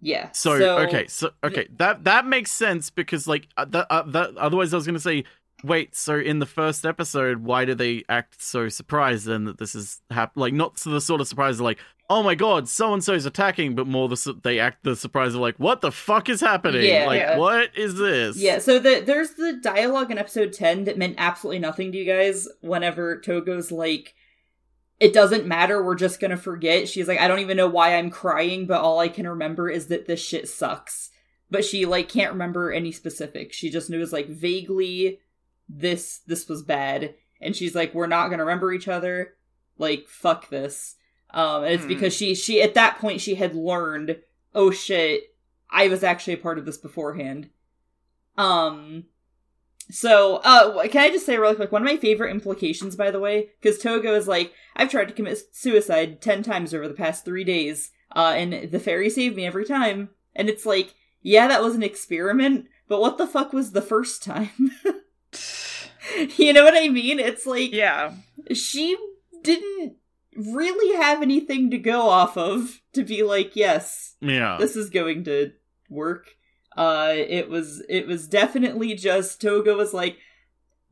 Yeah. 0.00 0.30
So, 0.32 0.78
okay, 0.80 1.06
so 1.08 1.30
okay, 1.44 1.68
that 1.76 2.04
that 2.04 2.26
makes 2.26 2.50
sense 2.50 2.90
because 2.90 3.26
like 3.26 3.48
uh, 3.56 3.64
that, 3.66 3.86
uh, 3.90 4.02
that 4.02 4.36
otherwise 4.36 4.72
I 4.72 4.76
was 4.76 4.86
gonna 4.86 4.98
say, 4.98 5.24
wait, 5.62 5.94
so 5.94 6.18
in 6.18 6.38
the 6.38 6.46
first 6.46 6.86
episode, 6.86 7.38
why 7.38 7.64
do 7.64 7.74
they 7.74 8.04
act 8.08 8.42
so 8.42 8.68
surprised 8.68 9.26
then 9.26 9.44
that 9.44 9.58
this 9.58 9.74
is 9.74 10.00
hap- 10.10 10.36
like 10.36 10.54
not 10.54 10.76
the 10.76 11.00
sort 11.00 11.20
of 11.20 11.28
surprise 11.28 11.60
like, 11.60 11.78
oh 12.08 12.22
my 12.22 12.34
god, 12.34 12.68
so 12.68 12.92
and 12.92 13.02
so's 13.02 13.26
attacking, 13.26 13.74
but 13.74 13.86
more 13.86 14.08
the 14.08 14.16
su- 14.16 14.40
they 14.42 14.58
act 14.58 14.84
the 14.84 14.96
surprise 14.96 15.34
of 15.34 15.40
like, 15.40 15.56
what 15.58 15.80
the 15.80 15.92
fuck 15.92 16.28
is 16.28 16.40
happening? 16.40 16.84
Yeah, 16.84 17.06
like, 17.06 17.20
yeah. 17.20 17.36
what 17.36 17.76
is 17.76 17.96
this? 17.96 18.36
Yeah, 18.36 18.58
so 18.58 18.78
the, 18.78 19.02
there's 19.04 19.34
the 19.34 19.58
dialogue 19.62 20.10
in 20.10 20.18
episode 20.18 20.52
10 20.52 20.84
that 20.84 20.98
meant 20.98 21.16
absolutely 21.18 21.58
nothing 21.58 21.92
to 21.92 21.98
you 21.98 22.04
guys 22.04 22.48
whenever 22.60 23.20
Togo's 23.20 23.72
like, 23.72 24.14
it 24.98 25.12
doesn't 25.12 25.46
matter, 25.46 25.82
we're 25.82 25.94
just 25.94 26.20
gonna 26.20 26.36
forget. 26.36 26.88
She's 26.88 27.08
like, 27.08 27.20
I 27.20 27.28
don't 27.28 27.40
even 27.40 27.56
know 27.56 27.68
why 27.68 27.96
I'm 27.96 28.10
crying, 28.10 28.66
but 28.66 28.80
all 28.80 28.98
I 28.98 29.08
can 29.08 29.28
remember 29.28 29.68
is 29.68 29.88
that 29.88 30.06
this 30.06 30.20
shit 30.20 30.48
sucks. 30.48 31.10
But 31.50 31.64
she, 31.64 31.86
like, 31.86 32.08
can't 32.08 32.32
remember 32.32 32.72
any 32.72 32.90
specifics. 32.90 33.56
She 33.56 33.70
just 33.70 33.88
knows, 33.88 34.12
like, 34.12 34.28
vaguely 34.28 35.20
this, 35.68 36.20
this 36.26 36.48
was 36.48 36.62
bad. 36.62 37.14
And 37.40 37.54
she's 37.54 37.74
like, 37.74 37.94
we're 37.94 38.06
not 38.06 38.28
gonna 38.28 38.44
remember 38.44 38.72
each 38.72 38.88
other. 38.88 39.34
Like, 39.78 40.08
fuck 40.08 40.48
this. 40.48 40.95
Um, 41.30 41.64
and 41.64 41.74
it's 41.74 41.82
Hmm. 41.84 41.88
because 41.88 42.14
she, 42.14 42.34
she, 42.34 42.62
at 42.62 42.74
that 42.74 42.98
point, 42.98 43.20
she 43.20 43.34
had 43.34 43.54
learned, 43.54 44.18
oh 44.54 44.70
shit, 44.70 45.34
I 45.70 45.88
was 45.88 46.02
actually 46.04 46.34
a 46.34 46.38
part 46.38 46.58
of 46.58 46.64
this 46.66 46.78
beforehand. 46.78 47.50
Um, 48.38 49.04
so, 49.90 50.36
uh, 50.44 50.86
can 50.88 51.02
I 51.02 51.10
just 51.10 51.26
say 51.26 51.36
really 51.36 51.54
quick, 51.54 51.72
one 51.72 51.82
of 51.82 51.86
my 51.86 51.96
favorite 51.96 52.30
implications, 52.30 52.96
by 52.96 53.10
the 53.10 53.20
way, 53.20 53.50
because 53.60 53.78
Togo 53.78 54.14
is 54.14 54.26
like, 54.28 54.52
I've 54.74 54.90
tried 54.90 55.08
to 55.08 55.14
commit 55.14 55.38
suicide 55.52 56.20
10 56.20 56.42
times 56.42 56.74
over 56.74 56.88
the 56.88 56.94
past 56.94 57.24
three 57.24 57.44
days, 57.44 57.90
uh, 58.14 58.32
and 58.36 58.70
the 58.70 58.80
fairy 58.80 59.10
saved 59.10 59.36
me 59.36 59.46
every 59.46 59.64
time. 59.64 60.10
And 60.34 60.48
it's 60.48 60.66
like, 60.66 60.94
yeah, 61.22 61.48
that 61.48 61.62
was 61.62 61.74
an 61.74 61.82
experiment, 61.82 62.66
but 62.88 63.00
what 63.00 63.18
the 63.18 63.26
fuck 63.26 63.52
was 63.52 63.72
the 63.72 63.82
first 63.82 64.22
time? 64.22 64.50
you 66.36 66.52
know 66.52 66.64
what 66.64 66.76
I 66.76 66.88
mean? 66.88 67.18
It's 67.18 67.46
like, 67.46 67.72
Yeah. 67.72 68.12
she 68.52 68.96
didn't 69.42 69.96
really 70.36 70.96
have 70.96 71.22
anything 71.22 71.70
to 71.70 71.78
go 71.78 72.08
off 72.08 72.36
of 72.36 72.80
to 72.92 73.02
be 73.04 73.22
like, 73.22 73.56
yes, 73.56 74.16
yeah. 74.20 74.56
this 74.58 74.76
is 74.76 74.90
going 74.90 75.24
to 75.24 75.52
work. 75.90 76.28
Uh, 76.76 77.12
it 77.14 77.48
was 77.48 77.82
it 77.88 78.06
was 78.06 78.28
definitely 78.28 78.94
just 78.94 79.40
Togo 79.40 79.76
was 79.76 79.94
like 79.94 80.18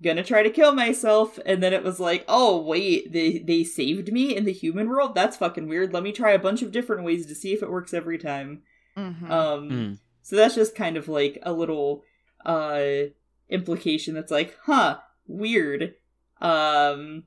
gonna 0.03 0.25
try 0.25 0.43
to 0.43 0.51
kill 0.51 0.73
myself, 0.75 1.39
and 1.45 1.63
then 1.63 1.73
it 1.75 1.83
was 1.85 2.01
like, 2.01 2.25
oh 2.27 2.61
wait, 2.63 3.13
they 3.13 3.39
they 3.39 3.65
saved 3.65 4.11
me 4.13 4.35
in 4.35 4.45
the 4.45 4.53
human 4.53 4.89
world. 4.89 5.15
That's 5.15 5.37
fucking 5.37 5.69
weird. 5.69 5.93
Let 5.93 6.03
me 6.03 6.13
try 6.13 6.33
a 6.33 6.39
bunch 6.39 6.63
of 6.63 6.73
different 6.73 7.05
ways 7.05 7.27
to 7.27 7.35
see 7.35 7.53
if 7.53 7.63
it 7.63 7.71
works 7.71 7.93
every 7.93 8.19
time. 8.19 8.63
Mhm. 8.97 9.31
Um, 9.31 9.69
Mm. 9.71 9.99
so 10.23 10.37
that's 10.37 10.55
just 10.55 10.75
kind 10.75 10.97
of 10.97 11.09
like 11.09 11.39
a 11.43 11.53
little 11.53 12.03
uh 12.47 13.11
implication 13.51 14.15
that's 14.15 14.31
like, 14.33 14.57
huh, 14.65 14.99
weird. 15.27 15.95
Um 16.41 17.25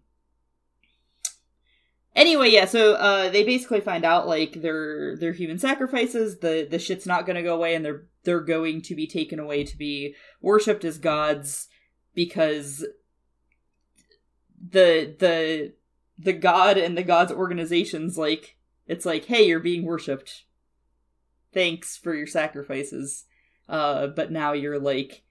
Anyway, 2.18 2.50
yeah, 2.50 2.66
so 2.66 2.96
uh 2.96 3.30
they 3.30 3.44
basically 3.44 3.80
find 3.80 4.04
out 4.04 4.28
like 4.28 4.54
their 4.64 5.16
their 5.16 5.34
human 5.34 5.60
sacrifices, 5.60 6.40
the 6.40 6.68
the 6.70 6.80
shit's 6.80 7.06
not 7.06 7.28
gonna 7.28 7.44
go 7.44 7.54
away 7.54 7.76
and 7.76 7.86
they're 7.86 8.06
they're 8.24 8.42
going 8.42 8.82
to 8.82 8.96
be 8.96 9.06
taken 9.06 9.40
away 9.40 9.64
to 9.64 9.78
be 9.78 10.16
worshipped 10.42 10.84
as 10.84 10.98
gods 10.98 11.68
because 12.16 12.84
the 14.60 15.16
the 15.20 15.74
the 16.18 16.34
god 16.34 16.80
and 16.80 16.98
the 16.98 17.04
god's 17.04 17.32
organizations 17.32 18.18
like 18.18 18.58
it's 18.88 19.06
like, 19.06 19.26
hey, 19.26 19.46
you're 19.46 19.60
being 19.60 19.84
worshipped. 19.84 20.46
Thanks 21.54 21.98
for 21.98 22.16
your 22.16 22.26
sacrifices. 22.26 23.26
Uh 23.70 24.08
but 24.08 24.32
now 24.32 24.54
you're 24.54 24.80
like 24.80 25.22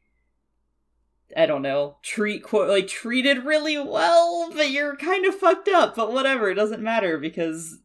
I 1.36 1.46
don't 1.46 1.62
know, 1.62 1.96
treat 2.02 2.42
quote 2.42 2.68
like 2.68 2.88
treated 2.88 3.44
really 3.44 3.78
well, 3.78 4.50
but 4.54 4.70
you're 4.70 4.96
kind 4.96 5.24
of 5.26 5.34
fucked 5.34 5.68
up. 5.68 5.96
But 5.96 6.12
whatever, 6.12 6.50
it 6.50 6.54
doesn't 6.54 6.82
matter 6.82 7.18
because 7.18 7.78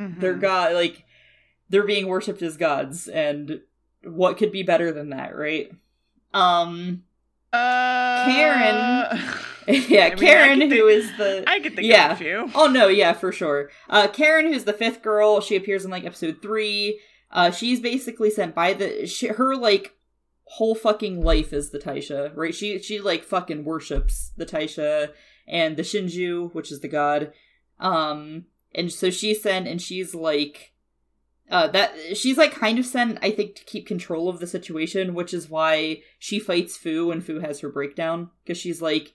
Mhm. 0.00 0.20
they're 0.20 0.34
god 0.34 0.74
like 0.74 1.04
they're 1.68 1.84
being 1.86 2.06
worshipped 2.06 2.42
as 2.42 2.56
gods, 2.56 3.08
and 3.08 3.60
what 4.04 4.36
could 4.36 4.52
be 4.52 4.62
better 4.62 4.92
than 4.92 5.10
that, 5.10 5.34
right? 5.36 5.70
Um, 6.34 7.02
Uh, 7.52 8.26
Karen- 8.26 9.20
yeah, 9.88 10.04
I 10.06 10.08
mean, 10.10 10.18
Karen, 10.18 10.60
who 10.60 10.68
think- 10.68 10.90
is 10.90 11.16
the 11.16 11.44
I 11.46 11.60
could 11.60 11.74
think 11.74 11.86
Yeah. 11.88 12.12
of 12.12 12.20
a 12.20 12.22
few. 12.22 12.50
Oh 12.54 12.66
no, 12.68 12.88
yeah, 12.88 13.12
for 13.14 13.32
sure. 13.32 13.70
Uh 13.88 14.08
Karen, 14.08 14.52
who's 14.52 14.64
the 14.64 14.72
fifth 14.72 15.02
girl, 15.02 15.40
she 15.40 15.56
appears 15.56 15.84
in 15.84 15.90
like 15.90 16.04
episode 16.04 16.42
three. 16.42 17.00
Uh 17.30 17.50
she's 17.50 17.80
basically 17.80 18.30
sent 18.30 18.54
by 18.54 18.74
the 18.74 19.06
she, 19.06 19.28
her 19.28 19.56
like 19.56 19.94
whole 20.46 20.74
fucking 20.74 21.22
life 21.22 21.52
is 21.52 21.70
the 21.70 21.78
Taisha, 21.78 22.32
right? 22.34 22.54
She 22.54 22.78
she 22.78 23.00
like 23.00 23.24
fucking 23.24 23.64
worships 23.64 24.32
the 24.36 24.46
Taisha 24.46 25.12
and 25.46 25.76
the 25.76 25.82
Shinju, 25.82 26.54
which 26.54 26.70
is 26.72 26.80
the 26.80 26.88
god. 26.88 27.32
Um 27.78 28.46
and 28.74 28.92
so 28.92 29.10
she's 29.10 29.42
sent 29.42 29.66
and 29.66 29.80
she's 29.80 30.14
like 30.14 30.72
uh 31.50 31.68
that 31.68 32.16
she's 32.16 32.38
like 32.38 32.52
kind 32.52 32.78
of 32.78 32.86
sent 32.86 33.18
I 33.22 33.30
think 33.30 33.56
to 33.56 33.64
keep 33.64 33.86
control 33.86 34.28
of 34.28 34.38
the 34.38 34.46
situation, 34.46 35.14
which 35.14 35.34
is 35.34 35.50
why 35.50 36.02
she 36.18 36.38
fights 36.38 36.76
Fu 36.76 37.08
when 37.08 37.20
Fu 37.20 37.40
has 37.40 37.60
her 37.60 37.68
breakdown 37.68 38.30
cuz 38.46 38.56
she's 38.56 38.80
like 38.80 39.14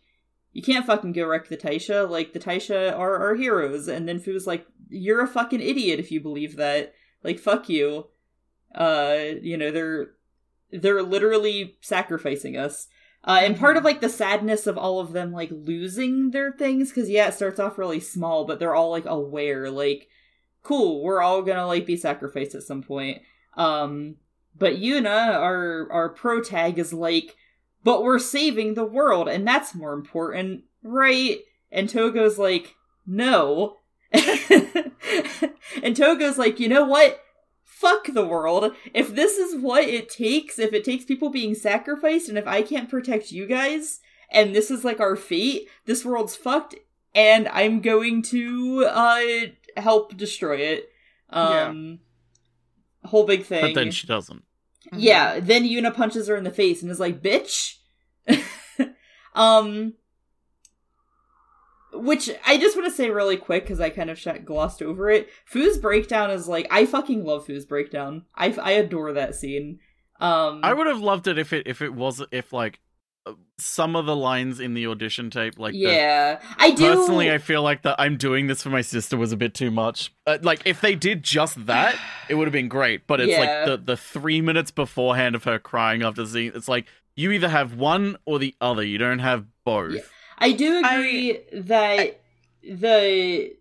you 0.54 0.62
can't 0.62 0.86
fucking 0.86 1.14
go 1.14 1.28
wreck 1.28 1.48
the 1.48 1.58
Taisha. 1.58 2.10
Like 2.10 2.34
the 2.34 2.40
Taisha 2.40 2.98
are 2.98 3.18
our 3.18 3.36
heroes, 3.36 3.88
and 3.88 4.08
then 4.08 4.20
Fu's 4.20 4.46
like, 4.46 4.66
"You're 4.90 5.22
a 5.22 5.28
fucking 5.28 5.62
idiot 5.62 6.00
if 6.00 6.12
you 6.12 6.20
believe 6.20 6.58
that. 6.58 6.94
Like 7.24 7.40
fuck 7.40 7.70
you." 7.70 8.08
Uh, 8.76 9.18
you 9.42 9.58
know 9.58 9.72
they're 9.72 10.12
they're 10.72 11.04
literally 11.04 11.78
sacrificing 11.82 12.58
us. 12.58 12.88
Uh, 13.24 13.42
and 13.44 13.60
part 13.60 13.78
of 13.78 13.84
like 13.84 14.02
the 14.02 14.10
sadness 14.10 14.66
of 14.66 14.78
all 14.78 15.00
of 15.00 15.14
them 15.14 15.32
like 15.32 15.50
losing 15.52 16.32
their 16.32 16.52
things, 16.52 16.90
because 16.90 17.10
yeah, 17.10 17.28
it 17.28 17.34
starts 17.34 17.60
off 17.60 17.78
really 17.78 18.00
small, 18.00 18.46
but 18.46 18.60
they're 18.60 18.76
all 18.76 18.90
like 18.90 19.06
aware, 19.06 19.70
like, 19.70 20.08
cool, 20.64 21.04
we're 21.04 21.22
all 21.22 21.44
gonna 21.44 21.68
like 21.68 21.86
be 21.86 21.98
sacrificed 21.98 22.56
at 22.56 22.64
some 22.64 22.82
point. 22.82 23.22
Um, 23.56 24.16
but 24.58 24.78
Yuna, 24.78 25.36
our 25.36 25.88
our 25.92 26.10
pro 26.10 26.42
tag, 26.42 26.80
is 26.80 26.94
like, 26.94 27.36
but 27.84 28.04
we're 28.04 28.20
saving 28.20 28.74
the 28.74 28.86
world, 28.86 29.28
and 29.28 29.48
that's 29.48 29.76
more 29.76 29.94
important, 29.94 30.64
right? 30.84 31.40
And 31.72 31.90
Togo's 31.90 32.38
like, 32.38 32.76
no. 33.06 33.78
and 34.14 35.96
Togo's 35.96 36.38
like, 36.38 36.60
you 36.60 36.68
know 36.68 36.86
what? 36.86 37.22
Fuck 37.82 38.14
the 38.14 38.26
world. 38.26 38.76
If 38.94 39.16
this 39.16 39.40
is 39.40 39.60
what 39.60 39.86
it 39.86 40.08
takes, 40.08 40.60
if 40.60 40.72
it 40.72 40.84
takes 40.84 41.04
people 41.04 41.32
being 41.32 41.56
sacrificed, 41.56 42.30
and 42.30 42.38
if 42.38 42.46
I 42.48 42.62
can't 42.62 42.90
protect 42.90 43.32
you 43.32 43.48
guys, 43.48 44.00
and 44.32 44.56
this 44.56 44.70
is 44.70 44.86
like 44.86 45.00
our 45.00 45.16
fate, 45.16 45.68
this 45.86 46.06
world's 46.06 46.36
fucked, 46.36 46.76
and 47.16 47.48
I'm 47.48 47.82
going 47.82 48.22
to 48.24 48.86
uh 48.88 49.48
help 49.78 50.16
destroy 50.16 50.58
it. 50.58 50.90
Um 51.32 52.02
whole 53.04 53.26
big 53.26 53.46
thing. 53.46 53.62
But 53.62 53.74
then 53.74 53.90
she 53.90 54.06
doesn't. 54.06 54.44
Mm-hmm. 54.88 55.00
Yeah, 55.00 55.40
then 55.40 55.64
Yuna 55.64 55.96
punches 55.96 56.28
her 56.28 56.36
in 56.36 56.44
the 56.44 56.52
face 56.52 56.84
and 56.84 56.92
is 56.92 57.00
like, 57.00 57.24
"Bitch." 57.24 57.78
um 59.34 59.96
which 61.94 62.30
I 62.46 62.58
just 62.58 62.76
want 62.76 62.88
to 62.90 62.96
say 62.96 63.10
really 63.10 63.38
quick 63.38 63.66
cuz 63.68 63.80
I 63.80 63.90
kind 63.90 64.10
of 64.10 64.18
sh- 64.20 64.28
glossed 64.46 64.82
over 64.82 65.10
it. 65.10 65.30
Fu's 65.46 65.78
breakdown 65.78 66.32
is 66.32 66.48
like 66.48 66.68
I 66.72 66.86
fucking 66.86 67.24
love 67.26 67.46
Fu's 67.46 67.66
breakdown. 67.66 68.26
I 68.36 68.52
I 68.62 68.72
adore 68.72 69.14
that 69.14 69.36
scene. 69.36 69.80
Um 70.20 70.62
I 70.64 70.74
would 70.74 70.88
have 70.88 71.00
loved 71.00 71.28
it 71.28 71.38
if 71.38 71.52
it 71.54 71.68
if 71.68 71.82
it 71.82 71.94
was 71.94 72.24
if 72.32 72.54
like 72.54 72.80
uh, 73.26 73.34
some 73.60 73.96
of 73.96 74.08
the 74.08 74.16
lines 74.16 74.60
in 74.60 74.74
the 74.74 74.88
audition 74.88 75.30
tape 75.30 75.60
like 75.60 75.74
the, 75.74 75.80
Yeah. 75.80 76.40
I 76.58 76.72
do 76.72 76.88
Personally, 76.96 77.32
I 77.32 77.38
feel 77.38 77.62
like 77.62 77.84
that 77.84 77.96
I'm 78.00 78.18
doing 78.18 78.48
this 78.48 78.64
for 78.64 78.70
my 78.70 78.82
sister 78.82 79.16
was 79.16 79.32
a 79.32 79.38
bit 79.38 79.54
too 79.54 79.70
much. 79.70 80.12
Uh, 80.26 80.40
like, 80.42 80.64
if 80.66 80.82
they 80.82 80.96
did 80.96 81.22
just 81.22 81.68
that, 81.68 81.96
it 82.30 82.34
would 82.34 82.48
have 82.48 82.52
been 82.52 82.68
great. 82.68 83.06
But 83.06 83.22
it's 83.22 83.30
Yeah. 83.32 83.40
like 83.42 83.66
the 83.68 83.78
the 83.78 83.96
three 83.98 84.42
minutes 84.42 84.72
beforehand 84.72 85.36
of 85.36 85.44
her 85.44 85.60
crying 85.60 86.02
after 86.02 86.26
seeing. 86.26 86.52
It's 86.56 86.68
like 86.68 86.86
you 87.16 87.32
either 87.32 87.50
have 87.50 87.76
one 87.76 88.18
or 88.26 88.40
the 88.40 88.56
other. 88.60 88.82
You 88.84 88.98
don't 88.98 89.20
have 89.20 89.46
both. 89.66 89.94
Yeah. 89.94 90.02
I 90.42 90.52
do 90.52 90.82
I- 90.84 90.94
agree 90.96 91.40
that 91.54 92.22
the 92.64 93.54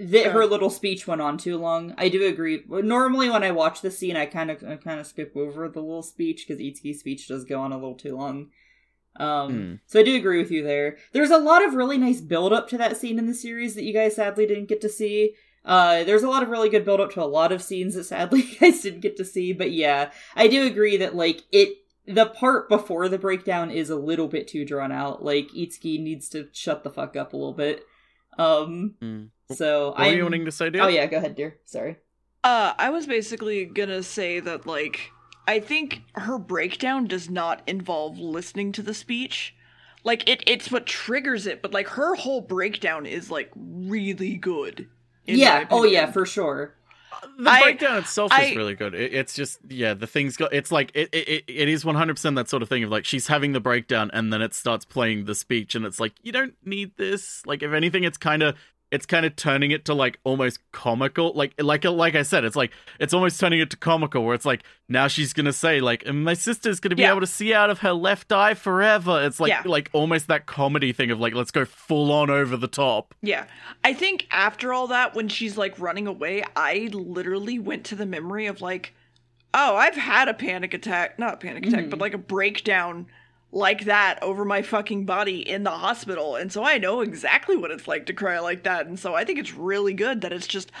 that 0.00 0.26
her 0.32 0.46
little 0.46 0.70
speech 0.70 1.06
went 1.06 1.20
on 1.20 1.36
too 1.36 1.58
long. 1.58 1.94
I 1.98 2.08
do 2.08 2.24
agree. 2.26 2.62
Normally, 2.68 3.28
when 3.28 3.42
I 3.42 3.50
watch 3.50 3.82
the 3.82 3.90
scene, 3.90 4.16
I 4.16 4.24
kind 4.26 4.50
of 4.50 4.60
kind 4.82 4.98
of 5.00 5.06
skip 5.06 5.32
over 5.36 5.68
the 5.68 5.80
little 5.80 6.02
speech 6.02 6.46
because 6.46 6.62
Itsuki's 6.62 7.00
speech 7.00 7.28
does 7.28 7.44
go 7.44 7.60
on 7.60 7.72
a 7.72 7.76
little 7.76 7.94
too 7.96 8.16
long. 8.16 8.48
Um, 9.16 9.50
Hmm. 9.52 9.74
so 9.86 10.00
I 10.00 10.02
do 10.04 10.16
agree 10.16 10.38
with 10.38 10.50
you 10.50 10.62
there. 10.62 10.96
There's 11.12 11.30
a 11.30 11.36
lot 11.36 11.62
of 11.62 11.74
really 11.74 11.98
nice 11.98 12.22
build 12.22 12.54
up 12.54 12.68
to 12.70 12.78
that 12.78 12.96
scene 12.96 13.18
in 13.18 13.26
the 13.26 13.34
series 13.34 13.74
that 13.74 13.84
you 13.84 13.92
guys 13.92 14.14
sadly 14.16 14.46
didn't 14.46 14.70
get 14.70 14.80
to 14.80 14.88
see. 14.88 15.34
Uh, 15.66 16.02
there's 16.04 16.22
a 16.22 16.28
lot 16.30 16.42
of 16.42 16.48
really 16.48 16.70
good 16.70 16.84
build 16.86 16.98
up 16.98 17.12
to 17.12 17.22
a 17.22 17.26
lot 17.26 17.52
of 17.52 17.62
scenes 17.62 17.94
that 17.94 18.04
sadly 18.04 18.40
you 18.50 18.56
guys 18.58 18.80
didn't 18.80 19.00
get 19.00 19.18
to 19.18 19.24
see. 19.26 19.52
But 19.52 19.72
yeah, 19.72 20.10
I 20.34 20.48
do 20.48 20.66
agree 20.66 20.96
that 20.96 21.14
like 21.14 21.42
it 21.52 21.76
the 22.06 22.26
part 22.26 22.68
before 22.68 23.08
the 23.08 23.18
breakdown 23.18 23.70
is 23.70 23.90
a 23.90 23.96
little 23.96 24.28
bit 24.28 24.48
too 24.48 24.64
drawn 24.64 24.90
out. 24.92 25.24
Like 25.24 25.48
Itsuki 25.56 26.02
needs 26.02 26.28
to 26.30 26.48
shut 26.52 26.82
the 26.84 26.90
fuck 26.90 27.16
up 27.16 27.32
a 27.32 27.36
little 27.36 27.52
bit. 27.54 27.84
Um, 28.38 28.94
Mm. 29.02 29.28
so 29.54 29.90
What 29.90 29.98
were 29.98 30.04
you 30.06 30.10
I'm- 30.14 30.22
wanting 30.24 30.44
to 30.46 30.52
say, 30.52 30.70
Deer? 30.70 30.82
Oh 30.82 30.88
yeah, 30.88 31.06
go 31.06 31.18
ahead, 31.18 31.34
Deer. 31.36 31.58
Sorry. 31.64 31.96
Uh, 32.44 32.72
I 32.78 32.90
was 32.90 33.06
basically 33.06 33.64
gonna 33.66 34.02
say 34.02 34.40
that, 34.40 34.66
like, 34.66 35.12
I 35.46 35.60
think 35.60 36.02
her 36.14 36.38
breakdown 36.38 37.06
does 37.06 37.28
not 37.30 37.62
involve 37.66 38.18
listening 38.18 38.72
to 38.72 38.82
the 38.82 38.94
speech. 38.94 39.54
Like, 40.02 40.28
it, 40.28 40.42
it's 40.46 40.70
what 40.70 40.86
triggers 40.86 41.46
it, 41.46 41.62
but, 41.62 41.72
like, 41.72 41.86
her 41.90 42.16
whole 42.16 42.40
breakdown 42.40 43.06
is, 43.06 43.30
like, 43.30 43.50
really 43.54 44.34
good. 44.36 44.88
yeah. 45.24 45.66
Oh 45.70 45.84
yeah, 45.84 46.10
for 46.10 46.26
sure. 46.26 46.74
The 47.38 47.50
I- 47.50 47.62
breakdown 47.62 47.98
itself 47.98 48.32
I- 48.32 48.44
is 48.46 48.56
really 48.56 48.74
good. 48.74 48.94
It, 48.94 49.14
it's 49.14 49.34
just 49.34 49.58
yeah, 49.68 49.94
the 49.94 50.06
things 50.06 50.36
got. 50.36 50.52
It's 50.52 50.70
like 50.72 50.90
it 50.94 51.08
it, 51.12 51.28
it- 51.28 51.44
it 51.48 51.68
is 51.68 51.84
one 51.84 51.94
hundred 51.94 52.14
percent 52.14 52.36
that 52.36 52.48
sort 52.48 52.62
of 52.62 52.68
thing 52.68 52.84
of 52.84 52.90
like 52.90 53.04
she's 53.04 53.26
having 53.26 53.52
the 53.52 53.60
breakdown 53.60 54.10
and 54.12 54.32
then 54.32 54.42
it 54.42 54.54
starts 54.54 54.84
playing 54.84 55.24
the 55.24 55.34
speech 55.34 55.74
and 55.74 55.84
it's 55.84 55.98
like 56.00 56.12
you 56.22 56.32
don't 56.32 56.54
need 56.64 56.92
this. 56.96 57.44
Like 57.46 57.62
if 57.62 57.72
anything, 57.72 58.04
it's 58.04 58.18
kind 58.18 58.42
of 58.42 58.56
it's 58.92 59.06
kind 59.06 59.26
of 59.26 59.34
turning 59.34 59.72
it 59.72 59.84
to 59.86 59.94
like 59.94 60.18
almost 60.22 60.60
comical. 60.70 61.32
Like 61.34 61.54
like 61.60 61.82
like 61.84 62.14
I 62.14 62.22
said, 62.22 62.44
it's 62.44 62.54
like 62.54 62.70
it's 63.00 63.12
almost 63.12 63.40
turning 63.40 63.58
it 63.60 63.70
to 63.70 63.76
comical 63.76 64.22
where 64.24 64.34
it's 64.34 64.44
like 64.44 64.62
now 64.88 65.08
she's 65.08 65.32
gonna 65.32 65.52
say 65.52 65.80
like 65.80 66.04
"And 66.06 66.22
my 66.24 66.34
sister's 66.34 66.78
gonna 66.78 66.94
be 66.94 67.02
Yeah. 67.02 67.10
able 67.12 67.20
to 67.22 67.26
see 67.26 67.52
out 67.54 67.70
of 67.70 67.78
her 67.80 67.92
left 67.92 68.30
eye 68.30 68.54
forever. 68.54 69.20
It's 69.24 69.40
like 69.40 69.48
Yeah. 69.48 69.62
like 69.64 69.90
almost 69.92 70.28
that 70.28 70.46
comedy 70.46 70.92
thing 70.92 71.10
of 71.10 71.18
like 71.18 71.34
let's 71.34 71.50
go 71.50 71.64
full 71.64 72.12
on 72.12 72.30
over 72.30 72.56
the 72.56 72.68
top. 72.68 73.14
Yeah. 73.22 73.46
I 73.82 73.94
think 73.94 74.28
after 74.30 74.72
all 74.72 74.86
that, 74.88 75.14
when 75.14 75.28
she's 75.28 75.56
like 75.56 75.78
running 75.80 76.06
away, 76.06 76.44
I 76.54 76.90
literally 76.92 77.58
went 77.58 77.84
to 77.86 77.96
the 77.96 78.06
memory 78.06 78.46
of 78.46 78.60
like, 78.60 78.94
oh, 79.54 79.74
I've 79.76 79.96
had 79.96 80.28
a 80.28 80.34
panic 80.34 80.74
attack. 80.74 81.18
Not 81.18 81.34
a 81.34 81.36
panic 81.38 81.66
attack, 81.66 81.86
Mhm. 81.86 81.90
but 81.90 81.98
like 81.98 82.14
a 82.14 82.18
breakdown 82.18 83.06
like 83.52 83.84
that 83.84 84.20
over 84.22 84.44
my 84.44 84.62
fucking 84.62 85.04
body 85.04 85.46
in 85.46 85.62
the 85.62 85.70
hospital. 85.70 86.36
And 86.36 86.50
so 86.50 86.64
I 86.64 86.78
know 86.78 87.02
exactly 87.02 87.56
what 87.56 87.70
it's 87.70 87.86
like 87.86 88.06
to 88.06 88.14
cry 88.14 88.38
like 88.38 88.62
that. 88.64 88.86
And 88.86 88.98
so 88.98 89.14
I 89.14 89.24
think 89.24 89.38
it's 89.38 89.52
really 89.52 89.92
good 89.92 90.22
that 90.22 90.32
it's 90.32 90.46
just 90.46 90.72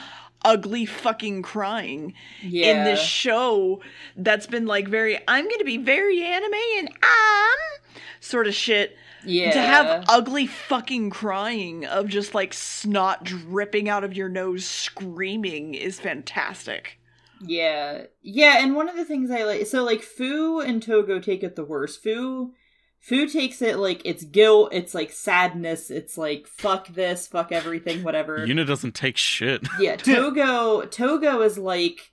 ugly 0.44 0.86
fucking 0.86 1.42
crying 1.42 2.14
Yeah. 2.42 2.78
in 2.78 2.84
this 2.84 3.00
show 3.00 3.80
that's 4.16 4.46
been 4.46 4.66
like 4.66 4.88
very, 4.88 5.18
I'm 5.28 5.44
going 5.44 5.58
to 5.58 5.64
be 5.64 5.76
very 5.76 6.22
anime 6.24 6.54
and 6.78 6.88
um 6.88 8.00
sort 8.20 8.46
of 8.46 8.54
shit 8.54 8.96
yeah. 9.24 9.52
to 9.52 9.60
have 9.60 10.04
ugly 10.08 10.46
fucking 10.46 11.10
crying 11.10 11.84
of 11.84 12.08
just 12.08 12.34
like 12.34 12.52
snot 12.54 13.22
dripping 13.22 13.88
out 13.88 14.02
of 14.02 14.16
your 14.16 14.28
nose 14.28 14.64
screaming 14.64 15.74
is 15.74 16.00
fantastic. 16.00 16.98
Yeah. 17.44 18.04
Yeah, 18.22 18.62
and 18.62 18.74
one 18.74 18.88
of 18.88 18.96
the 18.96 19.04
things 19.04 19.30
I 19.30 19.42
like 19.44 19.66
so 19.66 19.84
like 19.84 20.02
Fu 20.02 20.60
and 20.60 20.82
Togo 20.82 21.20
take 21.20 21.42
it 21.42 21.54
the 21.56 21.64
worst. 21.64 22.02
Fu 22.02 22.52
Fu 23.02 23.26
takes 23.26 23.60
it 23.60 23.78
like 23.78 24.00
it's 24.04 24.22
guilt, 24.22 24.68
it's 24.70 24.94
like 24.94 25.10
sadness, 25.10 25.90
it's 25.90 26.16
like 26.16 26.46
fuck 26.46 26.86
this, 26.86 27.26
fuck 27.26 27.50
everything, 27.50 28.04
whatever. 28.04 28.38
Yuna 28.46 28.64
doesn't 28.64 28.94
take 28.94 29.16
shit. 29.16 29.66
yeah, 29.80 29.96
Togo 29.96 30.82
Togo 30.86 31.42
is 31.42 31.58
like 31.58 32.12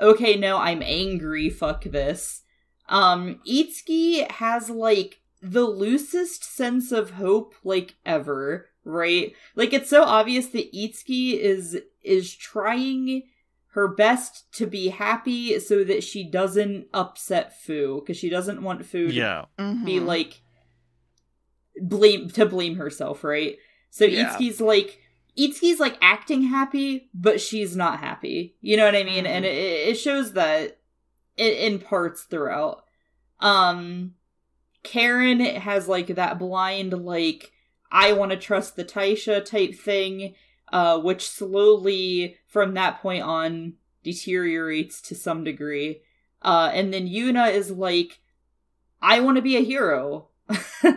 okay, 0.00 0.36
no, 0.36 0.58
I'm 0.58 0.82
angry, 0.82 1.50
fuck 1.50 1.84
this. 1.84 2.42
Um 2.88 3.38
Itsuki 3.48 4.28
has 4.32 4.68
like 4.68 5.20
the 5.40 5.62
loosest 5.62 6.42
sense 6.42 6.90
of 6.90 7.10
hope 7.12 7.54
like 7.62 7.94
ever, 8.04 8.70
right? 8.84 9.34
Like 9.54 9.72
it's 9.72 9.88
so 9.88 10.02
obvious 10.02 10.48
that 10.48 10.74
Itsuki 10.74 11.38
is 11.38 11.78
is 12.02 12.34
trying 12.34 13.22
her 13.74 13.88
best 13.88 14.50
to 14.52 14.66
be 14.66 14.88
happy 14.88 15.58
so 15.58 15.82
that 15.82 16.04
she 16.04 16.22
doesn't 16.22 16.86
upset 16.94 17.60
Fu 17.60 18.00
because 18.00 18.16
she 18.16 18.28
doesn't 18.30 18.62
want 18.62 18.84
Fu 18.86 19.08
to 19.08 19.12
Yeah. 19.14 19.44
be 19.58 19.64
Mhm. 19.98 20.06
like 20.06 20.42
blame 21.80 22.28
to 22.30 22.46
blame 22.46 22.76
herself, 22.76 23.24
right? 23.24 23.56
So 23.90 24.04
Yeah. 24.04 24.36
Itsuki's 24.36 24.60
like 24.60 25.00
Itsuki's 25.36 25.80
like 25.80 25.98
acting 26.00 26.42
happy, 26.44 27.10
but 27.12 27.40
she's 27.40 27.74
not 27.74 27.98
happy. 27.98 28.54
You 28.60 28.76
know 28.76 28.84
what 28.84 28.94
I 28.94 29.02
mean? 29.02 29.26
And 29.26 29.44
it, 29.44 29.88
it 29.88 29.94
shows 29.96 30.34
that 30.34 30.78
in, 31.36 31.52
in 31.52 31.78
parts 31.80 32.22
throughout. 32.22 32.84
Um 33.40 34.14
Karen 34.84 35.40
has 35.40 35.88
like 35.88 36.08
that 36.08 36.38
blind 36.38 36.92
like 37.04 37.50
I 37.90 38.12
want 38.12 38.30
to 38.30 38.36
trust 38.36 38.76
the 38.76 38.84
Taisha 38.84 39.44
type 39.44 39.74
thing, 39.74 40.34
uh, 40.72 40.98
which 40.98 41.28
slowly 41.28 42.36
from 42.46 42.74
that 42.74 43.00
point 43.00 43.22
on 43.22 43.74
deteriorates 44.02 45.00
to 45.00 45.14
some 45.14 45.44
degree. 45.44 46.02
Uh, 46.42 46.70
and 46.72 46.92
then 46.92 47.08
Yuna 47.08 47.52
is 47.52 47.70
like, 47.70 48.20
I 49.00 49.20
want 49.20 49.36
to 49.36 49.42
be 49.42 49.56
a 49.56 49.64
hero. 49.64 50.28
uh, 50.84 50.94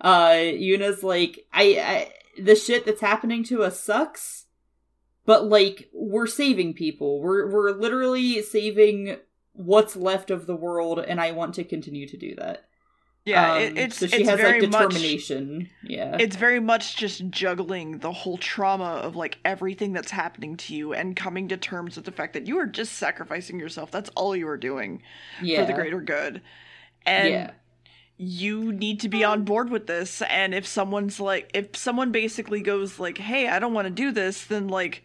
Yuna's 0.00 1.02
like, 1.02 1.46
I, 1.52 1.62
I, 1.62 2.12
the 2.42 2.56
shit 2.56 2.84
that's 2.84 3.00
happening 3.00 3.44
to 3.44 3.62
us 3.62 3.80
sucks, 3.80 4.46
but 5.24 5.44
like, 5.44 5.88
we're 5.92 6.26
saving 6.26 6.74
people. 6.74 7.20
We're, 7.20 7.50
we're 7.50 7.72
literally 7.72 8.42
saving 8.42 9.16
what's 9.52 9.96
left 9.96 10.30
of 10.30 10.46
the 10.46 10.56
world, 10.56 10.98
and 11.00 11.20
I 11.20 11.32
want 11.32 11.54
to 11.54 11.64
continue 11.64 12.06
to 12.08 12.16
do 12.16 12.34
that. 12.36 12.67
Yeah, 13.28 13.52
Um, 13.52 13.62
it, 13.62 13.78
it's 13.78 13.98
so 13.98 14.06
she 14.06 14.20
it's 14.20 14.28
has 14.30 14.40
very 14.40 14.60
like 14.62 14.70
much 14.70 14.94
determination. 14.94 15.68
yeah. 15.82 16.16
it's 16.18 16.36
very 16.36 16.60
much 16.60 16.96
just 16.96 17.28
juggling 17.30 17.98
the 17.98 18.10
whole 18.10 18.38
trauma 18.38 19.00
of 19.02 19.16
like 19.16 19.38
everything 19.44 19.92
that's 19.92 20.10
happening 20.10 20.56
to 20.56 20.74
you 20.74 20.94
and 20.94 21.14
coming 21.14 21.48
to 21.48 21.56
terms 21.56 21.96
with 21.96 22.06
the 22.06 22.12
fact 22.12 22.32
that 22.32 22.46
you 22.46 22.58
are 22.58 22.66
just 22.66 22.94
sacrificing 22.94 23.60
yourself. 23.60 23.90
That's 23.90 24.10
all 24.16 24.34
you 24.34 24.48
are 24.48 24.56
doing 24.56 25.02
yeah. 25.42 25.60
for 25.60 25.66
the 25.66 25.74
greater 25.74 26.00
good. 26.00 26.40
And 27.04 27.28
yeah. 27.28 27.50
you 28.16 28.72
need 28.72 29.00
to 29.00 29.08
be 29.08 29.24
on 29.24 29.44
board 29.44 29.70
with 29.70 29.86
this 29.86 30.22
and 30.22 30.54
if 30.54 30.66
someone's 30.66 31.20
like 31.20 31.50
if 31.54 31.76
someone 31.76 32.12
basically 32.12 32.60
goes 32.60 32.98
like 32.98 33.18
hey 33.18 33.46
i 33.48 33.58
don't 33.58 33.72
want 33.74 33.86
to 33.86 33.90
do 33.90 34.10
this 34.10 34.44
then 34.46 34.66
like 34.68 35.04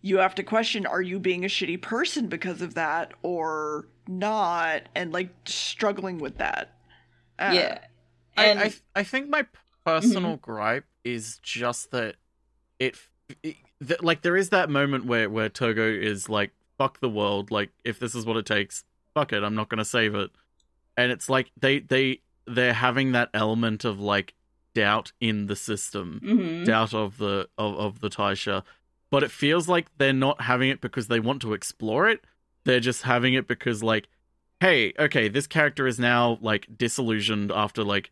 you 0.00 0.18
have 0.18 0.34
to 0.34 0.42
question 0.42 0.86
are 0.86 1.02
you 1.02 1.18
being 1.18 1.44
a 1.44 1.48
shitty 1.48 1.80
person 1.80 2.28
because 2.28 2.62
of 2.62 2.74
that 2.74 3.12
or 3.22 3.86
not 4.06 4.82
and 4.94 5.12
like 5.12 5.30
struggling 5.44 6.18
with 6.18 6.38
that 6.38 6.76
Uh, 7.38 7.52
yeah. 7.54 7.78
I, 8.36 8.44
And 8.44 8.58
I 8.58 8.62
th- 8.64 8.82
I 8.94 9.02
think 9.04 9.28
my 9.28 9.46
personal 9.84 10.36
gripe 10.36 10.86
is 11.04 11.38
just 11.42 11.90
that 11.90 12.16
it, 12.78 12.96
it 13.42 13.56
th- 13.86 14.02
like 14.02 14.22
there 14.22 14.36
is 14.36 14.50
that 14.50 14.70
moment 14.70 15.04
where 15.04 15.28
where 15.28 15.48
Togo 15.48 15.86
is 15.86 16.28
like 16.28 16.52
fuck 16.78 17.00
the 17.00 17.08
world. 17.08 17.50
Like 17.50 17.70
if 17.84 17.98
this 17.98 18.14
is 18.14 18.24
what 18.24 18.36
it 18.36 18.46
takes 18.46 18.84
fuck 19.14 19.32
it. 19.32 19.42
I'm 19.42 19.54
not 19.54 19.68
gonna 19.68 19.84
save 19.84 20.14
it. 20.14 20.30
And 20.96 21.12
it's 21.12 21.28
like 21.28 21.50
they 21.60 21.80
they 21.80 22.20
they're 22.46 22.72
having 22.72 23.12
that 23.12 23.30
element 23.34 23.84
of 23.84 24.00
like 24.00 24.34
doubt 24.74 25.12
in 25.20 25.46
the 25.46 25.56
system 25.56 26.18
mhm. 26.24 26.64
doubt 26.64 26.94
of 26.94 27.18
the 27.18 27.48
of, 27.58 27.74
of 27.76 28.00
the 28.00 28.08
Taisha. 28.08 28.62
But 29.10 29.22
it 29.22 29.30
feels 29.30 29.68
like 29.68 29.88
they're 29.98 30.14
not 30.14 30.40
having 30.42 30.70
it 30.70 30.80
because 30.80 31.08
they 31.08 31.20
want 31.20 31.42
to 31.42 31.52
explore 31.52 32.08
it. 32.08 32.24
They're 32.64 32.80
just 32.80 33.02
having 33.02 33.34
it 33.34 33.46
because 33.46 33.82
like 33.82 34.08
hey 34.62 34.92
okay 34.98 35.28
this 35.28 35.46
character 35.46 35.86
is 35.86 35.98
now 35.98 36.38
like 36.40 36.66
disillusioned 36.76 37.50
after 37.52 37.84
like 37.84 38.10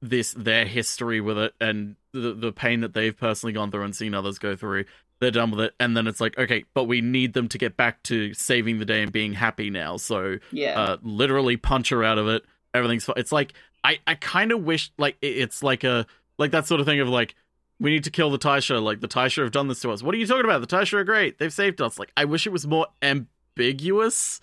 this 0.00 0.32
their 0.34 0.64
history 0.64 1.20
with 1.20 1.38
it 1.38 1.54
and 1.60 1.96
the 2.12 2.32
the 2.34 2.52
pain 2.52 2.80
that 2.80 2.94
they've 2.94 3.16
personally 3.16 3.52
gone 3.52 3.70
through 3.70 3.82
and 3.82 3.96
seen 3.96 4.14
others 4.14 4.38
go 4.38 4.54
through 4.54 4.84
they're 5.20 5.30
done 5.30 5.50
with 5.50 5.60
it 5.60 5.74
and 5.80 5.96
then 5.96 6.06
it's 6.06 6.20
like 6.20 6.38
okay 6.38 6.64
but 6.74 6.84
we 6.84 7.00
need 7.00 7.32
them 7.32 7.48
to 7.48 7.58
get 7.58 7.76
back 7.76 8.02
to 8.04 8.32
saving 8.34 8.78
the 8.78 8.84
day 8.84 9.02
and 9.02 9.10
being 9.12 9.32
happy 9.32 9.70
now 9.70 9.96
so 9.96 10.38
yeah. 10.52 10.78
uh, 10.78 10.96
literally 11.02 11.56
punch 11.56 11.88
her 11.90 12.04
out 12.04 12.18
of 12.18 12.28
it. 12.28 12.44
Everything's 12.74 13.04
fine. 13.04 13.14
It's 13.16 13.32
like 13.32 13.52
I, 13.84 13.98
I 14.06 14.14
kind 14.14 14.52
of 14.52 14.62
wish 14.62 14.92
like 14.98 15.16
it's 15.22 15.62
like 15.62 15.84
a 15.84 16.06
like 16.38 16.50
that 16.52 16.66
sort 16.66 16.80
of 16.80 16.86
thing 16.86 17.00
of 17.00 17.08
like 17.08 17.34
we 17.80 17.90
need 17.90 18.04
to 18.04 18.10
kill 18.10 18.30
the 18.30 18.38
Taisha. 18.38 18.82
Like 18.82 19.00
the 19.00 19.08
Taisha 19.08 19.42
have 19.42 19.52
done 19.52 19.68
this 19.68 19.80
to 19.80 19.90
us. 19.90 20.02
What 20.02 20.14
are 20.14 20.18
you 20.18 20.26
talking 20.26 20.44
about? 20.44 20.60
The 20.60 20.66
Taisha 20.66 20.94
are 20.94 21.04
great. 21.04 21.38
They've 21.38 21.52
saved 21.52 21.80
us. 21.80 21.98
Like 21.98 22.12
I 22.16 22.24
wish 22.24 22.46
it 22.46 22.50
was 22.50 22.66
more 22.66 22.86
ambiguous, 23.02 24.40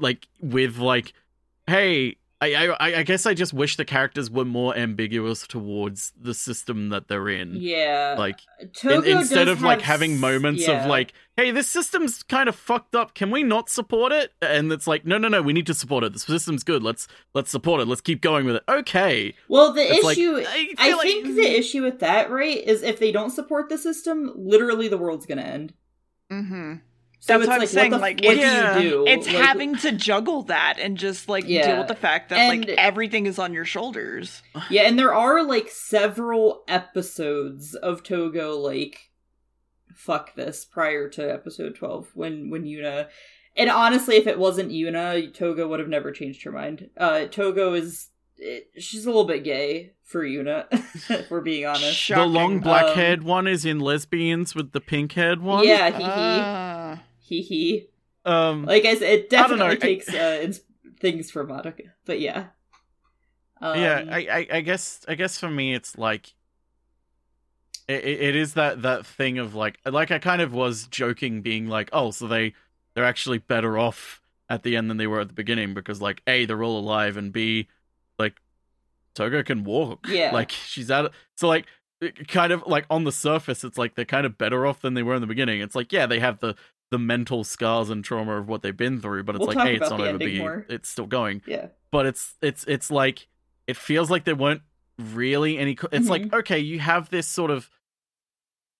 like 0.00 0.28
with 0.40 0.78
like, 0.78 1.12
hey. 1.66 2.16
I, 2.38 2.54
I 2.78 2.98
I 2.98 3.02
guess 3.02 3.24
I 3.24 3.32
just 3.32 3.54
wish 3.54 3.76
the 3.78 3.84
characters 3.86 4.30
were 4.30 4.44
more 4.44 4.76
ambiguous 4.76 5.46
towards 5.46 6.12
the 6.20 6.34
system 6.34 6.90
that 6.90 7.08
they're 7.08 7.30
in. 7.30 7.54
yeah. 7.56 8.14
Like 8.18 8.40
in- 8.84 9.06
instead 9.06 9.46
does 9.46 9.56
of 9.56 9.62
like 9.62 9.80
having 9.80 10.20
moments 10.20 10.68
yeah. 10.68 10.82
of 10.82 10.86
like 10.86 11.14
hey 11.38 11.50
this 11.50 11.66
system's 11.66 12.22
kind 12.22 12.50
of 12.50 12.54
fucked 12.54 12.94
up 12.94 13.14
can 13.14 13.30
we 13.30 13.42
not 13.42 13.70
support 13.70 14.12
it 14.12 14.32
and 14.42 14.70
it's 14.70 14.86
like 14.86 15.06
no 15.06 15.16
no 15.16 15.28
no 15.28 15.40
we 15.40 15.54
need 15.54 15.66
to 15.66 15.72
support 15.72 16.04
it 16.04 16.12
the 16.12 16.18
system's 16.18 16.62
good 16.62 16.82
let's 16.82 17.08
let's 17.32 17.50
support 17.50 17.80
it 17.80 17.88
let's 17.88 18.02
keep 18.02 18.20
going 18.20 18.44
with 18.44 18.56
it 18.56 18.62
okay 18.68 19.32
Well, 19.48 19.72
the 19.72 19.80
It's 19.94 20.04
like, 20.04 20.18
issue, 20.18 20.36
I 20.46 20.74
I, 20.76 20.92
like- 20.94 21.02
think 21.04 21.24
the 21.36 21.58
issue 21.58 21.82
with 21.82 22.00
that, 22.00 22.30
right, 22.30 22.58
is 22.62 22.82
if 22.82 22.98
they 22.98 23.12
don't 23.12 23.30
support 23.30 23.70
the 23.70 23.78
system, 23.78 24.30
literally 24.36 24.88
the 24.88 24.98
world's 24.98 25.24
gonna 25.24 25.40
end. 25.40 25.72
mm-hmm. 26.30 26.74
So 27.18 27.32
That's 27.32 27.42
it's 27.44 27.48
what 27.48 27.60
I'm 27.62 27.66
saying, 27.66 27.90
what, 27.92 27.96
the, 27.96 28.02
like, 28.02 28.20
what 28.22 28.36
it's- 28.36 28.76
do 28.78 28.82
you 28.82 28.90
do? 28.90 29.04
it's 29.06 29.26
Like, 29.26 29.36
having 29.36 29.74
to 29.76 29.92
juggle 29.92 30.42
that 30.44 30.78
and 30.78 30.96
just 30.98 31.28
like 31.28 31.46
deal 31.46 31.78
with 31.78 31.88
the 31.88 31.94
fact 31.94 32.28
that 32.28 32.38
And- 32.38 32.66
like 32.66 32.78
everything 32.78 33.26
is 33.26 33.38
on 33.38 33.52
your 33.54 33.64
shoulders 33.64 34.42
yeah, 34.70 34.82
and 34.82 34.98
there 34.98 35.12
are 35.14 35.42
like 35.42 35.68
several 35.70 36.62
episodes 36.68 37.74
of 37.74 38.02
Togo 38.02 38.56
like 38.58 39.10
fuck 39.94 40.34
this 40.34 40.64
prior 40.64 41.08
to 41.08 41.32
episode 41.32 41.74
twelve 41.74 42.10
when 42.14 42.50
when 42.50 42.64
Yuna. 42.64 43.08
And 43.58 43.70
honestly, 43.70 44.16
if 44.16 44.26
it 44.26 44.38
wasn't 44.38 44.70
Yuna, 44.70 45.32
Togo 45.32 45.66
would 45.68 45.80
have 45.80 45.88
never 45.88 46.12
changed 46.12 46.44
her 46.44 46.52
mind. 46.52 46.90
Uh, 46.98 47.24
Togo 47.24 47.72
is 47.72 48.10
it, 48.36 48.68
she's 48.78 49.06
a 49.06 49.08
little 49.08 49.24
bit 49.24 49.44
gay 49.44 49.92
for 50.04 50.22
Yuna, 50.22 50.66
if 51.10 51.30
we're 51.30 51.40
being 51.40 51.64
honest. 51.64 51.96
Shocking. 51.96 52.22
The 52.32 52.38
long 52.38 52.60
black 52.60 52.84
um, 52.84 52.94
haired 52.94 53.22
one 53.22 53.46
is 53.46 53.64
in 53.64 53.80
lesbians 53.80 54.54
with 54.54 54.72
the 54.72 54.80
pink 54.82 55.12
haired 55.12 55.40
one. 55.40 55.66
Yeah, 55.66 55.88
hee 55.90 55.96
hee. 56.02 56.04
Ah. 56.04 56.65
Hee 57.26 57.42
hee. 57.42 57.88
Um 58.24 58.64
Like 58.64 58.84
I 58.84 58.94
said, 58.94 59.02
it 59.08 59.34
I 59.34 59.46
don't 59.46 59.58
know, 59.58 59.68
definitely 59.74 59.96
takes 59.96 60.08
uh, 60.14 60.40
ins- 60.42 60.60
things 61.00 61.30
from 61.30 61.48
Madoka. 61.48 61.90
But 62.04 62.20
yeah. 62.20 62.46
Um, 63.60 63.78
yeah, 63.78 64.04
I, 64.10 64.18
I 64.18 64.46
I 64.58 64.60
guess 64.60 65.04
I 65.08 65.14
guess 65.14 65.38
for 65.38 65.48
me 65.50 65.74
it's 65.74 65.96
like 65.96 66.34
it, 67.88 68.04
it 68.04 68.20
it 68.20 68.36
is 68.36 68.54
that 68.54 68.82
that 68.82 69.06
thing 69.06 69.38
of 69.38 69.54
like 69.54 69.78
like 69.84 70.10
I 70.10 70.18
kind 70.18 70.42
of 70.42 70.52
was 70.52 70.86
joking 70.88 71.40
being 71.42 71.66
like 71.68 71.88
oh 71.92 72.10
so 72.10 72.26
they 72.26 72.54
they're 72.94 73.04
actually 73.04 73.38
better 73.38 73.78
off 73.78 74.20
at 74.48 74.62
the 74.62 74.76
end 74.76 74.90
than 74.90 74.96
they 74.96 75.06
were 75.06 75.20
at 75.20 75.28
the 75.28 75.34
beginning 75.34 75.74
because 75.74 76.00
like 76.02 76.22
a 76.26 76.44
they're 76.46 76.62
all 76.62 76.78
alive 76.78 77.16
and 77.16 77.32
b 77.32 77.68
like 78.18 78.34
Togo 79.14 79.42
can 79.42 79.64
walk 79.64 80.06
Yeah. 80.08 80.32
like 80.32 80.50
she's 80.50 80.90
out 80.90 81.12
so 81.34 81.48
like 81.48 81.66
kind 82.28 82.52
of 82.52 82.62
like 82.66 82.84
on 82.90 83.04
the 83.04 83.12
surface 83.12 83.64
it's 83.64 83.78
like 83.78 83.94
they're 83.94 84.04
kind 84.04 84.26
of 84.26 84.36
better 84.36 84.66
off 84.66 84.82
than 84.82 84.94
they 84.94 85.02
were 85.02 85.14
in 85.14 85.20
the 85.22 85.26
beginning 85.26 85.60
it's 85.60 85.74
like 85.74 85.92
yeah 85.92 86.06
they 86.06 86.20
have 86.20 86.40
the 86.40 86.54
the 86.90 86.98
mental 86.98 87.42
scars 87.44 87.90
and 87.90 88.04
trauma 88.04 88.36
of 88.38 88.48
what 88.48 88.62
they've 88.62 88.76
been 88.76 89.00
through 89.00 89.22
but 89.24 89.34
it's 89.34 89.46
We'll 89.46 89.56
like 89.56 89.66
hey 89.66 89.74
it's 89.76 89.90
not 89.90 90.00
over 90.00 90.28
more. 90.38 90.66
it's 90.68 90.88
still 90.88 91.06
going 91.06 91.42
yeah. 91.46 91.68
but 91.90 92.06
it's 92.06 92.34
it's 92.42 92.64
it's 92.68 92.90
like 92.90 93.26
it 93.66 93.76
feels 93.76 94.10
like 94.10 94.24
there 94.24 94.36
weren't 94.36 94.62
really 94.98 95.58
any 95.58 95.74
co- 95.74 95.88
it's 95.92 96.08
like 96.08 96.22
Mhm. 96.22 96.34
okay 96.34 96.58
you 96.58 96.78
have 96.78 97.10
this 97.10 97.26
sort 97.26 97.50
of 97.50 97.68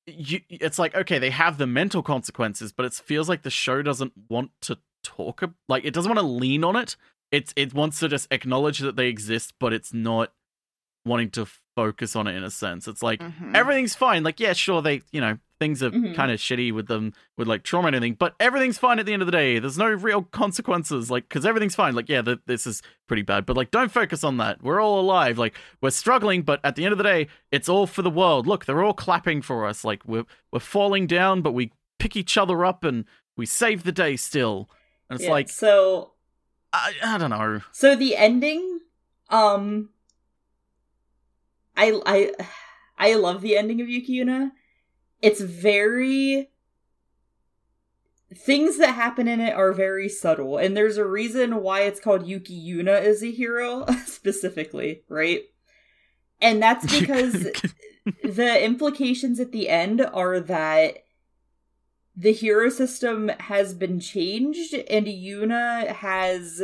you 0.06 0.40
it's 0.48 0.78
like 0.78 0.94
okay 0.94 1.18
they 1.18 1.30
have 1.30 1.58
the 1.58 1.66
mental 1.66 2.02
consequences 2.02 2.72
but 2.72 2.86
it 2.86 2.92
feels 2.94 3.28
like 3.28 3.42
the 3.42 3.50
show 3.50 3.82
doesn't 3.82 4.12
want 4.28 4.50
to 4.60 4.78
talk 5.02 5.42
like 5.68 5.84
it 5.84 5.92
doesn't 5.92 6.08
want 6.14 6.20
to 6.20 6.26
lean 6.26 6.62
on 6.62 6.76
it 6.76 6.96
it's 7.32 7.52
it 7.56 7.74
wants 7.74 7.98
to 7.98 8.08
just 8.08 8.28
acknowledge 8.30 8.78
that 8.78 8.94
they 8.96 9.08
exist 9.08 9.52
but 9.58 9.72
it's 9.72 9.92
not 9.92 10.32
wanting 11.04 11.28
to 11.30 11.46
focus 11.74 12.14
on 12.16 12.26
it 12.28 12.34
in 12.36 12.44
a 12.44 12.50
sense 12.50 12.86
it's 12.86 13.02
like 13.02 13.20
Mhm. 13.20 13.54
everything's 13.54 13.94
fine. 13.94 14.22
Like, 14.24 14.40
yeah, 14.40 14.52
sure, 14.54 14.80
they, 14.82 15.02
you 15.12 15.20
know, 15.20 15.38
things 15.58 15.82
are 15.82 15.90
Mhm. 15.90 16.14
kind 16.14 16.30
of 16.30 16.38
shitty 16.38 16.72
with 16.72 16.86
them, 16.86 17.12
with 17.36 17.48
like 17.48 17.62
trauma 17.62 17.86
and 17.88 17.96
everything, 17.96 18.14
but 18.14 18.34
everything's 18.38 18.76
fine 18.78 18.98
at 18.98 19.06
the 19.06 19.12
end 19.12 19.22
of 19.22 19.26
the 19.26 19.32
day. 19.32 19.58
There's 19.58 19.78
no 19.78 19.88
real 19.88 20.22
consequences, 20.22 21.10
like, 21.10 21.28
because 21.28 21.46
everything's 21.46 21.74
fine. 21.74 21.94
Like, 21.94 22.08
yeah, 22.08 22.20
th- 22.22 22.40
this 22.46 22.66
is 22.66 22.82
pretty 23.06 23.22
bad, 23.22 23.46
but 23.46 23.56
like, 23.56 23.70
don't 23.70 23.90
focus 23.90 24.22
on 24.22 24.36
that. 24.36 24.62
We're 24.62 24.80
all 24.80 25.00
alive. 25.00 25.38
Like, 25.38 25.54
we're 25.80 25.90
struggling, 25.90 26.42
but 26.42 26.60
at 26.62 26.76
the 26.76 26.84
end 26.84 26.92
of 26.92 26.98
the 26.98 27.04
day, 27.04 27.28
it's 27.50 27.68
all 27.68 27.86
for 27.86 28.02
the 28.02 28.10
world. 28.10 28.46
Look, 28.46 28.66
they're 28.66 28.82
all 28.84 28.92
clapping 28.94 29.40
for 29.42 29.64
us. 29.66 29.84
Like, 29.84 30.04
we're 30.06 30.26
we're 30.52 30.60
falling 30.60 31.06
down, 31.06 31.40
but 31.42 31.52
we 31.52 31.72
pick 31.98 32.16
each 32.16 32.36
other 32.36 32.64
up 32.64 32.84
and 32.84 33.04
we 33.36 33.46
save 33.46 33.84
the 33.84 33.92
day 33.92 34.16
still. 34.16 34.68
And 35.08 35.16
it's 35.18 35.24
yeah. 35.24 35.32
like, 35.32 35.48
so 35.48 36.12
I, 36.72 36.92
I 37.02 37.16
don't 37.16 37.30
know. 37.30 37.60
So 37.72 37.96
the 37.96 38.14
ending, 38.16 38.80
um, 39.30 39.88
I 41.76 41.98
I 42.04 42.32
I 42.98 43.14
love 43.14 43.40
the 43.42 43.56
ending 43.56 43.80
of 43.80 43.88
Yuki 43.88 44.18
Yuna. 44.18 44.50
It's 45.22 45.40
very 45.40 46.50
things 48.34 48.78
that 48.78 48.94
happen 48.94 49.28
in 49.28 49.40
it 49.40 49.54
are 49.54 49.72
very 49.72 50.08
subtle, 50.08 50.58
and 50.58 50.76
there's 50.76 50.98
a 50.98 51.06
reason 51.06 51.62
why 51.62 51.82
it's 51.82 52.00
called 52.00 52.26
Yuki 52.26 52.58
Yuna 52.58 53.02
is 53.02 53.22
a 53.22 53.30
hero 53.30 53.86
specifically, 54.06 55.02
right? 55.08 55.42
And 56.40 56.62
that's 56.62 56.84
because 57.00 57.48
the 58.22 58.64
implications 58.64 59.40
at 59.40 59.52
the 59.52 59.68
end 59.68 60.00
are 60.00 60.40
that 60.40 61.04
the 62.16 62.32
hero 62.32 62.70
system 62.70 63.28
has 63.40 63.74
been 63.74 64.00
changed 64.00 64.74
and 64.74 65.06
Yuna 65.06 65.88
has 65.88 66.62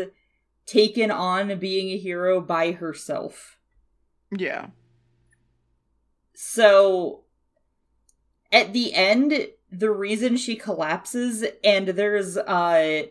taken 0.66 1.10
on 1.10 1.58
being 1.58 1.90
a 1.90 1.98
hero 1.98 2.40
by 2.40 2.72
herself. 2.72 3.58
Yeah. 4.30 4.68
So 6.34 7.24
at 8.52 8.72
the 8.72 8.94
end, 8.94 9.48
the 9.72 9.90
reason 9.90 10.36
she 10.36 10.54
collapses 10.54 11.44
and 11.64 11.88
there's 11.88 12.36
uh 12.36 13.02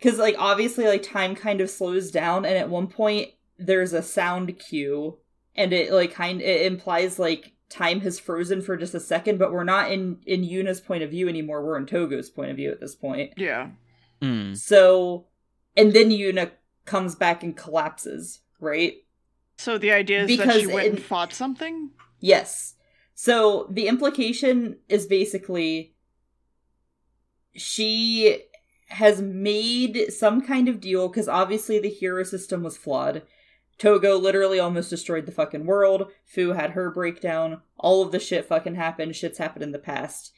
cuz 0.00 0.18
like 0.18 0.36
obviously 0.38 0.86
like 0.86 1.02
time 1.02 1.34
kind 1.34 1.60
of 1.60 1.70
slows 1.70 2.10
down 2.10 2.44
and 2.44 2.56
at 2.56 2.68
one 2.68 2.86
point 2.86 3.30
there's 3.58 3.94
a 3.94 4.02
sound 4.02 4.58
cue 4.58 5.18
and 5.56 5.72
it 5.72 5.90
like 5.90 6.12
kind 6.12 6.42
it 6.42 6.66
implies 6.66 7.18
like 7.18 7.52
time 7.70 8.00
has 8.00 8.18
frozen 8.18 8.60
for 8.60 8.76
just 8.76 8.94
a 8.94 9.00
second 9.00 9.38
but 9.38 9.52
we're 9.52 9.64
not 9.64 9.90
in 9.90 10.18
in 10.26 10.42
Yuna's 10.42 10.80
point 10.80 11.02
of 11.02 11.10
view 11.10 11.28
anymore 11.28 11.64
we're 11.64 11.78
in 11.78 11.86
Togo's 11.86 12.28
point 12.28 12.50
of 12.50 12.56
view 12.56 12.70
at 12.70 12.80
this 12.80 12.94
point. 12.94 13.32
Yeah. 13.36 13.70
Mm. 14.20 14.56
So 14.56 15.26
and 15.76 15.94
then 15.94 16.10
Yuna 16.10 16.50
comes 16.84 17.14
back 17.14 17.42
and 17.42 17.56
collapses, 17.56 18.40
right? 18.58 18.96
So 19.56 19.78
the 19.78 19.92
idea 19.92 20.24
is 20.24 20.36
that 20.38 20.60
she 20.60 20.66
went 20.66 20.88
and 20.88 21.02
fought 21.02 21.32
something? 21.32 21.90
Yes. 22.18 22.74
So 23.22 23.66
the 23.68 23.86
implication 23.86 24.78
is 24.88 25.06
basically 25.06 25.94
she 27.54 28.44
has 28.86 29.20
made 29.20 30.10
some 30.10 30.40
kind 30.40 30.70
of 30.70 30.80
deal 30.80 31.06
because 31.06 31.28
obviously 31.28 31.78
the 31.78 31.90
hero 31.90 32.22
system 32.22 32.62
was 32.62 32.78
flawed. 32.78 33.20
Togo 33.76 34.16
literally 34.16 34.58
almost 34.58 34.88
destroyed 34.88 35.26
the 35.26 35.32
fucking 35.32 35.66
world. 35.66 36.10
Fu 36.24 36.52
had 36.52 36.70
her 36.70 36.90
breakdown. 36.90 37.60
All 37.76 38.00
of 38.00 38.10
the 38.10 38.18
shit 38.18 38.46
fucking 38.46 38.76
happened. 38.76 39.14
Shit's 39.14 39.36
happened 39.36 39.64
in 39.64 39.72
the 39.72 39.78
past. 39.78 40.32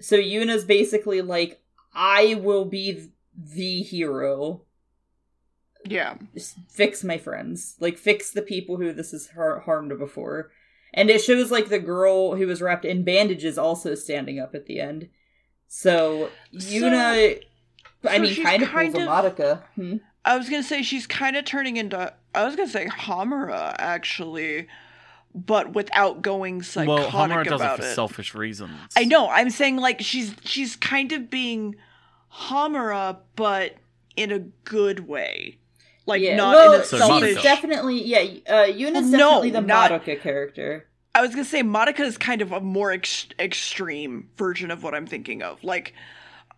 So 0.00 0.16
Yuna's 0.16 0.64
basically 0.64 1.20
like, 1.20 1.60
I 1.92 2.36
will 2.36 2.64
be 2.64 3.10
the 3.36 3.82
hero. 3.82 4.62
Yeah. 5.84 6.14
Just 6.32 6.56
fix 6.70 7.04
my 7.04 7.18
friends. 7.18 7.76
Like, 7.80 7.98
fix 7.98 8.30
the 8.30 8.40
people 8.40 8.78
who 8.78 8.94
this 8.94 9.10
has 9.10 9.28
har- 9.34 9.60
harmed 9.60 9.98
before. 9.98 10.50
And 10.94 11.10
it 11.10 11.20
shows, 11.22 11.50
like, 11.50 11.68
the 11.68 11.78
girl 11.78 12.34
who 12.36 12.46
was 12.46 12.62
wrapped 12.62 12.84
in 12.84 13.04
bandages 13.04 13.58
also 13.58 13.94
standing 13.94 14.38
up 14.40 14.54
at 14.54 14.66
the 14.66 14.80
end. 14.80 15.08
So, 15.66 16.30
Yuna, 16.54 17.40
I 18.08 18.16
so 18.16 18.22
mean, 18.22 18.42
kind 18.42 18.62
of 18.62 18.68
kind 18.70 18.92
pulls 18.94 19.04
a 19.04 19.10
of- 19.10 19.36
Madoka. 19.36 19.62
Hmm? 19.74 19.96
I 20.24 20.36
was 20.36 20.48
gonna 20.48 20.62
say 20.62 20.82
she's 20.82 21.06
kind 21.06 21.36
of 21.36 21.44
turning 21.44 21.76
into. 21.76 22.12
I 22.34 22.44
was 22.44 22.54
gonna 22.56 22.68
say 22.68 22.86
Homura 22.86 23.74
actually, 23.78 24.66
but 25.34 25.74
without 25.74 26.20
going 26.22 26.62
psychotic 26.62 27.12
Well, 27.14 27.28
Homura 27.28 27.44
does 27.44 27.60
it 27.60 27.76
for 27.76 27.82
it. 27.82 27.94
selfish 27.94 28.34
reasons. 28.34 28.72
I 28.96 29.04
know. 29.04 29.28
I'm 29.30 29.48
saying 29.50 29.76
like 29.76 30.00
she's 30.02 30.34
she's 30.44 30.76
kind 30.76 31.12
of 31.12 31.30
being 31.30 31.76
Homura, 32.32 33.18
but 33.36 33.76
in 34.16 34.30
a 34.32 34.40
good 34.64 35.06
way, 35.08 35.58
like 36.08 36.20
yeah. 36.22 36.34
not 36.36 36.54
well, 36.56 36.72
in 36.74 36.80
a 36.80 36.84
So 36.84 36.96
she's 36.98 37.06
selfish. 37.06 37.36
Madoka. 37.36 37.42
definitely, 37.42 38.04
yeah, 38.04 38.18
uh, 38.48 38.64
Yuna's 38.66 39.10
No, 39.10 39.18
definitely 39.18 39.50
the 39.50 39.60
not- 39.60 39.90
Madoka 39.92 40.20
character. 40.20 40.86
I 41.14 41.20
was 41.22 41.30
gonna 41.30 41.44
say 41.44 41.62
Madoka 41.62 42.00
is 42.00 42.18
kind 42.18 42.42
of 42.42 42.50
a 42.52 42.60
more 42.60 42.90
ex- 42.92 43.28
extreme 43.38 44.28
version 44.36 44.70
of 44.70 44.82
what 44.82 44.94
I'm 44.94 45.06
thinking 45.06 45.42
of. 45.42 45.62
Like 45.64 45.94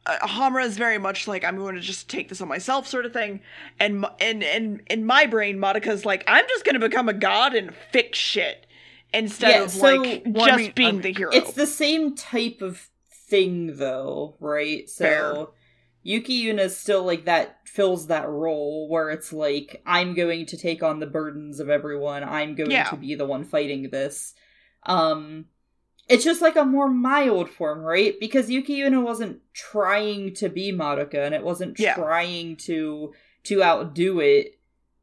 uh, 0.06 0.16
Homura 0.26 0.64
is 0.64 0.76
very 0.78 0.96
much 0.98 1.28
like 1.28 1.44
I'm 1.44 1.56
going 1.56 1.74
to 1.74 1.80
just 1.82 2.08
take 2.08 2.30
this 2.30 2.40
on 2.40 2.48
myself, 2.48 2.86
sort 2.86 3.04
of 3.04 3.12
thing. 3.12 3.40
And 3.78 4.06
and 4.18 4.42
and 4.42 4.80
in 4.88 5.04
my 5.04 5.26
brain, 5.26 5.58
Madoka's 5.58 6.04
like 6.06 6.24
I'm 6.26 6.46
just 6.48 6.64
going 6.64 6.74
to 6.74 6.80
become 6.80 7.08
a 7.08 7.12
god 7.12 7.54
and 7.54 7.74
fix 7.92 8.18
shit 8.18 8.66
instead 9.12 9.50
Yeah, 9.50 9.62
of 9.64 9.70
so- 9.70 9.94
like 9.96 10.22
well, 10.26 10.44
I 10.44 10.48
just 10.48 10.58
mean, 10.58 10.72
being 10.74 10.94
um, 10.96 11.00
the 11.02 11.12
hero. 11.12 11.30
It's 11.32 11.52
the 11.52 11.66
same 11.66 12.14
type 12.14 12.60
of 12.62 12.88
thing, 13.28 13.76
though, 13.76 14.36
right? 14.40 14.88
So 14.88 15.04
Fair. 15.04 15.46
Yuki 16.02 16.44
Yuna's 16.44 16.76
still 16.76 17.04
like 17.04 17.26
that 17.26 17.58
fills 17.66 18.06
that 18.06 18.28
role 18.28 18.88
where 18.88 19.10
it's 19.10 19.32
like 19.32 19.82
I'm 19.86 20.14
going 20.14 20.46
to 20.46 20.56
take 20.56 20.82
on 20.82 20.98
the 20.98 21.06
burdens 21.06 21.60
of 21.60 21.68
everyone. 21.68 22.24
I'm 22.24 22.54
going 22.54 22.70
Yeah. 22.70 22.84
to 22.90 22.96
be 22.96 23.14
the 23.14 23.26
one 23.26 23.44
fighting 23.44 23.90
this. 23.90 24.34
Um 24.84 25.46
it's 26.08 26.24
just 26.24 26.42
like 26.42 26.56
a 26.56 26.64
more 26.64 26.88
mild 26.88 27.48
form, 27.50 27.80
right? 27.80 28.18
Because 28.18 28.50
Yuki 28.50 28.78
Yuna 28.80 29.00
wasn't 29.02 29.40
trying 29.52 30.34
to 30.34 30.48
be 30.48 30.72
Madoka 30.72 31.14
and 31.24 31.34
it 31.34 31.44
wasn't 31.44 31.78
Yeah. 31.78 31.94
trying 31.94 32.56
to 32.66 33.12
to 33.44 33.62
outdo 33.62 34.20
it. 34.20 34.56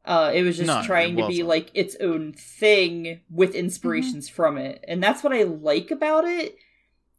Uh, 0.04 0.30
it 0.34 0.42
was 0.42 0.56
just 0.56 0.66
No, 0.68 0.82
trying 0.82 1.16
to 1.16 1.26
be 1.26 1.42
like 1.42 1.70
its 1.74 1.96
own 2.00 2.32
thing 2.32 3.20
with 3.30 3.54
inspirations 3.54 4.28
from 4.28 4.56
it. 4.56 4.82
And 4.88 5.02
that's 5.02 5.22
what 5.22 5.34
I 5.34 5.42
like 5.42 5.90
about 5.90 6.24
it. 6.24 6.56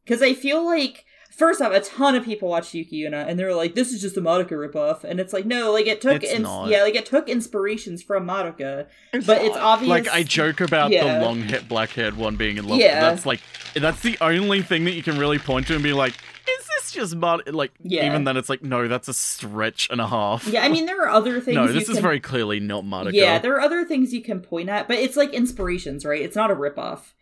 Because 0.04 0.24
I 0.24 0.34
feel 0.34 0.66
like, 0.66 1.06
first 1.40 1.62
off, 1.62 1.72
a 1.72 1.80
ton 1.80 2.14
of 2.16 2.24
people 2.24 2.50
watched 2.50 2.74
Yuki 2.76 3.02
Yuna 3.02 3.26
and 3.28 3.40
they're 3.40 3.56
like, 3.56 3.74
this 3.74 3.92
is 3.92 4.02
just 4.02 4.18
a 4.18 4.22
Madoka 4.22 4.52
ripoff. 4.52 5.04
And 5.04 5.20
it's 5.20 5.34
like, 5.34 5.46
no, 5.46 5.72
like 5.72 5.88
it 5.88 6.02
took, 6.02 6.22
It's 6.22 6.32
ins- 6.32 6.44
not. 6.44 6.68
yeah, 6.70 6.84
like 6.84 6.94
it 6.96 7.06
took 7.08 7.28
inspirations 7.30 8.04
from 8.04 8.28
Madoka. 8.28 8.86
It's 9.14 9.26
But 9.26 9.42
it's 9.42 9.58
obvious. 9.58 9.90
Like 9.90 10.08
I 10.10 10.22
joke 10.24 10.62
about 10.62 10.92
Yeah. 10.92 11.18
the 11.20 11.26
long 11.26 11.40
haired 11.42 11.68
black 11.68 11.90
haired 11.92 12.18
one 12.18 12.36
being 12.36 12.58
in 12.58 12.68
love. 12.68 12.80
Yeah. 12.80 13.00
That's 13.00 13.26
like 13.26 13.40
that's 13.74 14.02
the 14.02 14.18
only 14.22 14.62
thing 14.62 14.84
that 14.86 14.92
you 14.94 15.02
can 15.02 15.18
really 15.18 15.40
point 15.40 15.66
to 15.68 15.74
and 15.74 15.82
be 15.84 15.94
like, 15.94 16.14
is 16.14 16.68
this 16.68 16.92
just 16.92 17.16
mud 17.16 17.48
like 17.54 17.72
Yeah. 17.82 18.06
even 18.08 18.24
then 18.26 18.36
it's 18.38 18.50
like, 18.50 18.62
no, 18.64 18.88
that's 18.88 19.08
a 19.08 19.14
stretch 19.14 19.88
and 19.90 20.02
a 20.02 20.08
half. 20.08 20.48
Yeah, 20.48 20.64
I 20.64 20.70
mean, 20.70 20.86
there 20.86 21.02
are 21.04 21.10
other 21.10 21.40
things. 21.42 21.56
No, 21.56 21.66
you 21.66 21.74
this 21.74 21.88
is 21.90 21.96
can- 21.96 22.04
very 22.04 22.20
clearly 22.20 22.60
not 22.60 22.84
Madoka. 22.84 23.14
Yeah, 23.14 23.40
there 23.40 23.54
are 23.56 23.62
other 23.62 23.86
things 23.86 24.14
you 24.14 24.22
can 24.22 24.42
point 24.42 24.70
at, 24.70 24.88
but 24.88 24.98
it's 24.98 25.16
like 25.16 25.34
inspirations, 25.34 26.04
right? 26.06 26.22
It's 26.22 26.36
not 26.36 26.52
a 26.52 26.56
ripoff. 26.56 27.14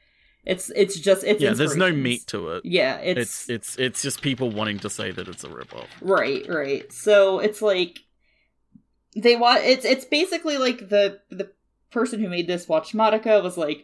It's 0.47 0.71
it's 0.77 0.97
just 0.97 1.25
it's 1.25 1.41
yeah, 1.41 1.53
there's 1.53 1.75
no 1.75 1.91
meat 1.91 2.25
to 2.27 2.51
it. 2.51 2.65
Yeah, 2.65 2.99
it's, 2.99 3.19
It's 3.19 3.49
it's 3.49 3.77
it's 3.77 4.01
just 4.01 4.21
people 4.21 4.49
wanting 4.49 4.79
to 4.79 4.89
say 4.89 5.11
that 5.11 5.27
it's 5.27 5.43
a 5.43 5.49
ripoff. 5.49 5.87
right, 6.01 6.47
right. 6.47 6.91
So 6.91 7.39
it's 7.39 7.61
like 7.61 7.99
they 9.13 9.35
want 9.35 9.65
it's 9.65 9.83
it's 9.83 10.05
basically 10.05 10.57
like 10.57 10.87
the 10.87 11.19
the 11.29 11.51
person 11.91 12.21
who 12.21 12.29
made 12.29 12.47
this 12.47 12.69
watch 12.69 12.93
Madoka 12.93 13.43
was 13.43 13.57
like, 13.57 13.83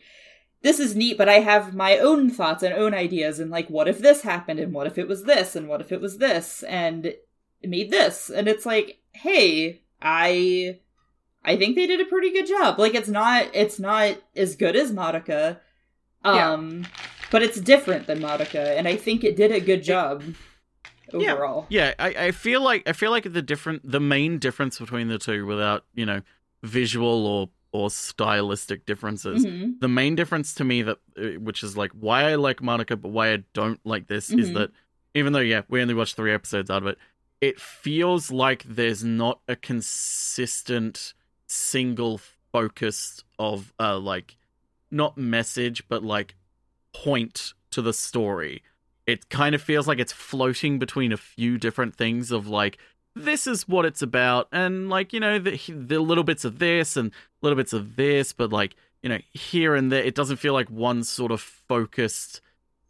this 0.62 0.80
is 0.80 0.96
neat, 0.96 1.18
but 1.18 1.28
I 1.28 1.40
have 1.40 1.76
my 1.76 1.98
own 1.98 2.30
thoughts 2.30 2.64
and 2.64 2.74
own 2.74 2.94
ideas, 2.94 3.40
and 3.40 3.52
like, 3.52 3.70
what 3.70 3.90
if 3.90 4.00
this 4.00 4.22
happened, 4.22 4.62
and 4.62 4.74
what 4.74 4.88
if 4.88 4.98
it 4.98 5.10
was 5.10 5.26
this, 5.26 5.58
and 5.58 5.68
what 5.68 5.82
if 5.82 5.92
it 5.92 6.00
was 6.00 6.18
this, 6.20 6.64
and 6.64 7.14
made 7.62 7.92
this, 7.92 8.30
and 8.30 8.48
it's 8.48 8.66
like, 8.66 9.00
hey, 9.12 9.82
I, 10.02 10.80
I 11.44 11.58
think 11.58 11.76
they 11.76 11.88
did 11.88 12.00
a 12.00 12.06
pretty 12.06 12.32
good 12.32 12.48
job. 12.48 12.80
Like, 12.80 12.96
it's 12.96 13.10
not, 13.10 13.48
it's 13.54 13.80
not 13.80 14.18
as 14.36 14.56
good 14.56 14.78
as 14.78 14.94
Madoka, 14.94 15.60
um, 16.24 16.82
yeah. 16.82 16.88
but 17.32 17.42
it's 17.42 17.60
different 17.60 18.08
than 18.08 18.20
Madoka, 18.20 18.78
and 18.78 18.88
I 18.88 18.96
think 18.96 19.24
it 19.24 19.36
did 19.36 19.52
a 19.52 19.60
good 19.60 19.84
job 19.84 20.24
overall. 21.14 21.66
Yeah, 21.70 21.88
yeah 21.88 21.94
I, 22.00 22.28
I 22.28 22.32
feel 22.32 22.62
like 22.62 22.88
I 22.88 22.94
feel 22.94 23.12
like 23.12 23.32
the 23.32 23.42
different, 23.42 23.90
the 23.90 24.00
main 24.00 24.40
difference 24.40 24.80
between 24.80 25.08
the 25.08 25.18
two, 25.18 25.46
without 25.46 25.86
you 25.94 26.06
know, 26.06 26.22
visual 26.64 27.28
or 27.28 27.50
or 27.72 27.90
stylistic 27.90 28.86
differences. 28.86 29.46
Mm-hmm. 29.46 29.72
The 29.80 29.88
main 29.88 30.16
difference 30.16 30.54
to 30.56 30.64
me 30.64 30.84
that 30.84 31.00
uh, 31.18 31.40
which 31.40 31.64
is 31.64 31.76
like 31.76 31.92
why 31.92 32.32
I 32.32 32.36
like 32.36 32.62
Madoka 32.62 33.00
but 33.02 33.10
why 33.10 33.34
I 33.34 33.44
don't 33.54 33.80
like 33.84 34.08
this 34.08 34.30
mm-hmm. 34.30 34.40
is 34.40 34.54
that 34.54 34.72
even 35.16 35.34
though 35.34 35.40
yeah, 35.40 35.64
we 35.68 35.82
only 35.82 35.94
watched 35.94 36.16
3 36.16 36.34
episodes 36.34 36.70
out 36.70 36.84
of 36.84 36.88
it, 36.88 36.98
it 37.42 37.60
feels 37.60 38.32
like 38.32 38.64
there's 38.64 39.04
not 39.04 39.42
a 39.48 39.56
consistent 39.56 41.14
single 41.48 42.20
focus 42.52 43.24
of 43.40 43.74
uh 43.80 43.98
like 43.98 44.38
not 44.94 45.18
message 45.18 45.84
but 45.90 46.04
like 46.04 46.36
point 46.94 47.54
to 47.72 47.82
the 47.82 47.94
story. 47.94 48.64
It 49.06 49.30
kind 49.30 49.54
of 49.54 49.62
feels 49.62 49.88
like 49.88 50.00
it's 50.00 50.14
floating 50.14 50.80
between 50.80 51.12
a 51.12 51.18
few 51.18 51.58
different 51.58 51.96
things 51.96 52.32
of 52.32 52.48
like 52.48 52.78
this 53.16 53.46
is 53.46 53.68
what 53.68 53.86
it's 53.86 54.02
about 54.02 54.48
and 54.52 54.90
like 54.90 55.14
you 55.14 55.20
know 55.20 55.38
the, 55.40 55.60
the 55.68 56.00
little 56.00 56.24
bits 56.24 56.46
of 56.46 56.60
this 56.60 56.98
and 56.98 57.12
little 57.42 57.56
bits 57.56 57.74
of 57.74 57.96
this 57.96 58.34
but 58.34 58.52
like 58.52 58.76
you 59.02 59.10
know 59.10 59.20
here 59.34 59.76
and 59.76 59.92
there 59.92 60.04
it 60.04 60.16
doesn't 60.16 60.38
feel 60.38 60.54
like 60.54 60.70
one 60.70 61.04
sort 61.04 61.32
of 61.32 61.42
focused 61.42 62.42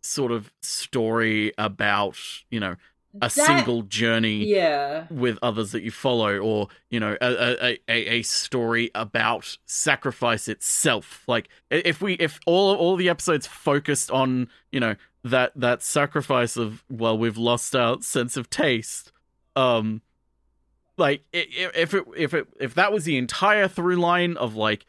sort 0.02 0.32
of 0.32 0.52
story 0.62 1.52
about 1.58 2.18
you 2.50 2.60
know 2.60 2.76
a 3.16 3.20
that, 3.20 3.32
single 3.32 3.84
journey 3.84 4.46
yeah 4.46 5.06
with 5.10 5.38
others 5.44 5.72
that 5.72 5.84
you 5.84 5.92
follow 5.92 6.40
or 6.40 6.68
you 6.90 7.00
know 7.00 7.16
a, 7.22 7.28
a, 7.62 7.80
a, 7.88 8.16
a 8.16 8.22
story 8.24 8.90
about 8.96 9.58
sacrifice 9.66 10.48
itself 10.48 11.24
like 11.28 11.48
if 11.70 12.02
we 12.02 12.14
if 12.14 12.40
all 12.46 12.76
all 12.76 12.96
the 12.96 13.10
episodes 13.10 13.46
focused 13.46 14.10
on 14.10 14.48
you 14.72 14.80
know 14.80 14.96
that 15.24 15.52
that 15.56 15.84
sacrifice 15.84 16.58
of 16.58 16.84
well 16.90 17.18
we've 17.18 17.38
lost 17.38 17.76
our 17.76 18.02
sense 18.02 18.36
of 18.36 18.50
taste 18.50 19.12
um 19.56 20.02
like 20.98 21.24
if 21.32 21.94
it 21.94 22.04
if 22.18 22.34
it 22.34 22.48
if 22.60 22.74
that 22.74 22.92
was 22.92 23.06
the 23.06 23.18
entire 23.18 23.68
through 23.68 23.96
line 23.96 24.38
of 24.38 24.56
like 24.56 24.86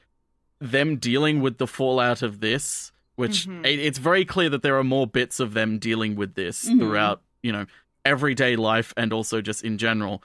them 0.61 0.97
dealing 0.97 1.41
with 1.41 1.59
the 1.59 1.67
fallout 1.67 2.23
of 2.23 2.41
this 2.41 2.91
which 3.17 3.47
mm-hmm. 3.47 3.65
it, 3.65 3.79
it's 3.79 3.99
very 3.99 4.25
clear 4.25 4.49
that 4.49 4.63
there 4.63 4.79
are 4.79 4.85
more 4.85 5.07
bits 5.07 5.41
of 5.41 5.55
them 5.55 5.79
dealing 5.79 6.17
with 6.17 6.35
this 6.35 6.65
mm-hmm. 6.65 6.79
throughout 6.79 7.23
you 7.43 7.53
know 7.53 7.67
everyday 8.05 8.57
life 8.57 8.93
and 8.97 9.13
also 9.13 9.41
just 9.41 9.65
in 9.65 9.79
general. 9.79 10.23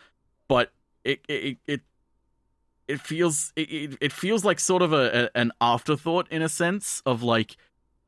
But 0.47 0.71
it 1.03 1.21
it 1.27 1.57
it 1.67 1.82
it 2.88 3.01
feels 3.01 3.53
it, 3.55 3.97
it 4.01 4.11
feels 4.11 4.43
like 4.43 4.59
sort 4.59 4.82
of 4.82 4.93
a, 4.93 5.30
a 5.36 5.38
an 5.39 5.51
afterthought 5.61 6.27
in 6.32 6.41
a 6.41 6.49
sense 6.49 7.01
of 7.05 7.23
like 7.23 7.55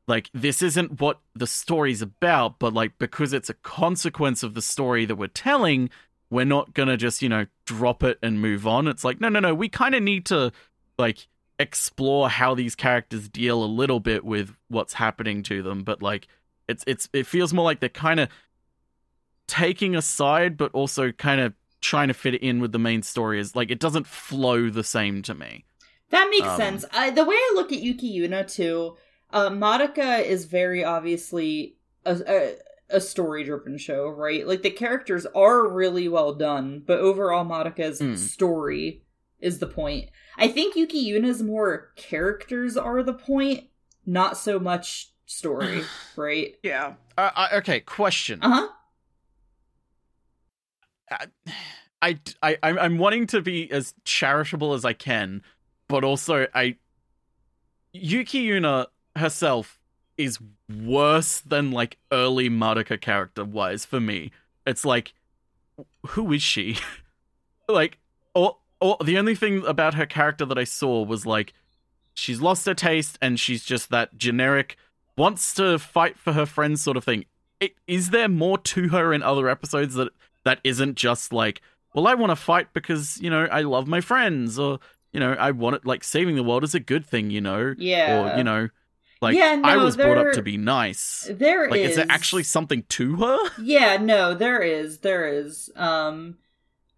like 0.08 0.28
this 0.34 0.62
isn't 0.62 1.00
what 1.00 1.20
the 1.34 1.46
story's 1.46 2.02
about 2.02 2.58
but 2.58 2.74
like 2.74 2.98
because 2.98 3.32
it's 3.32 3.48
a 3.48 3.54
consequence 3.54 4.42
of 4.42 4.54
the 4.54 4.60
story 4.60 5.04
that 5.04 5.14
we're 5.14 5.28
telling 5.28 5.88
we're 6.32 6.44
not 6.46 6.72
gonna 6.72 6.96
just 6.96 7.22
you 7.22 7.28
know 7.28 7.46
drop 7.66 8.02
it 8.02 8.18
and 8.22 8.40
move 8.40 8.66
on. 8.66 8.88
It's 8.88 9.04
like 9.04 9.20
no 9.20 9.28
no 9.28 9.38
no 9.38 9.54
we 9.54 9.68
kind 9.68 9.94
of 9.94 10.02
need 10.02 10.24
to 10.26 10.50
like 10.98 11.28
explore 11.58 12.30
how 12.30 12.54
these 12.54 12.74
characters 12.74 13.28
deal 13.28 13.62
a 13.62 13.66
little 13.66 14.00
bit 14.00 14.24
with 14.24 14.56
what's 14.68 14.94
happening 14.94 15.42
to 15.44 15.62
them. 15.62 15.84
But 15.84 16.02
like 16.02 16.26
it's 16.68 16.82
it's 16.86 17.08
it 17.12 17.26
feels 17.26 17.52
more 17.52 17.64
like 17.64 17.80
they're 17.80 17.90
kind 17.90 18.18
of 18.18 18.28
taking 19.52 19.94
a 19.94 20.02
side 20.02 20.56
but 20.56 20.72
also 20.72 21.12
kind 21.12 21.40
of 21.40 21.52
trying 21.80 22.08
to 22.08 22.14
fit 22.14 22.34
it 22.34 22.42
in 22.42 22.60
with 22.60 22.72
the 22.72 22.78
main 22.78 23.02
story 23.02 23.40
is 23.40 23.54
like 23.56 23.70
it 23.70 23.80
doesn't 23.80 24.06
flow 24.06 24.70
the 24.70 24.84
same 24.84 25.20
to 25.20 25.34
me 25.34 25.64
that 26.10 26.28
makes 26.30 26.48
um, 26.48 26.56
sense 26.56 26.84
uh, 26.92 27.10
the 27.10 27.24
way 27.24 27.34
i 27.34 27.52
look 27.54 27.72
at 27.72 27.80
yuki 27.80 28.18
yuna 28.18 28.50
too 28.50 28.96
uh, 29.32 29.48
Madoka 29.50 30.22
is 30.22 30.44
very 30.44 30.84
obviously 30.84 31.76
a, 32.04 32.20
a, 32.26 32.96
a 32.96 33.00
story 33.00 33.44
driven 33.44 33.78
show, 33.78 34.08
right? 34.08 34.46
Like 34.46 34.62
the 34.62 34.70
characters 34.70 35.26
are 35.34 35.66
really 35.68 36.08
well 36.08 36.34
done, 36.34 36.82
but 36.86 36.98
overall 36.98 37.44
Madoka's 37.44 38.00
mm. 38.00 38.18
story 38.18 39.02
is 39.40 39.58
the 39.58 39.66
point. 39.66 40.10
I 40.36 40.48
think 40.48 40.76
Yuki 40.76 41.10
Yuna's 41.10 41.42
more 41.42 41.92
characters 41.96 42.76
are 42.76 43.02
the 43.02 43.14
point, 43.14 43.64
not 44.04 44.36
so 44.36 44.58
much 44.58 45.12
story, 45.26 45.82
right? 46.16 46.54
Yeah. 46.62 46.94
Uh, 47.16 47.30
uh, 47.34 47.48
okay, 47.54 47.80
question. 47.80 48.38
Uh-huh. 48.42 48.66
Uh, 48.66 48.68
I, 52.04 52.18
I, 52.42 52.58
I'm 52.62 52.98
wanting 52.98 53.28
to 53.28 53.40
be 53.40 53.70
as 53.70 53.94
charitable 54.02 54.74
as 54.74 54.84
I 54.84 54.92
can, 54.92 55.40
but 55.86 56.02
also 56.02 56.48
I 56.52 56.74
Yuki 57.92 58.46
Yuna 58.48 58.86
herself 59.14 59.78
is 60.16 60.38
worse 60.82 61.40
than 61.40 61.70
like 61.70 61.98
early 62.10 62.48
Madoka 62.48 63.00
character 63.00 63.44
wise 63.44 63.84
for 63.84 64.00
me. 64.00 64.30
It's 64.66 64.84
like, 64.84 65.14
who 66.08 66.32
is 66.32 66.42
she? 66.42 66.78
like, 67.68 67.98
or, 68.34 68.58
or 68.80 68.96
the 69.04 69.18
only 69.18 69.34
thing 69.34 69.64
about 69.66 69.94
her 69.94 70.06
character 70.06 70.44
that 70.46 70.58
I 70.58 70.64
saw 70.64 71.02
was 71.02 71.26
like, 71.26 71.52
she's 72.14 72.40
lost 72.40 72.66
her 72.66 72.74
taste 72.74 73.18
and 73.20 73.38
she's 73.38 73.64
just 73.64 73.90
that 73.90 74.16
generic, 74.16 74.76
wants 75.16 75.54
to 75.54 75.78
fight 75.78 76.18
for 76.18 76.32
her 76.32 76.46
friends 76.46 76.82
sort 76.82 76.96
of 76.96 77.04
thing. 77.04 77.24
It, 77.60 77.74
is 77.86 78.10
there 78.10 78.28
more 78.28 78.58
to 78.58 78.88
her 78.88 79.12
in 79.12 79.22
other 79.22 79.48
episodes 79.48 79.94
that 79.94 80.12
that 80.44 80.60
isn't 80.64 80.96
just 80.96 81.32
like, 81.32 81.60
well, 81.94 82.06
I 82.06 82.14
want 82.14 82.30
to 82.30 82.36
fight 82.36 82.72
because 82.72 83.20
you 83.20 83.30
know 83.30 83.46
I 83.50 83.62
love 83.62 83.86
my 83.86 84.00
friends, 84.00 84.58
or 84.58 84.78
you 85.12 85.20
know 85.20 85.32
I 85.32 85.50
want 85.50 85.76
it 85.76 85.86
like 85.86 86.04
saving 86.04 86.36
the 86.36 86.42
world 86.42 86.64
is 86.64 86.74
a 86.74 86.80
good 86.80 87.06
thing, 87.06 87.30
you 87.30 87.40
know, 87.40 87.74
yeah, 87.78 88.34
or 88.34 88.38
you 88.38 88.44
know 88.44 88.68
like 89.22 89.36
yeah, 89.36 89.54
no, 89.54 89.68
I 89.68 89.76
was 89.76 89.96
there, 89.96 90.12
brought 90.12 90.26
up 90.26 90.34
to 90.34 90.42
be 90.42 90.56
nice. 90.56 91.30
There 91.30 91.70
like, 91.70 91.80
is. 91.80 91.90
is 91.90 91.96
there 91.96 92.06
actually 92.08 92.42
something 92.42 92.82
to 92.90 93.16
her? 93.16 93.38
Yeah, 93.62 93.96
no, 93.98 94.34
there 94.34 94.60
is. 94.60 94.98
There 94.98 95.32
is. 95.32 95.70
Um 95.76 96.38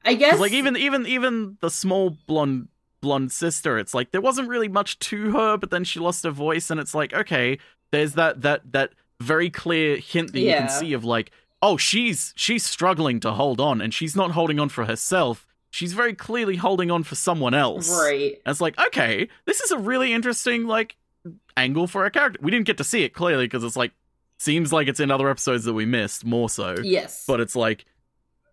I 0.05 0.15
guess 0.15 0.41
like 0.41 0.53
even 0.53 0.77
even 0.77 1.07
even 1.07 1.59
the 1.61 1.71
small 1.71 2.17
blonde 2.27 2.69
blonde 3.03 3.31
sister, 3.31 3.79
it's 3.79 3.93
like 3.93 4.11
there 4.11 4.23
wasn't 4.23 4.49
really 4.49 4.69
much 4.69 4.99
to 5.01 5.33
her, 5.33 5.59
but 5.59 5.71
then 5.71 5.85
she 5.85 6.01
lost 6.01 6.25
her 6.25 6.31
voice 6.31 6.71
and 6.71 6.81
it's 6.81 6.95
like, 6.95 7.13
okay, 7.13 7.59
there's 7.91 8.15
that 8.15 8.41
that 8.41 8.73
that 8.73 8.93
very 9.21 9.51
clear 9.51 9.99
hint 9.99 10.33
that 10.33 10.41
yeah. 10.41 10.53
you 10.53 10.59
can 10.61 10.69
see 10.71 10.93
of 10.95 11.05
like, 11.05 11.31
oh, 11.65 11.79
she's 11.79 12.35
she's 12.37 12.65
struggling 12.65 13.21
to 13.21 13.33
hold 13.33 13.59
on 13.59 13.81
and 13.81 13.95
she's 13.95 14.15
not 14.15 14.33
holding 14.33 14.61
on 14.61 14.69
for 14.69 14.85
herself. 14.85 15.47
She's 15.71 15.95
very 15.95 16.15
clearly 16.15 16.57
holding 16.57 16.91
on 16.91 17.03
for 17.05 17.15
someone 17.15 17.55
else. 17.55 17.91
Right. 17.91 18.35
And 18.45 18.53
it's 18.53 18.61
like, 18.61 18.79
okay, 18.79 19.29
this 19.47 19.61
is 19.61 19.71
a 19.71 19.79
really 19.79 20.13
interesting 20.13 20.67
like 20.67 20.97
angle 21.57 21.87
for 21.87 22.05
a 22.05 22.11
character. 22.11 22.39
We 22.43 22.51
didn't 22.51 22.67
get 22.67 22.77
to 22.77 22.85
see 22.85 23.03
it 23.03 23.15
clearly 23.15 23.47
because 23.47 23.65
it's 23.65 23.77
like 23.77 23.93
seems 24.37 24.75
like 24.75 24.89
it's 24.89 25.01
in 25.01 25.11
other 25.11 25.31
episodes 25.31 25.65
that 25.65 25.73
we 25.73 25.87
missed 25.87 26.23
more 26.25 26.51
so. 26.51 26.77
Yes. 26.83 27.25
But 27.27 27.41
it's 27.41 27.57
like 27.57 27.87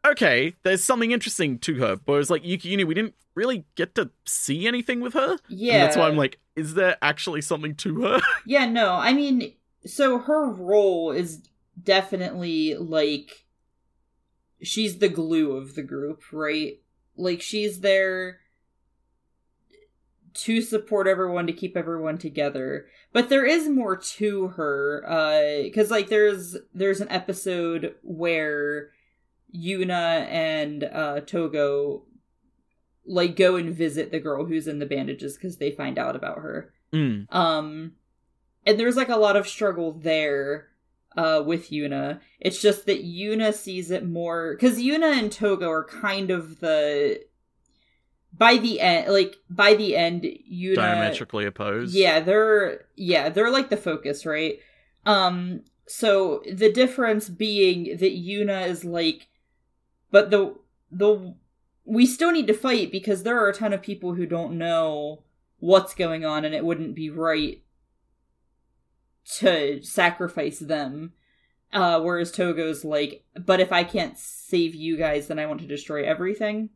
okay, 0.07 0.55
there's 0.63 0.83
something 0.83 1.11
interesting 1.11 1.59
to 1.59 1.75
her. 1.75 1.97
But 1.97 2.13
it's 2.13 2.29
like 2.29 2.45
Yuki 2.45 2.75
Yuna, 2.75 2.87
we 2.87 2.93
didn't 2.93 3.15
really 3.35 3.65
get 3.75 3.93
to 3.95 4.09
see 4.25 4.67
anything 4.67 5.01
with 5.01 5.13
her. 5.13 5.37
Yeah. 5.49 5.73
And 5.73 5.83
that's 5.83 5.97
why 5.97 6.07
I'm 6.07 6.17
like, 6.17 6.39
is 6.55 6.75
there 6.75 6.97
actually 7.01 7.41
something 7.41 7.75
to 7.75 8.03
her? 8.03 8.21
yeah, 8.45 8.65
no. 8.65 8.93
I 8.93 9.13
mean, 9.13 9.53
so 9.85 10.17
her 10.17 10.49
role 10.49 11.11
is 11.11 11.43
definitely 11.83 12.75
like 12.75 13.45
she's 14.61 14.99
the 14.99 15.09
glue 15.09 15.53
of 15.53 15.75
the 15.75 15.83
group, 15.83 16.21
right? 16.31 16.81
Like 17.15 17.41
she's 17.41 17.79
there 17.81 18.39
to 20.33 20.61
support 20.61 21.07
everyone 21.07 21.45
to 21.47 21.53
keep 21.53 21.75
everyone 21.75 22.17
together 22.17 22.85
but 23.11 23.29
there 23.29 23.45
is 23.45 23.67
more 23.67 23.97
to 23.97 24.47
her 24.49 25.03
uh 25.07 25.63
because 25.63 25.91
like 25.91 26.07
there's 26.07 26.55
there's 26.73 27.01
an 27.01 27.09
episode 27.09 27.95
where 28.01 28.91
yuna 29.53 30.25
and 30.27 30.85
uh 30.85 31.19
togo 31.21 32.03
like 33.05 33.35
go 33.35 33.55
and 33.55 33.75
visit 33.75 34.11
the 34.11 34.19
girl 34.19 34.45
who's 34.45 34.67
in 34.67 34.79
the 34.79 34.85
bandages 34.85 35.35
because 35.35 35.57
they 35.57 35.71
find 35.71 35.99
out 35.99 36.15
about 36.15 36.37
her 36.37 36.73
mm. 36.93 37.25
um 37.33 37.91
and 38.65 38.79
there's 38.79 38.95
like 38.95 39.09
a 39.09 39.17
lot 39.17 39.35
of 39.35 39.47
struggle 39.47 39.91
there 39.91 40.70
uh 41.17 41.43
with 41.45 41.69
yuna. 41.69 42.19
It's 42.39 42.61
just 42.61 42.85
that 42.85 43.05
yuna 43.05 43.53
sees 43.53 43.91
it 43.91 44.07
more 44.07 44.55
because 44.55 44.79
yuna 44.79 45.17
and 45.17 45.31
togo 45.31 45.69
are 45.69 45.83
kind 45.83 46.31
of 46.31 46.59
the 46.59 47.21
by 48.37 48.57
the 48.57 48.79
end 48.79 49.11
like 49.11 49.35
by 49.49 49.73
the 49.73 49.95
end 49.95 50.25
you 50.45 50.75
diametrically 50.75 51.45
opposed? 51.45 51.93
Yeah 51.93 52.19
they're 52.19 52.85
yeah 52.95 53.29
they're 53.29 53.51
like 53.51 53.69
the 53.69 53.77
focus 53.77 54.25
right? 54.25 54.59
Um 55.05 55.63
so 55.87 56.41
the 56.51 56.71
difference 56.71 57.27
being 57.27 57.97
that 57.97 58.17
yuna 58.17 58.67
is 58.67 58.85
like 58.85 59.27
but 60.11 60.31
the 60.31 60.55
the 60.91 61.35
we 61.85 62.05
still 62.05 62.31
need 62.31 62.47
to 62.47 62.53
fight 62.53 62.91
because 62.91 63.23
there 63.23 63.37
are 63.37 63.49
a 63.49 63.53
ton 63.53 63.73
of 63.73 63.81
people 63.81 64.13
who 64.13 64.25
don't 64.25 64.57
know 64.57 65.23
what's 65.59 65.93
going 65.93 66.23
on 66.25 66.45
and 66.45 66.55
it 66.55 66.65
wouldn't 66.65 66.95
be 66.95 67.09
right 67.09 67.61
to 69.37 69.81
sacrifice 69.83 70.59
them. 70.59 71.13
Uh, 71.73 72.01
whereas 72.01 72.31
Togo's 72.31 72.83
like, 72.83 73.23
but 73.45 73.59
if 73.61 73.71
I 73.71 73.83
can't 73.85 74.17
save 74.17 74.75
you 74.75 74.97
guys, 74.97 75.27
then 75.27 75.39
I 75.39 75.45
want 75.45 75.61
to 75.61 75.67
destroy 75.67 76.03
everything. 76.03 76.69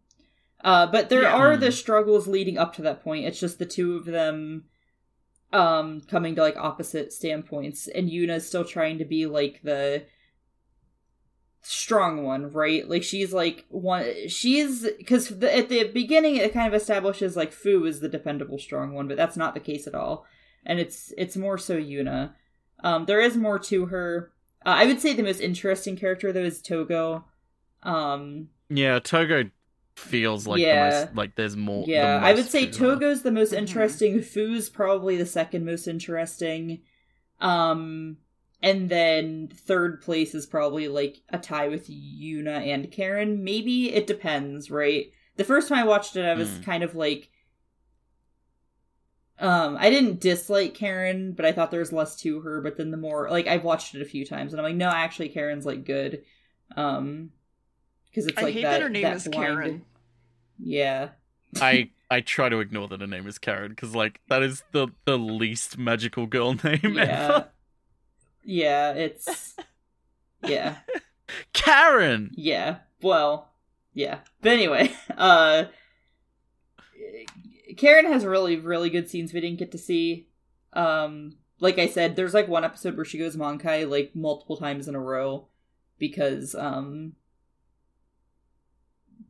Uh, 0.63 0.87
but 0.87 1.09
there 1.09 1.23
Yeah. 1.23 1.33
are 1.33 1.57
the 1.57 1.71
struggles 1.71 2.27
leading 2.27 2.57
up 2.57 2.73
to 2.75 2.81
that 2.83 3.03
point. 3.03 3.25
It's 3.25 3.39
just 3.39 3.59
the 3.59 3.65
two 3.65 3.95
of 3.97 4.05
them 4.05 4.65
um 5.53 6.01
coming 6.09 6.35
to 6.35 6.41
like 6.41 6.57
opposite 6.57 7.13
standpoints 7.13 7.87
and 7.87 8.09
Yuna's 8.09 8.47
still 8.47 8.65
trying 8.65 8.97
to 8.97 9.05
be 9.05 9.25
like 9.27 9.61
the 9.63 10.03
strong 11.61 12.23
one, 12.23 12.51
right? 12.51 12.89
Like 12.89 13.03
she's 13.03 13.31
like 13.33 13.65
one 13.69 14.27
she's 14.27 14.87
cuz 15.05 15.31
at 15.43 15.69
the 15.69 15.85
beginning 15.93 16.35
it 16.35 16.53
kind 16.53 16.67
of 16.67 16.79
establishes 16.79 17.35
like 17.35 17.51
Fu 17.51 17.85
is 17.85 17.99
the 17.99 18.09
dependable 18.09 18.57
strong 18.57 18.93
one, 18.93 19.07
but 19.07 19.17
that's 19.17 19.37
not 19.37 19.53
the 19.53 19.59
case 19.59 19.87
at 19.87 19.95
all. 19.95 20.25
And 20.65 20.79
it's 20.79 21.13
it's 21.17 21.37
more 21.37 21.57
so 21.57 21.77
Yuna. 21.79 22.33
Um 22.83 23.05
there 23.05 23.21
is 23.21 23.37
more 23.37 23.59
to 23.59 23.87
her. 23.87 24.31
Uh, 24.65 24.69
I 24.69 24.85
would 24.85 24.99
say 24.99 25.13
the 25.13 25.23
most 25.23 25.39
interesting 25.41 25.95
character 25.95 26.31
though 26.33 26.43
is 26.43 26.61
Togo. 26.61 27.25
Um 27.83 28.49
Yeah, 28.69 28.99
Togo 28.99 29.49
feels 29.95 30.45
like 30.47 30.59
Yeah. 30.59 30.89
the 30.89 31.05
most 31.05 31.15
like 31.15 31.35
there's 31.35 31.55
more. 31.55 31.85
the 31.85 31.91
yeah, 31.91 32.19
I 32.21 32.33
would 32.33 32.45
say. 32.47 32.65
Togo's 32.69 33.21
the 33.21 33.31
most 33.31 33.53
Mhm. 33.53 33.57
interesting. 33.59 34.21
Fu's 34.21 34.69
probably 34.69 35.15
the 35.17 35.25
second 35.25 35.65
most 35.65 35.87
interesting. 35.87 36.81
Um, 37.39 38.17
and 38.61 38.89
then 38.89 39.49
third 39.53 40.01
place 40.01 40.33
is 40.33 40.45
probably 40.45 40.87
like 40.87 41.21
a 41.29 41.37
tie 41.37 41.67
with 41.67 41.89
Yuna 41.89 42.65
and 42.65 42.91
Karen. 42.91 43.43
Maybe 43.43 43.93
it 43.93 44.07
depends, 44.07 44.71
right? 44.71 45.11
The 45.37 45.43
first 45.43 45.67
time 45.69 45.79
I 45.79 45.83
watched 45.87 46.15
it, 46.15 46.25
I 46.25 46.33
was 46.33 46.49
Mm. 46.49 46.63
kind 46.63 46.83
of 46.83 46.95
like, 46.95 47.29
um, 49.39 49.77
I 49.79 49.89
didn't 49.89 50.19
dislike 50.21 50.73
Karen, 50.73 51.33
but 51.33 51.45
I 51.45 51.51
thought 51.51 51.71
there 51.71 51.79
was 51.79 51.91
less 51.93 52.15
to 52.21 52.39
her. 52.41 52.61
But 52.61 52.77
then 52.77 52.91
the 52.91 52.97
more 52.97 53.29
like 53.29 53.47
I've 53.47 53.63
watched 53.63 53.95
it 53.95 54.01
a 54.01 54.05
few 54.05 54.25
times, 54.25 54.53
and 54.53 54.59
I'm 54.59 54.65
like, 54.65 54.75
no, 54.75 54.89
actually, 54.89 55.29
Karen's 55.29 55.65
like 55.65 55.83
good. 55.85 56.23
Um, 56.75 57.31
because 58.09 58.27
it's 58.27 58.37
I 58.37 58.43
like 58.43 58.53
hate 58.53 58.63
that. 58.63 58.71
that 58.71 58.81
her 58.81 58.89
name 58.89 59.03
that 59.03 59.15
is 59.17 59.27
blind- 59.27 59.45
Karen. 59.57 59.85
Yeah. 60.57 61.09
I 61.61 61.89
I 62.09 62.21
try 62.21 62.49
to 62.49 62.59
ignore 62.59 62.87
that 62.87 63.01
her 63.01 63.07
name 63.07 63.27
is 63.27 63.37
Karen 63.37 63.69
because 63.71 63.93
like 63.95 64.19
that 64.29 64.41
is 64.43 64.63
the 64.71 64.87
the 65.05 65.17
least 65.17 65.77
magical 65.77 66.25
girl 66.27 66.53
name 66.63 66.79
yeah 66.83 67.01
ever. 67.03 67.49
yeah 68.43 68.91
it's 68.93 69.55
yeah 70.45 70.77
Karen. 71.53 72.31
yeah 72.35 72.77
well 73.01 73.49
yeah 73.93 74.19
but 74.41 74.51
anyway 74.51 74.93
uh 75.17 75.65
karen 77.77 78.05
has 78.05 78.25
really 78.25 78.57
really 78.57 78.89
good 78.89 79.09
scenes 79.09 79.33
we 79.33 79.41
didn't 79.41 79.59
get 79.59 79.71
to 79.71 79.77
see 79.77 80.27
um 80.73 81.35
like 81.59 81.77
i 81.79 81.87
said 81.87 82.15
there's 82.15 82.33
like 82.33 82.47
one 82.47 82.63
episode 82.65 82.95
where 82.95 83.05
she 83.05 83.17
goes 83.17 83.35
mankai 83.37 83.89
like 83.89 84.15
multiple 84.15 84.57
times 84.57 84.87
in 84.87 84.95
a 84.95 84.99
row 84.99 85.47
because 85.99 86.53
um 86.55 87.13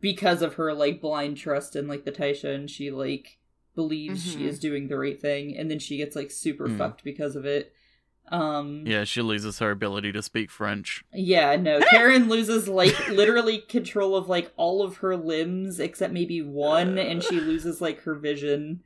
because 0.01 0.41
of 0.41 0.55
her 0.55 0.73
like 0.73 1.01
blind 1.01 1.37
trust 1.37 1.75
in 1.75 1.87
like 1.87 2.05
the 2.05 2.11
taisha 2.11 2.53
and 2.53 2.69
she 2.69 2.91
like 2.91 3.37
believes 3.75 4.23
she 4.23 4.39
Mhm. 4.43 4.47
is 4.47 4.59
doing 4.59 4.87
the 4.87 4.97
right 4.97 5.19
thing 5.19 5.55
and 5.57 5.69
then 5.69 5.79
she 5.79 5.97
gets 5.97 6.15
like 6.15 6.31
super 6.31 6.67
Mm. 6.69 6.77
fucked 6.77 7.03
because 7.03 7.35
of 7.35 7.45
it 7.45 7.73
um 8.29 8.83
Yeah, 8.87 9.03
she 9.03 9.21
loses 9.21 9.59
her 9.59 9.71
ability 9.71 10.11
to 10.13 10.21
speak 10.23 10.49
French. 10.49 11.03
Yeah, 11.13 11.55
no. 11.55 11.79
Karen 11.91 12.27
loses 12.29 12.67
like 12.67 13.07
literally 13.09 13.59
control 13.59 14.15
of 14.15 14.27
like 14.27 14.51
all 14.57 14.81
of 14.81 14.97
her 14.97 15.15
limbs 15.15 15.79
except 15.79 16.11
maybe 16.13 16.41
one 16.41 16.97
and 16.97 17.23
she 17.23 17.39
loses 17.39 17.81
like 17.81 18.01
her 18.01 18.15
vision. 18.15 18.81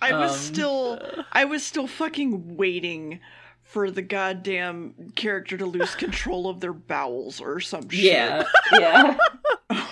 I 0.00 0.12
was 0.12 0.30
Um, 0.32 0.38
still 0.38 1.00
I 1.32 1.44
was 1.44 1.64
still 1.64 1.86
fucking 1.88 2.56
waiting 2.56 3.20
for 3.62 3.90
the 3.90 4.00
goddamn 4.02 4.94
character 5.16 5.58
to 5.58 5.66
lose 5.66 5.94
control 5.96 6.48
of 6.48 6.60
their 6.60 6.72
bowels 6.72 7.40
or 7.40 7.60
some 7.60 7.88
shit. 7.88 8.04
Yeah. 8.04 8.44
Yeah. 8.72 9.18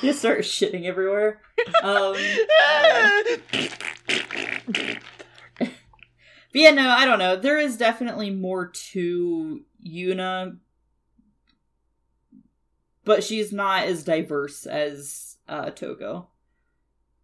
Just 0.01 0.18
start 0.20 0.41
shitting 0.41 0.84
everywhere. 0.84 1.41
Um 1.82 2.14
But 6.57 6.62
yeah, 6.62 6.70
no, 6.70 6.88
I 6.88 7.04
don't 7.04 7.18
know. 7.18 7.36
There 7.36 7.59
is 7.59 7.76
definitely 7.76 8.30
more 8.30 8.68
to 8.92 9.61
Yuna, 9.86 10.57
but 13.04 13.22
she's 13.22 13.52
not 13.52 13.84
as 13.84 14.02
diverse 14.04 14.64
as 14.64 15.36
uh, 15.46 15.68
Togo. 15.68 16.28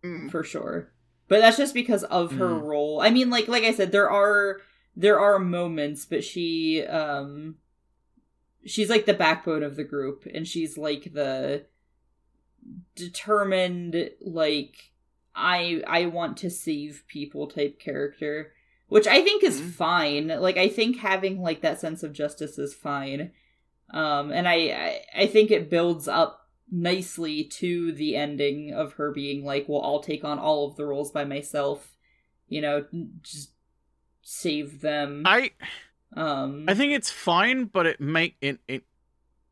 Mm. 0.05 0.31
for 0.31 0.45
sure. 0.45 0.93
But 1.29 1.41
that's 1.41 1.57
just 1.57 1.73
because 1.73 2.05
of 2.05 2.33
her 2.33 2.49
Mm. 2.51 2.63
role. 2.63 3.01
I 3.01 3.09
mean, 3.09 3.31
like 3.31 3.49
like 3.49 3.65
I 3.65 3.73
said, 3.73 3.91
there 3.91 4.11
are 4.11 4.61
there 4.95 5.19
are 5.19 5.39
moments, 5.39 6.05
but 6.05 6.25
she 6.25 6.85
um 6.85 7.57
she's 8.67 8.91
like 8.91 9.07
the 9.07 9.15
backbone 9.15 9.63
of 9.63 9.77
the 9.77 9.85
group, 9.85 10.27
and 10.35 10.47
she's 10.47 10.77
like 10.77 11.15
the 11.15 11.65
determined 12.97 14.11
like 14.21 14.91
I 15.35 15.83
I 15.87 16.05
want 16.07 16.37
to 16.39 16.51
save 16.51 17.05
people 17.07 17.47
type 17.47 17.79
character, 17.79 18.53
which 18.93 19.07
I 19.07 19.23
think 19.23 19.43
is 19.43 19.61
Mhm. 19.61 19.73
fine. 19.73 20.29
Like 20.29 20.57
I 20.57 20.69
think 20.69 20.99
having 20.99 21.41
like 21.41 21.61
that 21.63 21.81
sense 21.81 22.03
of 22.03 22.13
justice 22.13 22.59
is 22.59 22.75
fine. 22.75 23.33
Um 23.91 24.31
and 24.33 24.47
I 24.49 24.55
I, 24.55 25.05
I 25.23 25.27
think 25.27 25.51
it 25.51 25.71
builds 25.71 26.07
up 26.09 26.49
nicely 26.71 27.45
to 27.45 27.93
the 27.93 28.17
ending 28.17 28.73
of 28.73 28.95
her 28.95 29.11
being 29.13 29.45
like, 29.45 29.69
"Well, 29.69 29.83
I'll 29.83 30.01
take 30.03 30.25
on 30.25 30.39
all 30.39 30.67
of 30.69 30.77
the 30.77 30.87
roles 30.87 31.11
by 31.11 31.25
myself." 31.25 31.97
You 32.49 32.61
know, 32.61 32.87
just 33.23 33.53
save 34.23 34.81
them. 34.81 35.23
I 35.27 35.51
um 36.17 36.67
I 36.69 36.75
think 36.75 36.93
it's 36.93 37.11
fine, 37.11 37.65
but 37.65 37.87
it 37.87 38.01
make 38.01 38.37
it 38.41 38.59
it 38.69 38.85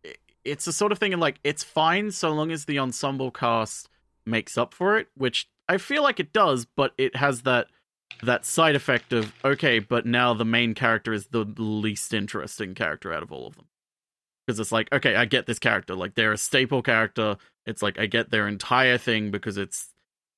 it- 0.05 0.18
it's 0.45 0.64
the 0.64 0.72
sort 0.72 0.93
of 0.93 0.99
thing 0.99 1.12
and 1.12 1.20
like 1.20 1.38
it's 1.45 1.62
fine 1.64 2.11
so 2.11 2.30
long 2.32 2.51
as 2.51 2.64
the 2.64 2.78
ensemble 2.78 3.30
cast 3.30 3.88
makes 4.24 4.57
up 4.57 4.72
for 4.74 4.97
it, 4.99 5.09
which 5.14 5.49
I 5.68 5.76
feel 5.78 6.03
like 6.03 6.18
it 6.20 6.32
does, 6.32 6.64
but 6.64 6.93
it 6.99 7.16
has 7.16 7.43
that 7.43 7.66
that 8.23 8.45
side 8.45 8.75
effect 8.77 9.13
of 9.13 9.33
okay, 9.45 9.79
but 9.79 10.07
now 10.07 10.35
the 10.35 10.45
main 10.45 10.75
character 10.75 11.13
is 11.13 11.27
the 11.29 11.45
least 11.57 12.13
interesting 12.13 12.75
character 12.75 13.13
out 13.13 13.23
of 13.23 13.33
all 13.33 13.47
of 13.47 13.57
them. 13.57 13.67
Because 14.47 14.59
it's 14.61 14.73
like, 14.73 14.93
okay, 14.93 15.15
I 15.17 15.25
get 15.27 15.47
this 15.47 15.59
character. 15.59 15.95
Like 15.95 16.15
they're 16.15 16.33
a 16.33 16.39
staple 16.39 16.83
character. 16.83 17.37
It's 17.67 17.83
like 17.83 17.99
I 17.99 18.07
get 18.07 18.31
their 18.31 18.49
entire 18.49 18.99
thing 18.99 19.31
because 19.31 19.57
it's 19.57 19.93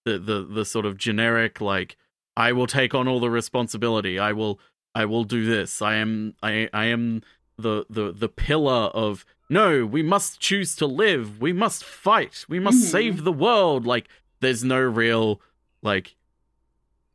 the 0.04 0.18
the 0.18 0.42
the 0.42 0.64
sort 0.64 0.86
of 0.86 0.96
generic 0.96 1.60
like 1.60 1.96
I 2.36 2.52
will 2.52 2.66
take 2.66 2.94
on 2.94 3.08
all 3.08 3.20
the 3.20 3.30
responsibility. 3.30 4.18
I 4.18 4.32
will 4.32 4.60
I 4.94 5.04
will 5.06 5.24
do 5.24 5.44
this. 5.44 5.80
I 5.82 5.94
am 5.94 6.34
I 6.42 6.68
I 6.72 6.86
am 6.86 7.22
the 7.58 7.86
the 7.88 8.12
the 8.12 8.28
pillar 8.28 8.90
of 8.94 9.24
no, 9.48 9.84
we 9.84 10.02
must 10.02 10.40
choose 10.40 10.74
to 10.76 10.86
live. 10.86 11.40
We 11.40 11.52
must 11.52 11.84
fight. 11.84 12.44
We 12.48 12.58
must 12.58 12.78
Mhm. 12.84 12.90
save 12.90 13.24
the 13.24 13.32
world. 13.32 13.86
Like 13.86 14.08
there's 14.40 14.64
no 14.64 14.80
real 14.80 15.40
like 15.82 16.16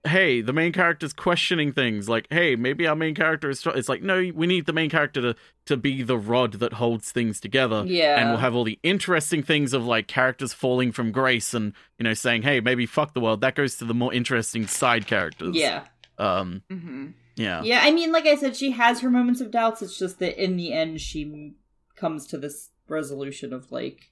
hey, 0.05 0.41
the 0.41 0.53
main 0.53 0.71
character's 0.71 1.11
questioning 1.13 1.71
things 1.73 2.07
like, 2.07 2.27
hey, 2.29 2.55
maybe 2.55 2.87
our 2.87 2.95
main 2.95 3.15
character 3.15 3.49
is. 3.49 3.65
It's 3.65 3.89
like, 3.89 4.01
no, 4.01 4.31
we 4.33 4.47
need 4.47 4.65
the 4.65 4.73
main 4.73 4.89
character 4.89 5.21
to 5.21 5.35
to 5.65 5.75
be 5.77 6.01
the 6.03 6.17
rod 6.17 6.53
that 6.53 6.73
holds 6.73 7.11
things 7.11 7.39
together. 7.41 7.83
yeah. 7.85 8.19
And 8.19 8.29
we'll 8.29 8.39
have 8.39 8.55
all 8.55 8.63
the 8.63 8.79
interesting 8.83 9.43
things 9.43 9.73
of 9.73 9.85
like 9.85 10.07
characters 10.07 10.53
falling 10.53 10.91
from 10.93 11.11
grace 11.11 11.53
and 11.53 11.73
you 11.99 12.03
know 12.03 12.13
saying, 12.13 12.43
hey, 12.43 12.59
maybe 12.61 12.85
fuck 12.85 13.13
the 13.13 13.19
world. 13.19 13.41
That 13.41 13.55
goes 13.55 13.75
to 13.77 13.85
the 13.85 13.93
more 13.93 14.13
interesting 14.13 14.67
side 14.67 15.07
characters. 15.07 15.55
yeah. 15.55 15.83
Um. 16.17 16.63
hmm 16.69 17.07
Yeah. 17.35 17.61
Yeah, 17.63 17.81
I 17.83 17.91
mean, 17.91 18.11
like 18.11 18.25
I 18.25 18.35
said, 18.35 18.55
she 18.55 18.71
has 18.71 19.01
her 19.01 19.09
moments 19.09 19.41
of 19.41 19.51
doubts. 19.51 19.81
It's 19.81 19.99
just 19.99 20.19
that 20.19 20.41
in 20.41 20.57
the 20.57 20.73
end, 20.73 20.99
she 21.01 21.53
comes 21.95 22.25
to 22.27 22.37
this 22.37 22.69
resolution 22.87 23.53
of 23.53 23.71
like, 23.71 24.09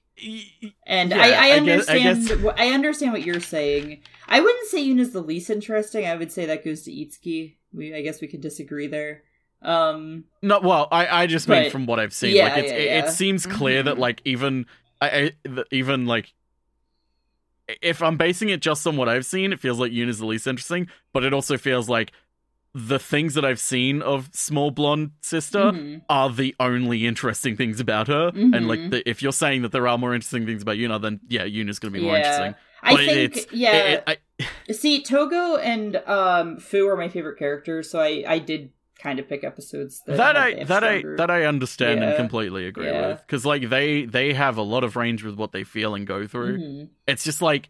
and 0.86 1.10
Yeah, 1.10 1.18
I, 1.18 1.30
I 1.30 1.56
I 1.56 1.60
guess- 1.60 1.88
I 1.88 1.98
understand. 1.98 2.28
guess- 2.28 2.38
what 2.38 2.58
I 2.60 2.68
understand 2.72 3.12
what 3.12 3.22
you're 3.24 3.40
saying. 3.40 4.02
I 4.28 4.40
wouldn't 4.40 4.68
say 4.68 4.80
Yuna's 4.82 5.12
the 5.12 5.20
least 5.20 5.50
interesting. 5.50 6.06
I 6.06 6.16
would 6.16 6.32
say 6.32 6.46
that 6.46 6.64
goes 6.64 6.82
to 6.82 6.90
Itsuki. 6.90 7.56
We, 7.72 7.94
I 7.94 8.00
guess, 8.02 8.20
we 8.20 8.26
could 8.28 8.40
disagree 8.40 8.86
there. 8.86 9.22
Um, 9.62 10.24
No, 10.42 10.60
well, 10.60 10.88
I, 10.90 11.22
I 11.22 11.26
just 11.26 11.48
mean 11.48 11.70
from 11.70 11.86
what 11.86 11.98
I've 12.00 12.12
seen, 12.14 12.36
Yeah, 12.36 12.44
like 12.44 12.58
it's, 12.64 12.72
yeah, 12.72 12.78
it, 12.78 12.86
yeah. 12.86 12.98
it 13.06 13.10
seems 13.10 13.46
clear 13.46 13.82
that 13.82 13.96
Mhm. 13.96 14.00
like 14.00 14.22
even 14.24 14.66
I, 15.00 15.08
I 15.10 15.32
the- 15.44 15.66
even 15.70 16.06
like 16.06 16.32
if 17.82 18.00
I'm 18.02 18.16
basing 18.16 18.48
it 18.48 18.60
just 18.60 18.86
on 18.86 18.96
what 18.96 19.08
I've 19.08 19.26
seen, 19.26 19.52
it 19.52 19.58
feels 19.60 19.78
like 19.80 19.92
Yuna's 19.92 20.18
the 20.18 20.26
least 20.26 20.46
interesting, 20.46 20.88
but 21.12 21.24
it 21.24 21.34
also 21.34 21.56
feels 21.58 21.88
like 21.88 22.12
the 22.78 22.98
things 22.98 23.32
that 23.32 23.44
I've 23.44 23.58
seen 23.58 24.02
of 24.02 24.28
small 24.34 24.70
blonde 24.70 25.12
sister 25.22 25.72
mhm. 25.72 26.02
are 26.10 26.28
the 26.28 26.54
only 26.60 27.06
interesting 27.06 27.56
things 27.56 27.80
about 27.80 28.06
her. 28.08 28.28
And 28.34 28.52
Mhm. 28.54 28.66
like 28.66 28.90
the, 28.90 29.08
if 29.08 29.22
you're 29.22 29.32
saying 29.32 29.62
that 29.62 29.72
there 29.72 29.88
are 29.88 29.96
more 29.96 30.14
interesting 30.14 30.44
things 30.44 30.60
about 30.60 30.76
Yuna, 30.76 31.00
then 31.00 31.20
yeah, 31.26 31.44
Yuna's 31.44 31.78
going 31.78 31.94
to 31.94 31.98
be 31.98 32.04
more 32.04 32.16
Yeah. 32.18 32.18
interesting. 32.18 32.54
I 32.82 32.92
But 32.92 33.00
it- 33.04 33.34
think, 33.34 33.48
yeah. 33.52 33.72
It- 33.76 34.04
it- 34.06 34.20
I, 34.68 34.72
See, 34.74 35.02
Togo 35.02 35.56
and 35.56 35.96
um, 36.06 36.58
Fu 36.58 36.86
are 36.86 36.96
my 36.98 37.08
favorite 37.08 37.38
characters, 37.38 37.88
so 37.90 37.98
I, 37.98 38.24
I 38.28 38.38
did 38.40 38.72
kind 38.98 39.18
of 39.18 39.26
pick 39.28 39.42
episodes 39.42 40.02
that, 40.06 40.16
that 40.18 40.36
I 40.36 40.64
that 40.64 40.84
I 40.84 41.02
that 41.16 41.30
I 41.30 41.44
understand 41.44 42.02
and 42.04 42.14
completely 42.16 42.66
agree 42.66 42.86
Yeah. 42.86 43.08
with 43.08 43.18
because 43.26 43.46
like 43.46 43.68
they 43.70 44.04
they 44.04 44.34
have 44.34 44.56
a 44.58 44.62
lot 44.62 44.84
of 44.84 44.96
range 44.96 45.22
with 45.24 45.36
what 45.36 45.52
they 45.52 45.64
feel 45.64 45.94
and 45.94 46.06
go 46.06 46.26
through. 46.26 46.58
Mhm. 46.58 46.88
It's 47.06 47.24
just 47.24 47.40
like 47.40 47.68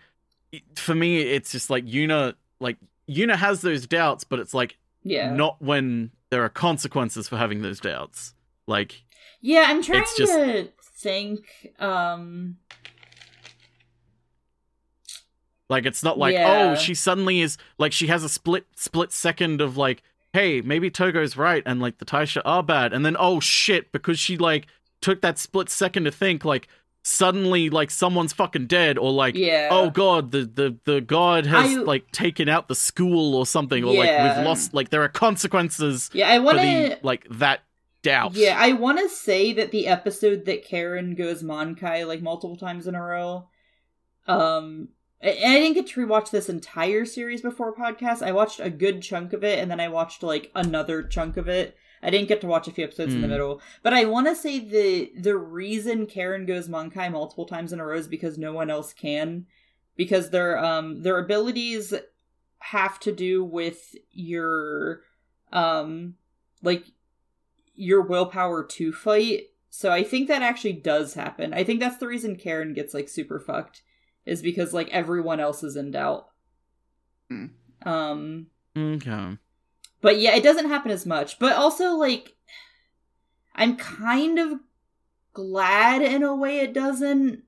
for 0.74 0.94
me, 0.96 1.20
it's 1.20 1.52
just 1.52 1.70
like 1.70 1.84
Yuna 1.84 2.34
like 2.58 2.78
Yuna 3.08 3.36
has 3.36 3.60
those 3.60 3.86
doubts, 3.86 4.24
but 4.24 4.38
it's 4.40 4.54
like 4.54 4.78
Yeah. 5.08 5.32
not 5.32 5.62
when 5.62 6.10
there 6.30 6.42
are 6.44 6.48
consequences 6.48 7.28
for 7.28 7.36
having 7.36 7.62
those 7.62 7.78
doubts. 7.80 8.34
Like 8.66 9.04
Yeah, 9.40 9.64
I'm 9.68 9.82
trying 9.82 10.02
It's 10.02 10.16
just- 10.16 10.32
to 10.32 10.68
think. 10.82 11.72
Um, 11.78 12.56
Like 15.68 15.84
it's 15.84 16.02
not 16.02 16.16
like 16.18 16.34
Yeah. 16.34 16.70
oh 16.72 16.74
she 16.76 16.94
suddenly 16.94 17.40
is 17.40 17.58
like 17.78 17.92
she 17.92 18.06
has 18.06 18.22
a 18.22 18.28
split 18.28 18.66
split 18.76 19.10
second 19.12 19.60
of 19.60 19.76
like 19.76 20.02
hey 20.32 20.60
maybe 20.60 20.90
Togo's 20.90 21.36
right 21.36 21.62
and 21.66 21.80
like 21.80 21.98
the 21.98 22.04
Taisha 22.04 22.40
are 22.44 22.62
bad 22.62 22.92
and 22.92 23.04
then 23.04 23.16
oh 23.18 23.40
shit 23.40 23.90
because 23.90 24.18
she 24.18 24.36
like 24.36 24.66
took 25.00 25.22
that 25.22 25.38
split 25.38 25.68
second 25.68 26.04
to 26.04 26.12
think 26.12 26.44
like 26.44 26.68
suddenly 27.06 27.70
like 27.70 27.88
someone's 27.88 28.32
fucking 28.32 28.66
dead 28.66 28.98
or 28.98 29.12
like 29.12 29.36
yeah. 29.36 29.68
oh 29.70 29.88
god 29.90 30.32
the 30.32 30.44
the 30.44 30.76
the 30.84 31.00
god 31.00 31.46
has 31.46 31.76
I- 31.76 31.80
like 31.80 32.10
taken 32.10 32.48
out 32.48 32.66
the 32.66 32.74
school 32.74 33.36
or 33.36 33.46
something 33.46 33.84
or 33.84 33.94
like 33.94 34.10
we've 34.10 34.44
lost 34.44 34.74
like 34.74 34.90
there 34.90 35.02
are 35.02 35.08
consequences 35.08 36.10
yeah. 36.12 36.28
I 36.28 36.40
want 36.40 36.58
the 36.58 36.62
to. 36.62 36.98
like 37.02 37.24
that 37.30 37.60
doubt 38.02 38.34
Yeah, 38.34 38.56
I 38.58 38.72
want 38.72 38.98
to 38.98 39.08
say 39.08 39.52
that 39.52 39.70
the 39.70 39.86
episode 39.86 40.46
that 40.46 40.64
Karen 40.64 41.14
goes 41.14 41.42
Mankai 41.44 42.06
like 42.06 42.22
multiple 42.22 42.56
times 42.56 42.86
in 42.86 42.94
a 42.94 43.02
row. 43.02 43.48
Um, 44.26 44.88
I, 45.22 45.30
I 45.30 45.32
didn't 45.60 45.74
get 45.74 45.86
to 45.88 46.06
rewatch 46.06 46.30
this 46.30 46.48
entire 46.48 47.04
series 47.04 47.42
before 47.42 47.74
podcast. 47.74 48.22
I 48.22 48.32
watched 48.32 48.60
a 48.60 48.70
good 48.70 49.02
chunk 49.02 49.32
of 49.32 49.42
it, 49.44 49.58
and 49.58 49.70
then 49.70 49.80
I 49.80 49.88
watched 49.88 50.22
like 50.22 50.50
another 50.54 51.02
chunk 51.02 51.36
of 51.36 51.48
it. 51.48 51.76
I 52.06 52.10
didn't 52.10 52.28
get 52.28 52.40
to 52.42 52.46
watch 52.46 52.68
a 52.68 52.70
few 52.70 52.84
episodes 52.84 53.12
in 53.14 53.20
the 53.20 53.26
Hmm. 53.26 53.32
middle, 53.32 53.60
but 53.82 53.92
I 53.92 54.04
want 54.04 54.28
to 54.28 54.36
say 54.36 54.60
the 54.60 55.12
the 55.18 55.36
reason 55.36 56.06
Karen 56.06 56.46
goes 56.46 56.68
Mankai 56.68 57.10
multiple 57.10 57.46
times 57.46 57.72
in 57.72 57.80
a 57.80 57.84
row 57.84 57.98
is 57.98 58.06
because 58.06 58.38
no 58.38 58.52
one 58.52 58.70
else 58.70 58.94
can, 58.94 59.46
because 59.96 60.30
their 60.30 60.56
um 60.56 61.02
their 61.02 61.18
abilities 61.18 61.92
have 62.58 63.00
to 63.00 63.12
do 63.12 63.44
with 63.44 63.96
your 64.12 65.00
um 65.52 66.14
like 66.62 66.84
your 67.74 68.02
willpower 68.02 68.64
to 68.64 68.92
fight. 68.92 69.50
So 69.68 69.90
I 69.90 70.04
think 70.04 70.28
that 70.28 70.42
actually 70.42 70.72
does 70.74 71.14
happen. 71.14 71.52
I 71.52 71.64
think 71.64 71.80
that's 71.80 71.98
the 71.98 72.06
reason 72.06 72.36
Karen 72.36 72.72
gets 72.72 72.94
like 72.94 73.08
super 73.08 73.40
fucked 73.40 73.82
is 74.24 74.42
because 74.42 74.72
like 74.72 74.88
everyone 74.90 75.40
else 75.40 75.62
is 75.64 75.76
in 75.76 75.90
doubt. 75.90 76.28
Hmm. 77.28 77.46
Um 77.82 78.46
okay 78.76 79.38
but 80.06 80.20
yeah, 80.20 80.36
it 80.36 80.44
doesn't 80.44 80.68
happen 80.68 80.92
as 80.92 81.04
much. 81.04 81.40
But 81.40 81.56
also 81.56 81.96
like 81.96 82.36
I'm 83.56 83.76
kind 83.76 84.38
of 84.38 84.60
glad 85.32 86.00
in 86.00 86.22
a 86.22 86.32
way 86.32 86.60
it 86.60 86.72
doesn't 86.72 87.42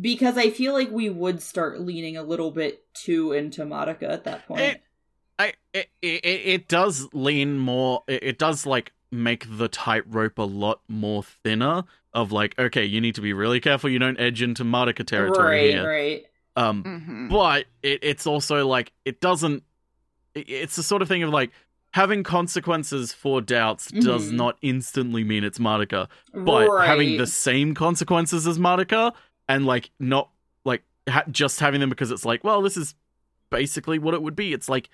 because 0.00 0.38
I 0.38 0.48
feel 0.48 0.72
like 0.72 0.90
we 0.90 1.10
would 1.10 1.42
start 1.42 1.82
leaning 1.82 2.16
a 2.16 2.22
little 2.22 2.50
bit 2.50 2.82
too 2.94 3.32
into 3.32 3.66
Madoka 3.66 4.08
at 4.08 4.24
that 4.24 4.46
point. 4.46 4.60
It- 4.62 4.82
I 5.38 5.52
it, 5.74 5.88
it 6.00 6.24
it 6.24 6.68
does 6.68 7.08
lean 7.12 7.58
more. 7.58 8.04
It, 8.06 8.22
it 8.22 8.38
does 8.38 8.64
like 8.64 8.92
make 9.10 9.46
the 9.48 9.68
tightrope 9.68 10.38
a 10.38 10.42
lot 10.42 10.80
more 10.88 11.22
thinner. 11.22 11.84
Of 12.12 12.32
like, 12.32 12.58
okay, 12.58 12.86
you 12.86 13.02
need 13.02 13.16
to 13.16 13.20
be 13.20 13.32
really 13.34 13.60
careful 13.60 13.88
you 13.88 13.98
don't 13.98 14.18
edge 14.18 14.42
into 14.42 14.64
Madoka 14.64 15.06
territory 15.06 15.56
right, 15.56 15.70
here. 15.70 15.88
right. 15.88 16.26
Um, 16.56 16.82
hmm 16.82 17.28
but 17.28 17.66
it, 17.82 18.00
it's 18.02 18.26
also 18.26 18.66
like 18.66 18.92
it 19.04 19.20
doesn't. 19.20 19.62
It- 20.34 20.48
It's 20.48 20.76
the 20.76 20.82
sort 20.82 21.02
of 21.02 21.08
thing 21.08 21.22
of 21.22 21.30
like 21.30 21.50
having 21.92 22.22
consequences 22.22 23.12
for 23.12 23.40
doubts 23.40 23.90
does 23.90 24.30
Mhm. 24.30 24.36
not 24.36 24.56
instantly 24.62 25.24
mean 25.24 25.42
it's 25.42 25.58
Madoka, 25.58 26.08
but 26.32 26.68
right. 26.68 26.86
having 26.86 27.16
the 27.16 27.26
same 27.26 27.74
consequences 27.74 28.46
as 28.46 28.58
Madoka 28.58 29.12
and 29.48 29.66
like 29.66 29.90
not 29.98 30.30
like 30.64 30.84
ha- 31.08 31.24
just 31.30 31.58
having 31.58 31.80
them 31.80 31.90
because 31.90 32.10
it's 32.12 32.24
like, 32.24 32.44
well, 32.44 32.62
this 32.62 32.76
is 32.76 32.94
basically 33.50 33.98
what 33.98 34.14
it 34.14 34.22
would 34.22 34.36
be. 34.36 34.52
It's 34.52 34.68
like, 34.68 34.88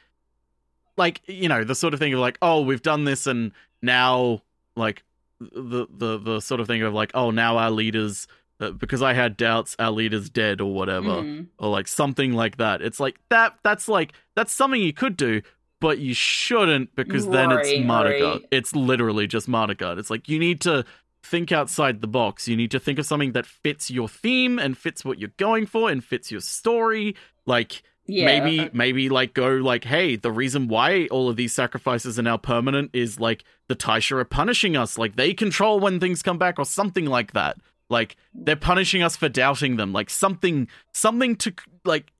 like 0.96 1.20
you 1.26 1.48
know, 1.48 1.64
the 1.64 1.74
sort 1.74 1.92
of 1.92 2.00
thing 2.00 2.14
of 2.14 2.20
like, 2.20 2.38
oh, 2.40 2.62
we've 2.62 2.80
done 2.82 3.04
this, 3.04 3.26
and 3.26 3.52
now 3.82 4.42
like 4.74 5.02
the 5.38 5.86
the 5.90 6.16
the 6.18 6.40
sort 6.40 6.60
of 6.60 6.66
thing 6.66 6.80
of 6.82 6.94
like, 6.94 7.10
oh, 7.14 7.30
now 7.30 7.58
our 7.58 7.70
leaders. 7.70 8.26
Uh, 8.58 8.70
because 8.70 9.02
I 9.02 9.12
had 9.12 9.36
doubts, 9.36 9.76
our 9.78 9.90
leader's 9.90 10.30
dead 10.30 10.62
or 10.62 10.72
whatever, 10.72 11.22
Mhm. 11.22 11.46
or 11.58 11.68
like 11.68 11.86
something 11.88 12.32
like 12.32 12.56
that. 12.56 12.80
It's 12.80 12.98
like 12.98 13.16
that. 13.28 13.58
That's 13.62 13.86
like 13.88 14.12
that's 14.34 14.52
something 14.52 14.80
you 14.80 14.94
could 14.94 15.16
do, 15.16 15.42
but 15.80 15.98
you 15.98 16.14
shouldn't 16.14 16.94
because 16.96 17.28
then 17.28 17.52
it's 17.52 17.68
Right, 17.70 18.22
right. 18.22 18.42
It's 18.50 18.74
literally 18.74 19.26
just 19.26 19.46
Madoka. 19.48 19.98
It's 19.98 20.08
like 20.08 20.28
you 20.28 20.38
need 20.38 20.60
to 20.62 20.84
think 21.22 21.52
outside 21.52 22.00
the 22.00 22.06
box. 22.06 22.48
You 22.48 22.56
need 22.56 22.70
to 22.70 22.78
think 22.80 22.98
of 22.98 23.04
something 23.04 23.32
that 23.32 23.44
fits 23.44 23.90
your 23.90 24.08
theme 24.08 24.58
and 24.58 24.78
fits 24.78 25.04
what 25.04 25.18
you're 25.18 25.32
going 25.36 25.66
for 25.66 25.90
and 25.90 26.02
fits 26.02 26.30
your 26.30 26.40
story. 26.40 27.14
Like 27.44 27.82
Yeah. 28.06 28.24
maybe 28.24 28.70
maybe 28.72 29.08
like 29.10 29.34
go 29.34 29.48
like, 29.56 29.84
hey, 29.84 30.16
the 30.16 30.30
reason 30.32 30.68
why 30.68 31.08
all 31.10 31.28
of 31.28 31.36
these 31.36 31.52
sacrifices 31.52 32.18
are 32.18 32.22
now 32.22 32.36
permanent 32.38 32.90
is 32.94 33.20
like 33.20 33.44
the 33.68 33.76
Taisha 33.76 34.12
are 34.12 34.24
punishing 34.24 34.76
us. 34.78 34.96
Like 34.96 35.16
they 35.16 35.34
control 35.34 35.78
when 35.80 36.00
things 36.00 36.22
come 36.22 36.38
back 36.38 36.58
or 36.58 36.64
something 36.64 37.04
like 37.04 37.32
that. 37.32 37.58
Like 37.88 38.16
they're 38.34 38.56
punishing 38.56 39.02
us 39.02 39.16
for 39.16 39.28
doubting 39.28 39.76
them. 39.76 39.92
Like 39.92 40.10
something 40.10 40.68
something 40.92 41.36
to 41.36 41.52
like 41.84 42.12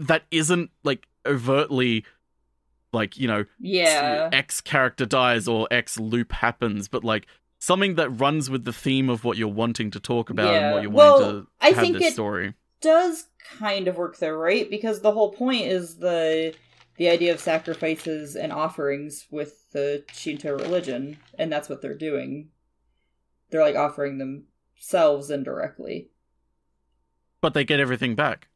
that 0.00 0.24
isn't 0.30 0.70
like 0.82 1.06
overtly 1.26 2.04
like, 2.92 3.16
you 3.18 3.28
know, 3.28 3.44
Yeah. 3.60 4.28
X 4.32 4.60
character 4.60 5.06
dies 5.06 5.46
or 5.48 5.68
X 5.70 5.98
loop 5.98 6.32
happens, 6.32 6.88
but 6.88 7.04
like 7.04 7.26
something 7.58 7.94
that 7.94 8.10
runs 8.10 8.50
with 8.50 8.64
the 8.64 8.72
theme 8.72 9.08
of 9.08 9.24
what 9.24 9.36
you're 9.38 9.48
wanting 9.48 9.90
to 9.92 10.00
talk 10.00 10.28
about 10.30 10.54
and 10.54 10.74
what 10.74 10.82
you're 10.82 10.90
Well, 10.90 11.20
wanting 11.20 11.42
to 11.42 11.46
I 11.60 11.68
have 11.68 11.76
think 11.78 11.98
this 11.98 12.08
it- 12.08 12.12
story. 12.14 12.54
does 12.80 13.26
kind 13.58 13.86
of 13.86 13.96
work 13.96 14.18
though, 14.18 14.32
right? 14.32 14.68
Because 14.68 15.00
the 15.00 15.12
whole 15.12 15.32
point 15.32 15.62
is 15.66 15.98
the 15.98 16.54
the 16.96 17.08
idea 17.08 17.32
of 17.32 17.40
sacrifices 17.40 18.36
and 18.36 18.52
offerings 18.52 19.26
with 19.30 19.70
the 19.72 20.04
Shinto 20.12 20.52
religion, 20.58 21.16
and 21.38 21.50
that's 21.50 21.68
what 21.68 21.80
they're 21.80 21.94
doing. 21.96 22.48
They're 23.50 23.62
like 23.62 23.76
offering 23.76 24.18
themselves 24.82 25.30
indirectly. 25.30 26.08
But 27.40 27.54
they 27.54 27.64
get 27.64 27.80
everything 27.80 28.14
back. 28.14 28.48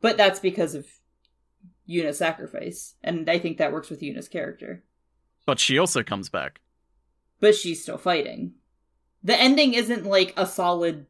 But 0.00 0.16
that's 0.16 0.40
because 0.40 0.74
of 0.74 0.86
Yuna's 1.86 2.18
sacrifice. 2.18 2.94
And 3.02 3.28
I 3.28 3.38
think 3.38 3.58
that 3.58 3.72
works 3.72 3.90
with 3.90 4.00
Yuna's 4.02 4.28
character. 4.28 4.84
But 5.46 5.58
she 5.58 5.78
also 5.78 6.02
comes 6.02 6.28
back. 6.28 6.60
But 7.40 7.54
she's 7.54 7.82
still 7.82 7.98
fighting. 7.98 8.54
The 9.22 9.38
ending 9.40 9.74
isn't 9.74 10.04
like 10.04 10.32
a 10.36 10.46
solid 10.46 11.06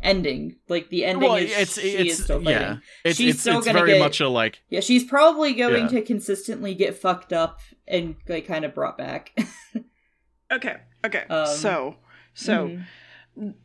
ending. 0.00 0.56
Like 0.68 0.88
the 0.88 1.04
ending 1.04 1.28
well, 1.28 1.36
is 1.38 1.50
it's 1.56 1.80
she 1.80 1.88
it's 1.90 2.18
is 2.18 2.24
still 2.24 2.38
fighting. 2.42 2.52
yeah. 2.60 2.76
It's 3.04 3.18
She's 3.18 3.34
it's, 3.34 3.40
still 3.40 3.58
it's 3.58 3.66
gonna 3.66 3.78
very 3.78 3.92
get- 3.92 3.98
much 4.00 4.20
a 4.20 4.28
like 4.28 4.60
Yeah, 4.68 4.80
she's 4.80 5.04
probably 5.04 5.52
going 5.54 5.84
Yeah. 5.84 5.88
to 5.88 6.02
consistently 6.02 6.74
get 6.74 6.96
fucked 6.96 7.32
up 7.32 7.60
and 7.88 8.16
like 8.28 8.46
kind 8.46 8.64
of 8.64 8.74
brought 8.74 8.98
back. 8.98 9.36
Okay. 10.48 10.76
Okay. 11.04 11.24
Um, 11.28 11.44
so, 11.48 11.96
so 12.34 12.68
Mhm. 12.68 12.84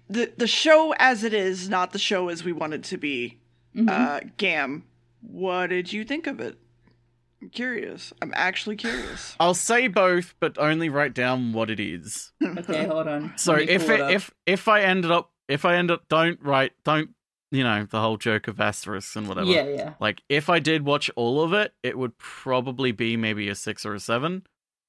The 0.09 0.33
the 0.37 0.47
show 0.47 0.93
as 0.97 1.23
it 1.23 1.33
is, 1.33 1.69
not 1.69 1.91
the 1.91 1.99
show 1.99 2.27
as 2.29 2.43
we 2.43 2.51
want 2.51 2.73
it 2.73 2.83
to 2.85 2.97
be. 2.97 3.39
Mhm. 3.75 3.89
Uh, 3.89 4.19
Gamb, 4.37 4.83
what 5.21 5.67
did 5.67 5.93
you 5.93 6.03
think 6.03 6.27
of 6.27 6.39
it? 6.41 6.57
I'm 7.41 7.49
curious. 7.49 8.11
I'm 8.21 8.33
actually 8.35 8.75
curious. 8.75 9.35
I'll 9.39 9.53
say 9.53 9.87
both, 9.87 10.35
but 10.39 10.57
only 10.57 10.89
write 10.89 11.13
down 11.13 11.53
what 11.53 11.69
it 11.69 11.79
is. 11.79 12.31
okay, 12.43 12.85
hold 12.85 13.07
on. 13.07 13.33
So 13.37 13.55
if 13.55 13.87
pull 13.87 13.95
it, 13.95 14.11
if 14.11 14.31
if 14.45 14.67
I 14.67 14.81
ended 14.81 15.09
up 15.11 15.31
if 15.47 15.63
I 15.65 15.75
end 15.75 15.89
up 15.89 16.07
don't 16.09 16.39
write 16.41 16.73
don't 16.83 17.11
you 17.49 17.63
know 17.63 17.85
the 17.89 17.99
whole 18.01 18.17
joke 18.17 18.47
of 18.47 18.59
asterisks 18.59 19.15
and 19.15 19.27
whatever. 19.27 19.49
yeah, 19.49 19.63
yeah, 19.63 19.93
Like 19.99 20.21
if 20.29 20.49
I 20.49 20.59
did 20.59 20.85
watch 20.85 21.09
all 21.15 21.41
of 21.41 21.53
it, 21.53 21.73
it 21.81 21.97
would 21.97 22.17
probably 22.17 22.91
be 22.91 23.15
maybe 23.17 23.47
a 23.49 23.55
six 23.55 23.85
or 23.85 23.93
a 23.93 23.99
seven. 23.99 24.43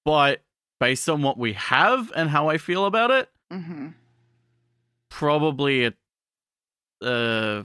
But 0.04 0.42
based 0.80 1.08
on 1.08 1.22
what 1.22 1.38
we 1.38 1.52
have 1.54 2.12
and 2.16 2.30
how 2.30 2.48
I 2.48 2.58
feel 2.58 2.84
about 2.86 3.10
it, 3.12 3.30
hmm 3.50 3.88
probably 5.12 5.84
a 5.86 5.92
uh 7.06 7.64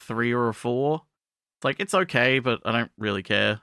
three 0.00 0.32
or 0.32 0.48
a 0.48 0.54
four. 0.54 1.02
It's 1.58 1.64
like 1.64 1.78
it's 1.78 1.94
okay, 1.94 2.38
but 2.38 2.60
I 2.64 2.72
don't 2.72 2.90
really 2.98 3.22
care. 3.22 3.60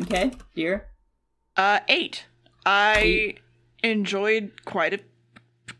okay, 0.00 0.32
Deer. 0.54 0.88
Uh, 1.56 1.80
eight. 1.88 2.26
I 2.66 2.98
Eight. 2.98 3.40
enjoyed 3.82 4.52
quite 4.64 4.94
a 4.94 5.00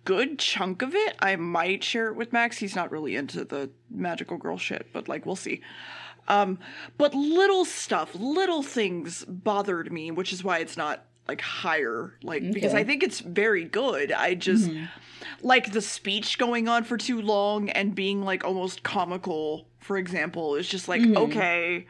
good 0.04 0.38
chunk 0.38 0.82
of 0.82 0.94
it. 0.94 1.16
I 1.18 1.36
might 1.36 1.82
share 1.82 2.08
it 2.08 2.16
with 2.16 2.32
Max. 2.32 2.58
He's 2.58 2.76
not 2.76 2.90
really 2.90 3.16
into 3.16 3.44
the 3.44 3.70
magical 3.90 4.36
girl 4.36 4.56
shit, 4.58 4.88
but 4.92 5.08
like 5.08 5.26
we'll 5.26 5.36
see. 5.36 5.60
Um, 6.28 6.58
but 6.96 7.14
little 7.14 7.64
stuff, 7.64 8.14
little 8.14 8.62
things 8.62 9.24
bothered 9.26 9.92
me, 9.92 10.10
which 10.10 10.32
is 10.32 10.42
why 10.44 10.58
it's 10.58 10.76
not 10.76 11.04
like 11.28 11.40
higher. 11.40 12.14
Like 12.22 12.50
because 12.52 12.74
I 12.74 12.84
think 12.84 13.02
it's 13.02 13.20
very 13.20 13.64
good. 13.64 14.12
I 14.12 14.34
just 14.34 14.70
Mhm. 14.70 14.88
like 15.42 15.72
the 15.72 15.80
speech 15.82 16.38
going 16.38 16.68
on 16.68 16.84
for 16.84 16.96
too 16.98 17.20
long 17.22 17.70
and 17.70 17.94
being 17.94 18.22
like 18.22 18.44
almost 18.44 18.82
comical, 18.82 19.68
for 19.80 19.96
example, 19.98 20.56
is 20.56 20.68
just 20.68 20.88
like, 20.88 21.02
Mhm. 21.02 21.16
okay, 21.16 21.86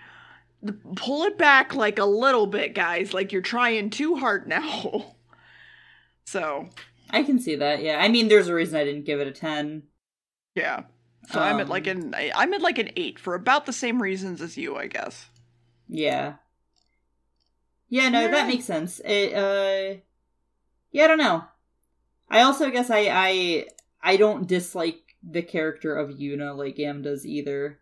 pull 0.97 1.25
it 1.25 1.37
back 1.39 1.75
like 1.75 1.99
a 1.99 2.05
little 2.05 2.47
bit, 2.47 2.75
guys. 2.75 3.13
Like 3.15 3.33
you're 3.33 3.43
trying 3.43 3.91
too 3.91 4.17
hard 4.17 4.47
now. 4.49 5.17
so, 6.25 6.69
I 7.11 7.23
can 7.23 7.39
see 7.39 7.57
that. 7.57 7.83
Yeah, 7.83 7.99
I 8.01 8.09
mean, 8.09 8.29
there's 8.29 8.49
a 8.49 8.55
reason 8.55 8.79
I 8.79 8.85
didn't 8.85 9.05
give 9.05 9.21
it 9.21 9.27
a 9.29 9.33
ten. 9.33 9.85
yeah. 10.55 10.85
So 11.27 11.41
I'm 11.41 11.59
at 11.61 11.69
like 11.71 11.89
Um, 11.89 12.13
an 12.15 12.15
I'm 12.35 12.53
at 12.53 12.61
like 12.61 12.79
an 12.79 12.91
eight 12.97 13.19
for 13.19 13.35
about 13.35 13.65
the 13.67 13.73
same 13.73 14.03
reasons 14.03 14.43
as 14.43 14.59
you, 14.59 14.77
I 14.77 14.89
guess. 14.89 15.31
Yeah. 15.89 16.35
Yeah, 17.89 18.09
no, 18.09 18.23
Yeah. 18.23 18.29
that 18.31 18.49
makes 18.49 18.65
sense. 18.65 19.01
It 19.05 19.33
uh 19.35 19.99
Yeah, 20.91 21.05
I 21.05 21.07
don't 21.09 21.19
know. 21.19 21.45
I 22.31 22.41
also 22.43 22.71
guess 22.71 22.91
I 22.91 23.09
I 23.11 23.67
I 24.03 24.17
don't 24.17 24.47
dislike 24.47 25.01
the 25.23 25.43
character 25.43 25.95
of 25.97 26.11
Yuna 26.11 26.57
like 26.57 26.77
Gamb 26.77 27.03
does 27.03 27.25
either. 27.27 27.79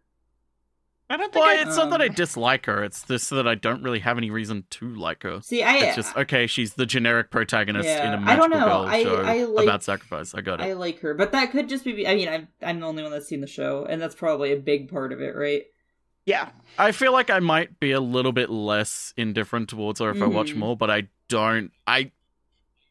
I 1.10 1.16
don't 1.18 1.30
think 1.32 1.44
Well, 1.44 1.58
I, 1.58 1.60
it's 1.68 1.76
not 1.76 1.90
that 1.90 2.00
I 2.00 2.06
um, 2.06 2.14
dislike 2.14 2.64
her. 2.66 2.82
It's 2.82 3.02
just 3.04 3.28
that 3.30 3.46
I 3.46 3.54
don't 3.54 3.82
really 3.82 3.98
have 3.98 4.16
any 4.16 4.30
reason 4.30 4.64
to 4.70 4.94
like 4.94 5.24
her. 5.24 5.40
See, 5.42 5.62
I 5.62 5.76
It's 5.78 5.96
just 5.96 6.16
okay. 6.16 6.46
She's 6.46 6.72
the 6.74 6.86
generic 6.86 7.30
protagonist 7.30 7.86
Yeah, 7.86 8.14
in 8.14 8.22
a 8.24 8.30
I 8.30 8.34
don't 8.36 8.48
magical 8.48 8.60
know. 8.60 8.66
girl 8.66 8.86
I- 8.88 9.02
show 9.02 9.16
I 9.22 9.44
like- 9.44 9.64
about 9.64 9.82
sacrifice. 9.82 10.34
I 10.34 10.40
got 10.40 10.60
it. 10.60 10.64
I 10.64 10.72
like 10.72 11.00
her, 11.00 11.12
but 11.12 11.32
that 11.32 11.50
could 11.50 11.68
just 11.68 11.84
be 11.84 12.06
I 12.08 12.14
mean, 12.14 12.28
I'm 12.28 12.48
I'm 12.62 12.80
the 12.80 12.86
only 12.86 13.02
one 13.02 13.12
that's 13.12 13.26
seen 13.26 13.40
the 13.42 13.46
show 13.46 13.84
and 13.84 14.00
that's 14.00 14.14
probably 14.14 14.52
a 14.52 14.56
big 14.56 14.90
part 14.90 15.12
of 15.12 15.20
it, 15.20 15.36
right? 15.36 15.64
Yeah. 16.26 16.50
I 16.78 16.92
feel 16.92 17.12
like 17.12 17.30
I 17.30 17.38
might 17.40 17.78
be 17.80 17.92
a 17.92 18.00
little 18.00 18.32
bit 18.32 18.48
less 18.50 19.12
indifferent 19.16 19.68
towards 19.68 20.00
her 20.00 20.10
if 20.10 20.22
I 20.22 20.26
watch 20.26 20.52
Mhm. 20.52 20.56
more, 20.56 20.76
but 20.76 20.90
I 20.90 21.08
don't. 21.28 21.70
I 21.86 22.10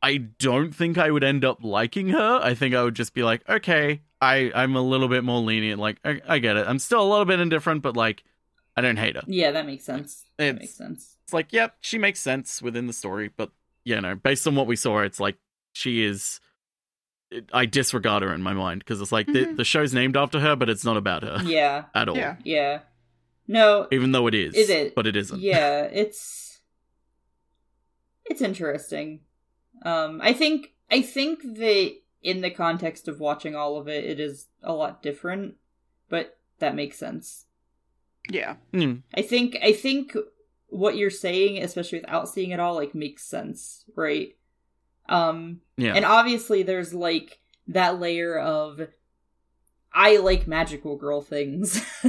I 0.04 0.18
don't 0.18 0.72
think 0.74 0.98
I 0.98 1.12
would 1.12 1.24
end 1.24 1.46
up 1.46 1.64
liking 1.64 2.10
her. 2.10 2.40
I 2.42 2.56
think 2.56 2.74
I 2.74 2.84
would 2.84 2.96
just 2.96 3.14
be 3.14 3.24
like, 3.24 3.48
okay, 3.48 4.02
I 4.20 4.52
I'm 4.56 4.76
a 4.76 4.82
little 4.82 5.08
bit 5.08 5.24
more 5.24 5.40
lenient. 5.42 5.80
Like 5.80 6.00
I, 6.04 6.22
I 6.28 6.40
get 6.40 6.58
it. 6.58 6.68
I'm 6.68 6.80
still 6.80 7.02
a 7.04 7.10
little 7.10 7.26
bit 7.26 7.40
indifferent, 7.40 7.82
but 7.84 7.96
like 7.96 8.24
I 8.76 8.82
don't 8.82 8.98
hate 8.98 9.16
her. 9.16 9.22
Yeah, 9.28 9.52
that 9.52 9.66
makes 9.66 9.84
sense. 9.84 10.26
That 10.38 10.46
It's- 10.46 10.60
makes 10.62 10.74
sense. 10.76 11.18
It's 11.24 11.34
like, 11.34 11.54
yep, 11.54 11.76
she 11.82 11.98
makes 11.98 12.20
sense 12.20 12.62
within 12.62 12.88
the 12.88 12.94
story, 12.94 13.30
but 13.36 13.52
you 13.86 14.00
know, 14.02 14.16
based 14.16 14.48
on 14.48 14.56
what 14.56 14.68
we 14.68 14.76
saw, 14.76 15.00
it's 15.00 15.20
like 15.20 15.38
she 15.74 16.04
is. 16.04 16.40
it- 17.32 17.50
I 17.54 17.66
disregard 17.66 18.24
her 18.24 18.34
in 18.34 18.42
my 18.42 18.52
mind 18.54 18.80
because 18.80 19.00
it's 19.02 19.12
like 19.14 19.26
the, 19.28 19.46
Mhm. 19.46 19.56
the 19.58 19.64
show's 19.64 19.94
named 19.94 20.18
after 20.18 20.40
her, 20.42 20.56
but 20.58 20.70
it's 20.70 20.84
not 20.84 20.98
about 20.98 21.24
her 21.24 21.40
Yeah. 21.46 21.86
at 21.96 22.10
all. 22.10 22.18
Yeah. 22.18 22.36
Yeah. 22.44 22.80
No, 23.52 23.88
Even 23.92 24.12
though 24.14 24.28
it 24.28 24.34
is, 24.34 24.56
Is 24.56 24.70
it? 24.70 24.96
But 24.96 25.06
it 25.08 25.16
isn't. 25.16 25.40
yeah 25.42 25.82
it's 25.92 26.60
it's 28.26 28.42
interesting 28.42 29.20
um 29.84 30.22
i 30.24 30.32
think 30.32 30.74
i 30.90 31.02
think 31.02 31.42
that 31.58 31.92
in 32.22 32.42
the 32.42 32.50
context 32.52 33.08
of 33.10 33.20
watching 33.20 33.56
all 33.56 33.78
of 33.78 33.88
it 33.90 34.06
it 34.06 34.20
is 34.20 34.48
a 34.64 34.72
lot 34.74 35.02
different 35.04 35.56
but 36.08 36.38
that 36.60 36.76
makes 36.76 36.98
sense 36.98 37.46
Yeah. 38.30 38.56
Hmm. 38.74 38.98
i 39.14 39.22
think 39.22 39.58
i 39.62 39.74
think 39.74 40.16
what 40.68 40.96
you're 40.96 41.10
saying 41.10 41.62
especially 41.62 42.00
without 42.00 42.30
seeing 42.30 42.52
it 42.52 42.60
all 42.60 42.76
like 42.76 42.96
makes 42.96 43.24
sense 43.24 43.84
right 43.96 44.38
um 45.10 45.60
yeah. 45.76 45.94
and 45.96 46.06
obviously 46.06 46.64
there's 46.64 46.94
like 46.94 47.40
that 47.68 48.00
layer 48.00 48.38
of 48.40 48.80
i 49.94 50.18
like 50.18 50.48
magical 50.48 50.96
girl 50.96 51.22
things 51.22 51.82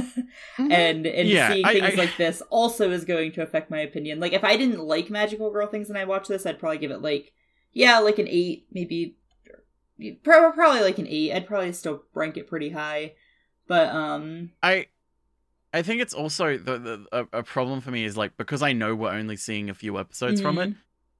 Mhm. 0.57 0.71
and 0.71 1.05
and 1.05 1.27
Yeah, 1.29 1.51
seeing 1.53 1.65
I- 1.65 1.73
things 1.73 1.93
I- 1.93 1.95
like 2.03 2.17
this 2.17 2.41
also 2.49 2.91
is 2.91 3.05
going 3.05 3.31
to 3.33 3.41
affect 3.41 3.69
my 3.71 3.79
opinion. 3.79 4.19
Like 4.19 4.33
if 4.33 4.43
I 4.43 4.55
didn't 4.57 4.79
like 4.79 5.09
magical 5.09 5.49
girl 5.51 5.67
things 5.67 5.89
and 5.89 5.97
I 5.97 6.05
watched 6.05 6.27
this, 6.29 6.45
I'd 6.45 6.59
probably 6.59 6.77
give 6.79 6.91
it 6.91 7.01
like 7.01 7.31
yeah, 7.73 7.99
like 7.99 8.19
an 8.19 8.27
eight, 8.29 8.67
maybe 8.71 9.15
probably 10.23 10.81
like 10.81 10.99
an 10.99 11.07
eight. 11.07 11.33
I'd 11.33 11.47
probably 11.47 11.73
still 11.73 12.03
rank 12.13 12.37
it 12.37 12.47
pretty 12.47 12.69
high, 12.69 13.13
but 13.67 13.89
um, 13.89 14.51
I 14.61 14.87
I 15.73 15.81
think 15.81 16.01
it's 16.01 16.13
also 16.13 16.57
the, 16.57 16.77
the 16.77 17.05
a, 17.11 17.39
a 17.39 17.43
problem 17.43 17.81
for 17.81 17.91
me 17.91 18.05
is 18.05 18.15
like 18.17 18.37
because 18.37 18.61
I 18.61 18.73
know 18.73 18.95
we're 18.95 19.11
only 19.11 19.37
seeing 19.37 19.69
a 19.69 19.73
few 19.73 19.97
episodes 19.99 20.41
from 20.41 20.57
it, 20.59 20.69
mhm. 20.69 20.73
I- 20.73 20.77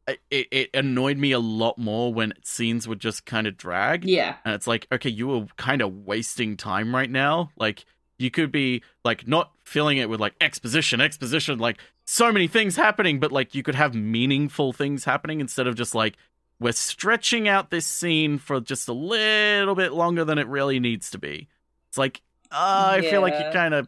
it. 0.08 0.20
It 0.52 0.70
annoyed 0.74 1.18
me 1.18 1.32
a 1.32 1.40
lot 1.40 1.78
more 1.78 2.14
when 2.14 2.34
scenes 2.44 2.88
would 2.88 3.00
just 3.00 3.26
kind 3.26 3.48
of 3.48 3.58
drag. 3.58 4.04
yeah, 4.06 4.36
And 4.46 4.54
it's 4.54 4.68
like, 4.68 4.88
okay, 4.92 5.10
you 5.10 5.28
were 5.28 5.46
kind 5.58 5.82
of 5.82 6.06
wasting 6.06 6.58
time 6.58 6.94
right 6.94 7.10
now. 7.10 7.52
Like 7.58 7.86
you 8.20 8.30
could 8.32 8.52
be 8.52 8.84
like 9.04 9.28
not 9.28 9.52
filling 9.64 9.98
it 9.98 10.10
with 10.10 10.20
like 10.20 10.36
exposition, 10.42 11.02
exposition, 11.02 11.60
like 11.60 11.78
so 12.06 12.32
many 12.32 12.48
things 12.48 12.76
happening, 12.76 13.20
but 13.20 13.32
like 13.32 13.56
you 13.56 13.64
could 13.64 13.76
have 13.76 13.96
meaningful 13.96 14.74
things 14.74 15.06
happening 15.06 15.40
instead 15.40 15.68
of 15.68 15.76
just 15.76 15.96
like 15.96 16.16
we're 16.60 16.72
stretching 16.72 17.48
out 17.48 17.72
this 17.72 17.86
scene 17.86 18.38
for 18.38 18.60
just 18.60 18.88
a 18.88 18.94
little 18.94 19.76
bit 19.76 19.94
longer 19.94 20.24
than 20.24 20.38
it 20.38 20.48
really 20.48 20.80
needs 20.80 21.10
to 21.12 21.18
be. 21.18 21.48
It's 21.90 21.98
like 21.98 22.22
uh, 22.52 22.98
I 22.98 23.02
feel 23.02 23.22
like 23.22 23.34
you 23.34 23.46
kind 23.52 23.74
of 23.74 23.88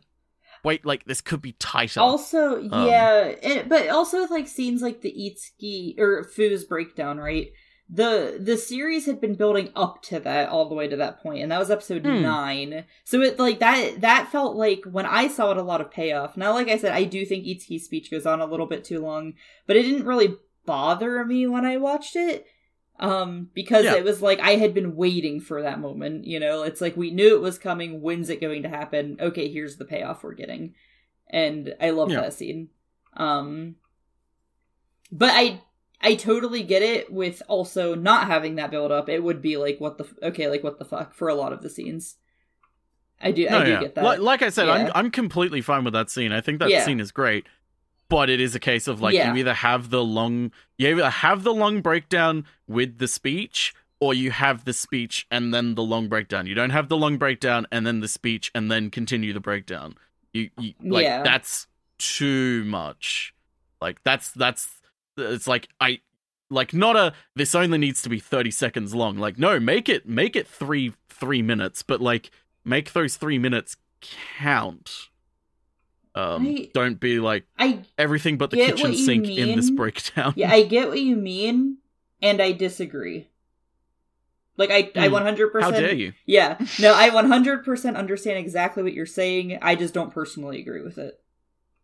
wait, 0.66 0.86
like 0.86 1.05
this 1.05 1.22
could 1.22 1.41
be 1.41 1.53
tighter. 1.53 2.01
Also, 2.01 2.57
Um, 2.70 2.88
yeah, 2.88 3.36
and, 3.41 3.70
but 3.70 3.88
also 3.89 4.22
with 4.22 4.32
like 4.32 4.47
scenes 4.49 4.82
like 4.82 5.01
the 5.01 5.13
Itsuki 5.13 5.97
or 5.99 6.24
Fu's 6.24 6.66
breakdown, 6.66 7.18
right? 7.20 7.51
The 7.88 8.39
the 8.41 8.57
series 8.57 9.05
had 9.05 9.22
been 9.22 9.36
building 9.36 9.70
up 9.76 10.01
to 10.03 10.20
that 10.20 10.49
all 10.49 10.68
the 10.68 10.74
way 10.74 10.88
to 10.88 10.95
that 10.95 11.22
point, 11.22 11.43
and 11.43 11.51
that 11.51 11.59
was 11.59 11.70
episode 11.70 12.03
Hmm. 12.03 12.22
nine. 12.24 12.86
So 13.03 13.22
it 13.22 13.38
like 13.38 13.59
that 13.59 14.01
that 14.01 14.32
felt 14.32 14.55
like 14.55 14.82
when 14.89 15.05
I 15.05 15.28
saw 15.28 15.51
it 15.51 15.57
a 15.57 15.61
lot 15.61 15.82
of 15.82 15.91
payoff. 15.91 16.36
Now, 16.36 16.51
like 16.53 16.68
I 16.68 16.78
said, 16.78 16.93
I 16.93 17.03
do 17.03 17.24
think 17.28 17.45
Itsuki's 17.45 17.86
speech 17.86 18.09
goes 18.09 18.26
on 18.26 18.41
a 18.41 18.45
little 18.47 18.66
bit 18.66 18.84
too 18.84 18.99
long, 18.99 19.34
but 19.68 19.76
it 19.78 19.84
didn't 19.84 20.07
really 20.07 20.36
bother 20.66 21.24
me 21.26 21.45
when 21.45 21.63
I 21.63 21.78
watched 21.78 22.16
it. 22.16 22.47
Um, 22.98 23.50
because 23.54 23.84
Yeah. 23.86 23.96
it 23.96 24.04
was 24.06 24.22
like 24.22 24.39
I 24.39 24.52
had 24.52 24.74
been 24.74 24.96
waiting 24.96 25.41
for 25.41 25.62
that 25.62 25.80
moment, 25.80 26.26
you 26.26 26.39
know, 26.39 26.64
it's 26.64 26.80
like 26.80 26.96
we 26.96 27.12
knew 27.12 27.36
it 27.36 27.41
was 27.41 27.58
coming, 27.60 28.02
when's 28.02 28.30
it 28.30 28.39
going 28.39 28.64
to 28.64 28.70
happen? 28.70 29.18
Okay, 29.20 29.50
here's 29.52 29.76
the 29.78 29.84
payoff 29.86 30.24
we're 30.24 30.34
getting 30.34 30.74
and 31.30 31.76
I 31.82 31.89
love 31.89 32.10
Yeah. 32.12 32.22
that 32.22 32.34
scene. 32.34 32.70
Um, 33.18 33.76
but 35.12 35.32
I 35.34 35.62
I 36.02 36.16
totally 36.16 36.62
get 36.64 36.84
it 36.84 37.12
with 37.12 37.41
also 37.48 37.96
not 37.96 38.28
having 38.28 38.56
that 38.56 38.70
build 38.72 38.91
up. 38.91 39.10
It 39.10 39.24
would 39.24 39.41
be 39.41 39.58
like 39.58 39.80
what 39.80 39.98
the 39.98 40.04
f- 40.06 40.14
okay, 40.24 40.48
like 40.50 40.64
what 40.64 40.78
the 40.80 40.86
fuck 40.86 41.14
for 41.14 41.28
a 41.28 41.36
lot 41.36 41.52
of 41.54 41.62
the 41.62 41.70
scenes. 41.70 42.16
I 43.22 43.32
do 43.32 43.50
No, 43.50 43.60
I 43.60 43.64
do 43.66 43.72
yeah. 43.72 43.80
get 43.80 43.96
that. 43.96 44.04
Like, 44.04 44.20
like 44.20 44.41
I 44.41 44.50
said, 44.50 44.70
I'm 44.70 44.91
I'm 44.93 45.12
completely 45.12 45.62
fine 45.62 45.84
with 45.84 45.93
that 45.93 46.10
scene. 46.10 46.32
I 46.32 46.41
think 46.41 46.60
that 46.60 46.86
scene 46.86 47.00
is 47.00 47.12
great. 47.12 47.46
But 48.08 48.30
it 48.30 48.39
is 48.39 48.53
a 48.56 48.60
case 48.60 48.88
of 48.88 49.01
like 49.01 49.14
Yeah. 49.16 49.32
you 49.34 49.39
either 49.39 49.53
have 49.56 49.89
the 49.89 50.03
long 50.03 50.51
you 50.78 50.89
either 50.89 51.10
have 51.10 51.43
the 51.43 51.53
long 51.53 51.82
breakdown 51.82 52.45
with 52.68 52.97
the 52.99 53.08
speech 53.08 53.74
or 53.99 54.14
you 54.14 54.30
have 54.32 54.66
the 54.66 54.74
speech 54.74 55.26
and 55.32 55.53
then 55.53 55.76
the 55.76 55.82
long 55.82 56.08
breakdown. 56.08 56.45
You 56.45 56.53
don't 56.56 56.70
have 56.70 56.89
the 56.89 56.97
long 56.97 57.18
breakdown 57.18 57.66
and 57.72 57.88
then 57.88 58.01
the 58.01 58.08
speech 58.08 58.51
and 58.53 58.70
then 58.70 58.89
continue 58.91 59.34
the 59.34 59.39
breakdown. 59.39 59.95
You, 60.34 60.49
you 60.60 60.74
like 60.82 61.03
Yeah. 61.03 61.24
that's 61.24 61.66
too 61.97 62.64
much. 62.66 63.34
Like 63.82 64.03
that's 64.03 64.32
that's 64.32 64.82
it's 65.18 65.47
like 65.47 65.70
I 65.80 66.01
like 66.49 66.74
not 66.74 66.95
a 66.95 67.14
this 67.36 67.56
only 67.56 67.78
needs 67.78 68.01
to 68.03 68.10
be 68.10 68.20
30 68.20 68.51
seconds 68.51 68.93
long. 68.93 69.18
Like 69.18 69.39
no, 69.39 69.60
make 69.60 69.89
it 69.89 70.08
make 70.08 70.36
it 70.36 70.47
3 70.47 70.93
3 71.10 71.41
minutes, 71.41 71.82
but 71.82 72.01
like 72.01 72.30
make 72.64 72.93
those 72.93 73.16
3 73.16 73.39
minutes 73.39 73.78
count. 74.01 75.10
Um 76.16 76.47
I- 76.47 76.70
don't 76.74 76.99
be 76.99 77.20
like 77.20 77.45
I 77.59 77.82
everything 77.97 78.38
but 78.38 78.49
the 78.51 78.57
kitchen 78.57 78.89
what 78.91 78.97
you 78.97 79.05
sink 79.05 79.28
in 79.28 79.55
this 79.55 79.70
breakdown. 79.70 80.34
yeah, 80.38 80.51
I 80.51 80.63
get 80.63 80.88
what 80.88 80.99
you 81.01 81.16
mean 81.16 81.78
and 82.22 82.41
I 82.41 82.53
disagree. 82.53 83.28
Like 84.57 84.72
I 84.72 84.89
I 84.95 85.09
Hmm. 85.09 85.16
100% 85.16 85.61
How 85.61 85.72
dare 85.72 85.93
you? 85.93 86.13
Yeah. 86.26 86.57
No, 86.80 86.93
I 86.93 87.09
100% 87.09 87.95
understand 87.97 88.38
exactly 88.39 88.84
what 88.84 88.93
you're 88.93 89.05
saying. 89.05 89.59
I 89.61 89.76
just 89.76 89.93
don't 89.93 90.13
personally 90.13 90.61
agree 90.61 90.82
with 90.82 90.97
it. 90.97 91.20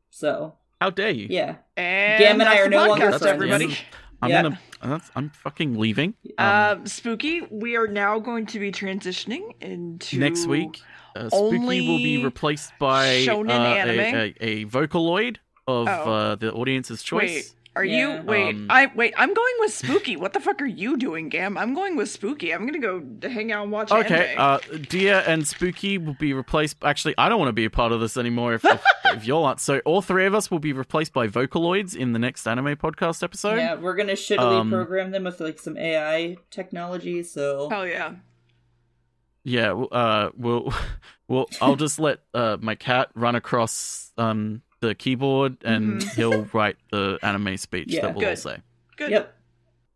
So, 0.10 0.56
How 0.80 0.90
dare 0.90 1.10
you? 1.12 1.28
yeah. 1.30 1.56
And 1.76 2.24
Gamb 2.24 2.32
and 2.40 2.44
I 2.44 2.60
are 2.60 2.64
the 2.66 2.70
no 2.70 2.88
longer 2.88 3.08
podcast, 3.08 3.20
friends. 3.20 3.26
everybody. 3.26 3.78
I'm 4.22 4.30
Yeah. 4.30 4.42
gonna 4.44 4.60
that's, 4.84 5.12
I'm 5.16 5.30
fucking 5.32 5.78
leaving. 5.78 6.14
Um, 6.38 6.48
Uh, 6.48 6.86
Spooky, 6.86 7.42
we 7.52 7.76
are 7.76 7.88
now 7.88 8.20
going 8.20 8.46
to 8.48 8.60
be 8.60 8.72
transitioning 8.72 9.52
into 9.62 10.18
next 10.20 10.48
week 10.48 10.82
uh, 11.16 11.30
Spooky 11.30 11.88
will 11.88 11.98
be 11.98 12.24
replaced 12.24 12.72
by 12.80 13.24
shonen 13.26 13.50
uh, 13.50 13.54
anime. 13.54 14.00
a, 14.00 14.34
a, 14.42 14.62
a 14.62 14.66
Vocaloid 14.66 15.38
of 15.68 15.88
Oh. 15.88 15.92
uh, 15.92 16.36
the 16.36 16.52
audience's 16.54 17.04
choice. 17.04 17.30
Wait, 17.30 17.52
are 17.76 17.86
Yeah. 17.86 18.18
you? 18.20 18.24
Wait, 18.24 18.56
Um, 18.56 18.68
I 18.70 18.92
wait. 18.96 19.14
I'm 19.18 19.34
going 19.34 19.54
with 19.60 19.72
Spooky. 19.72 20.18
What 20.18 20.34
the 20.34 20.42
fuck 20.42 20.62
are 20.62 20.66
you 20.66 20.98
doing, 20.98 21.30
Gamb? 21.30 21.58
I'm 21.58 21.74
going 21.74 21.96
with 21.96 22.10
Spooky. 22.10 22.52
I'm 22.54 22.66
gonna 22.66 22.80
go 22.80 23.02
hang 23.30 23.52
out 23.54 23.64
and 23.64 23.72
watch. 23.72 23.92
Okay, 23.92 24.34
anime. 24.36 24.42
uh, 24.42 24.78
Deer 24.90 25.24
and 25.26 25.48
Spooky 25.48 25.98
will 25.98 26.16
be 26.20 26.34
replaced. 26.34 26.78
Actually, 26.84 27.14
I 27.18 27.30
don't 27.30 27.40
want 27.40 27.48
to 27.50 27.54
be 27.54 27.64
a 27.64 27.70
part 27.70 27.92
of 27.94 28.02
this 28.02 28.18
anymore 28.18 28.54
if, 28.56 28.66
if, 28.66 28.84
if 29.06 29.26
you're 29.26 29.42
not. 29.42 29.62
So, 29.62 29.80
all 29.86 30.02
three 30.02 30.26
of 30.26 30.34
us 30.36 30.52
will 30.52 30.60
be 30.60 30.74
replaced 30.74 31.14
by 31.14 31.28
Vocaloids 31.28 31.96
in 31.96 32.12
the 32.12 32.20
next 32.20 32.46
anime 32.46 32.76
podcast 32.76 33.24
episode. 33.24 33.56
yeah, 33.56 33.76
we're 33.76 33.96
going 33.96 34.08
to 34.10 34.16
shittily 34.16 34.60
um, 34.60 34.70
program 34.70 35.12
them 35.12 35.24
with 35.24 35.40
like 35.40 35.58
some 35.60 35.78
AI 35.78 36.36
technology, 36.50 37.24
so 37.24 37.70
Hell 37.70 37.88
yeah. 37.88 38.16
Yeah, 39.44 39.68
w- 39.70 39.88
uh, 39.90 40.30
we'll, 40.38 40.74
we'll, 41.28 41.50
I'll 41.62 41.76
just 41.76 42.00
let 42.00 42.20
uh, 42.34 42.58
my 42.62 42.76
cat 42.76 43.10
run 43.16 43.36
across 43.36 44.12
um, 44.18 44.62
the 44.82 44.94
keyboard 44.96 45.58
and 45.64 46.02
Mhm. 46.02 46.14
he'll 46.16 46.44
write 46.54 46.78
the 46.92 47.18
anime 47.24 47.58
speech 47.58 47.88
Yeah, 47.90 48.02
that 48.02 48.16
we'll 48.16 48.30
all 48.30 48.36
say. 48.36 48.58
Good. 48.98 49.12
Yep. 49.12 49.36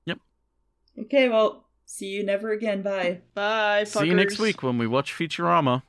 Yep. 0.06 0.20
Okay, 1.02 1.30
well, 1.30 1.66
see 1.86 2.08
you 2.08 2.24
never 2.24 2.52
again. 2.52 2.82
Bye. 2.82 3.22
Bye. 3.36 3.84
Fuckers. 3.84 4.00
See 4.00 4.08
you 4.08 4.16
next 4.16 4.40
week 4.40 4.64
when 4.64 4.78
we 4.78 4.88
watch 4.88 5.14
Futurama. 5.14 5.84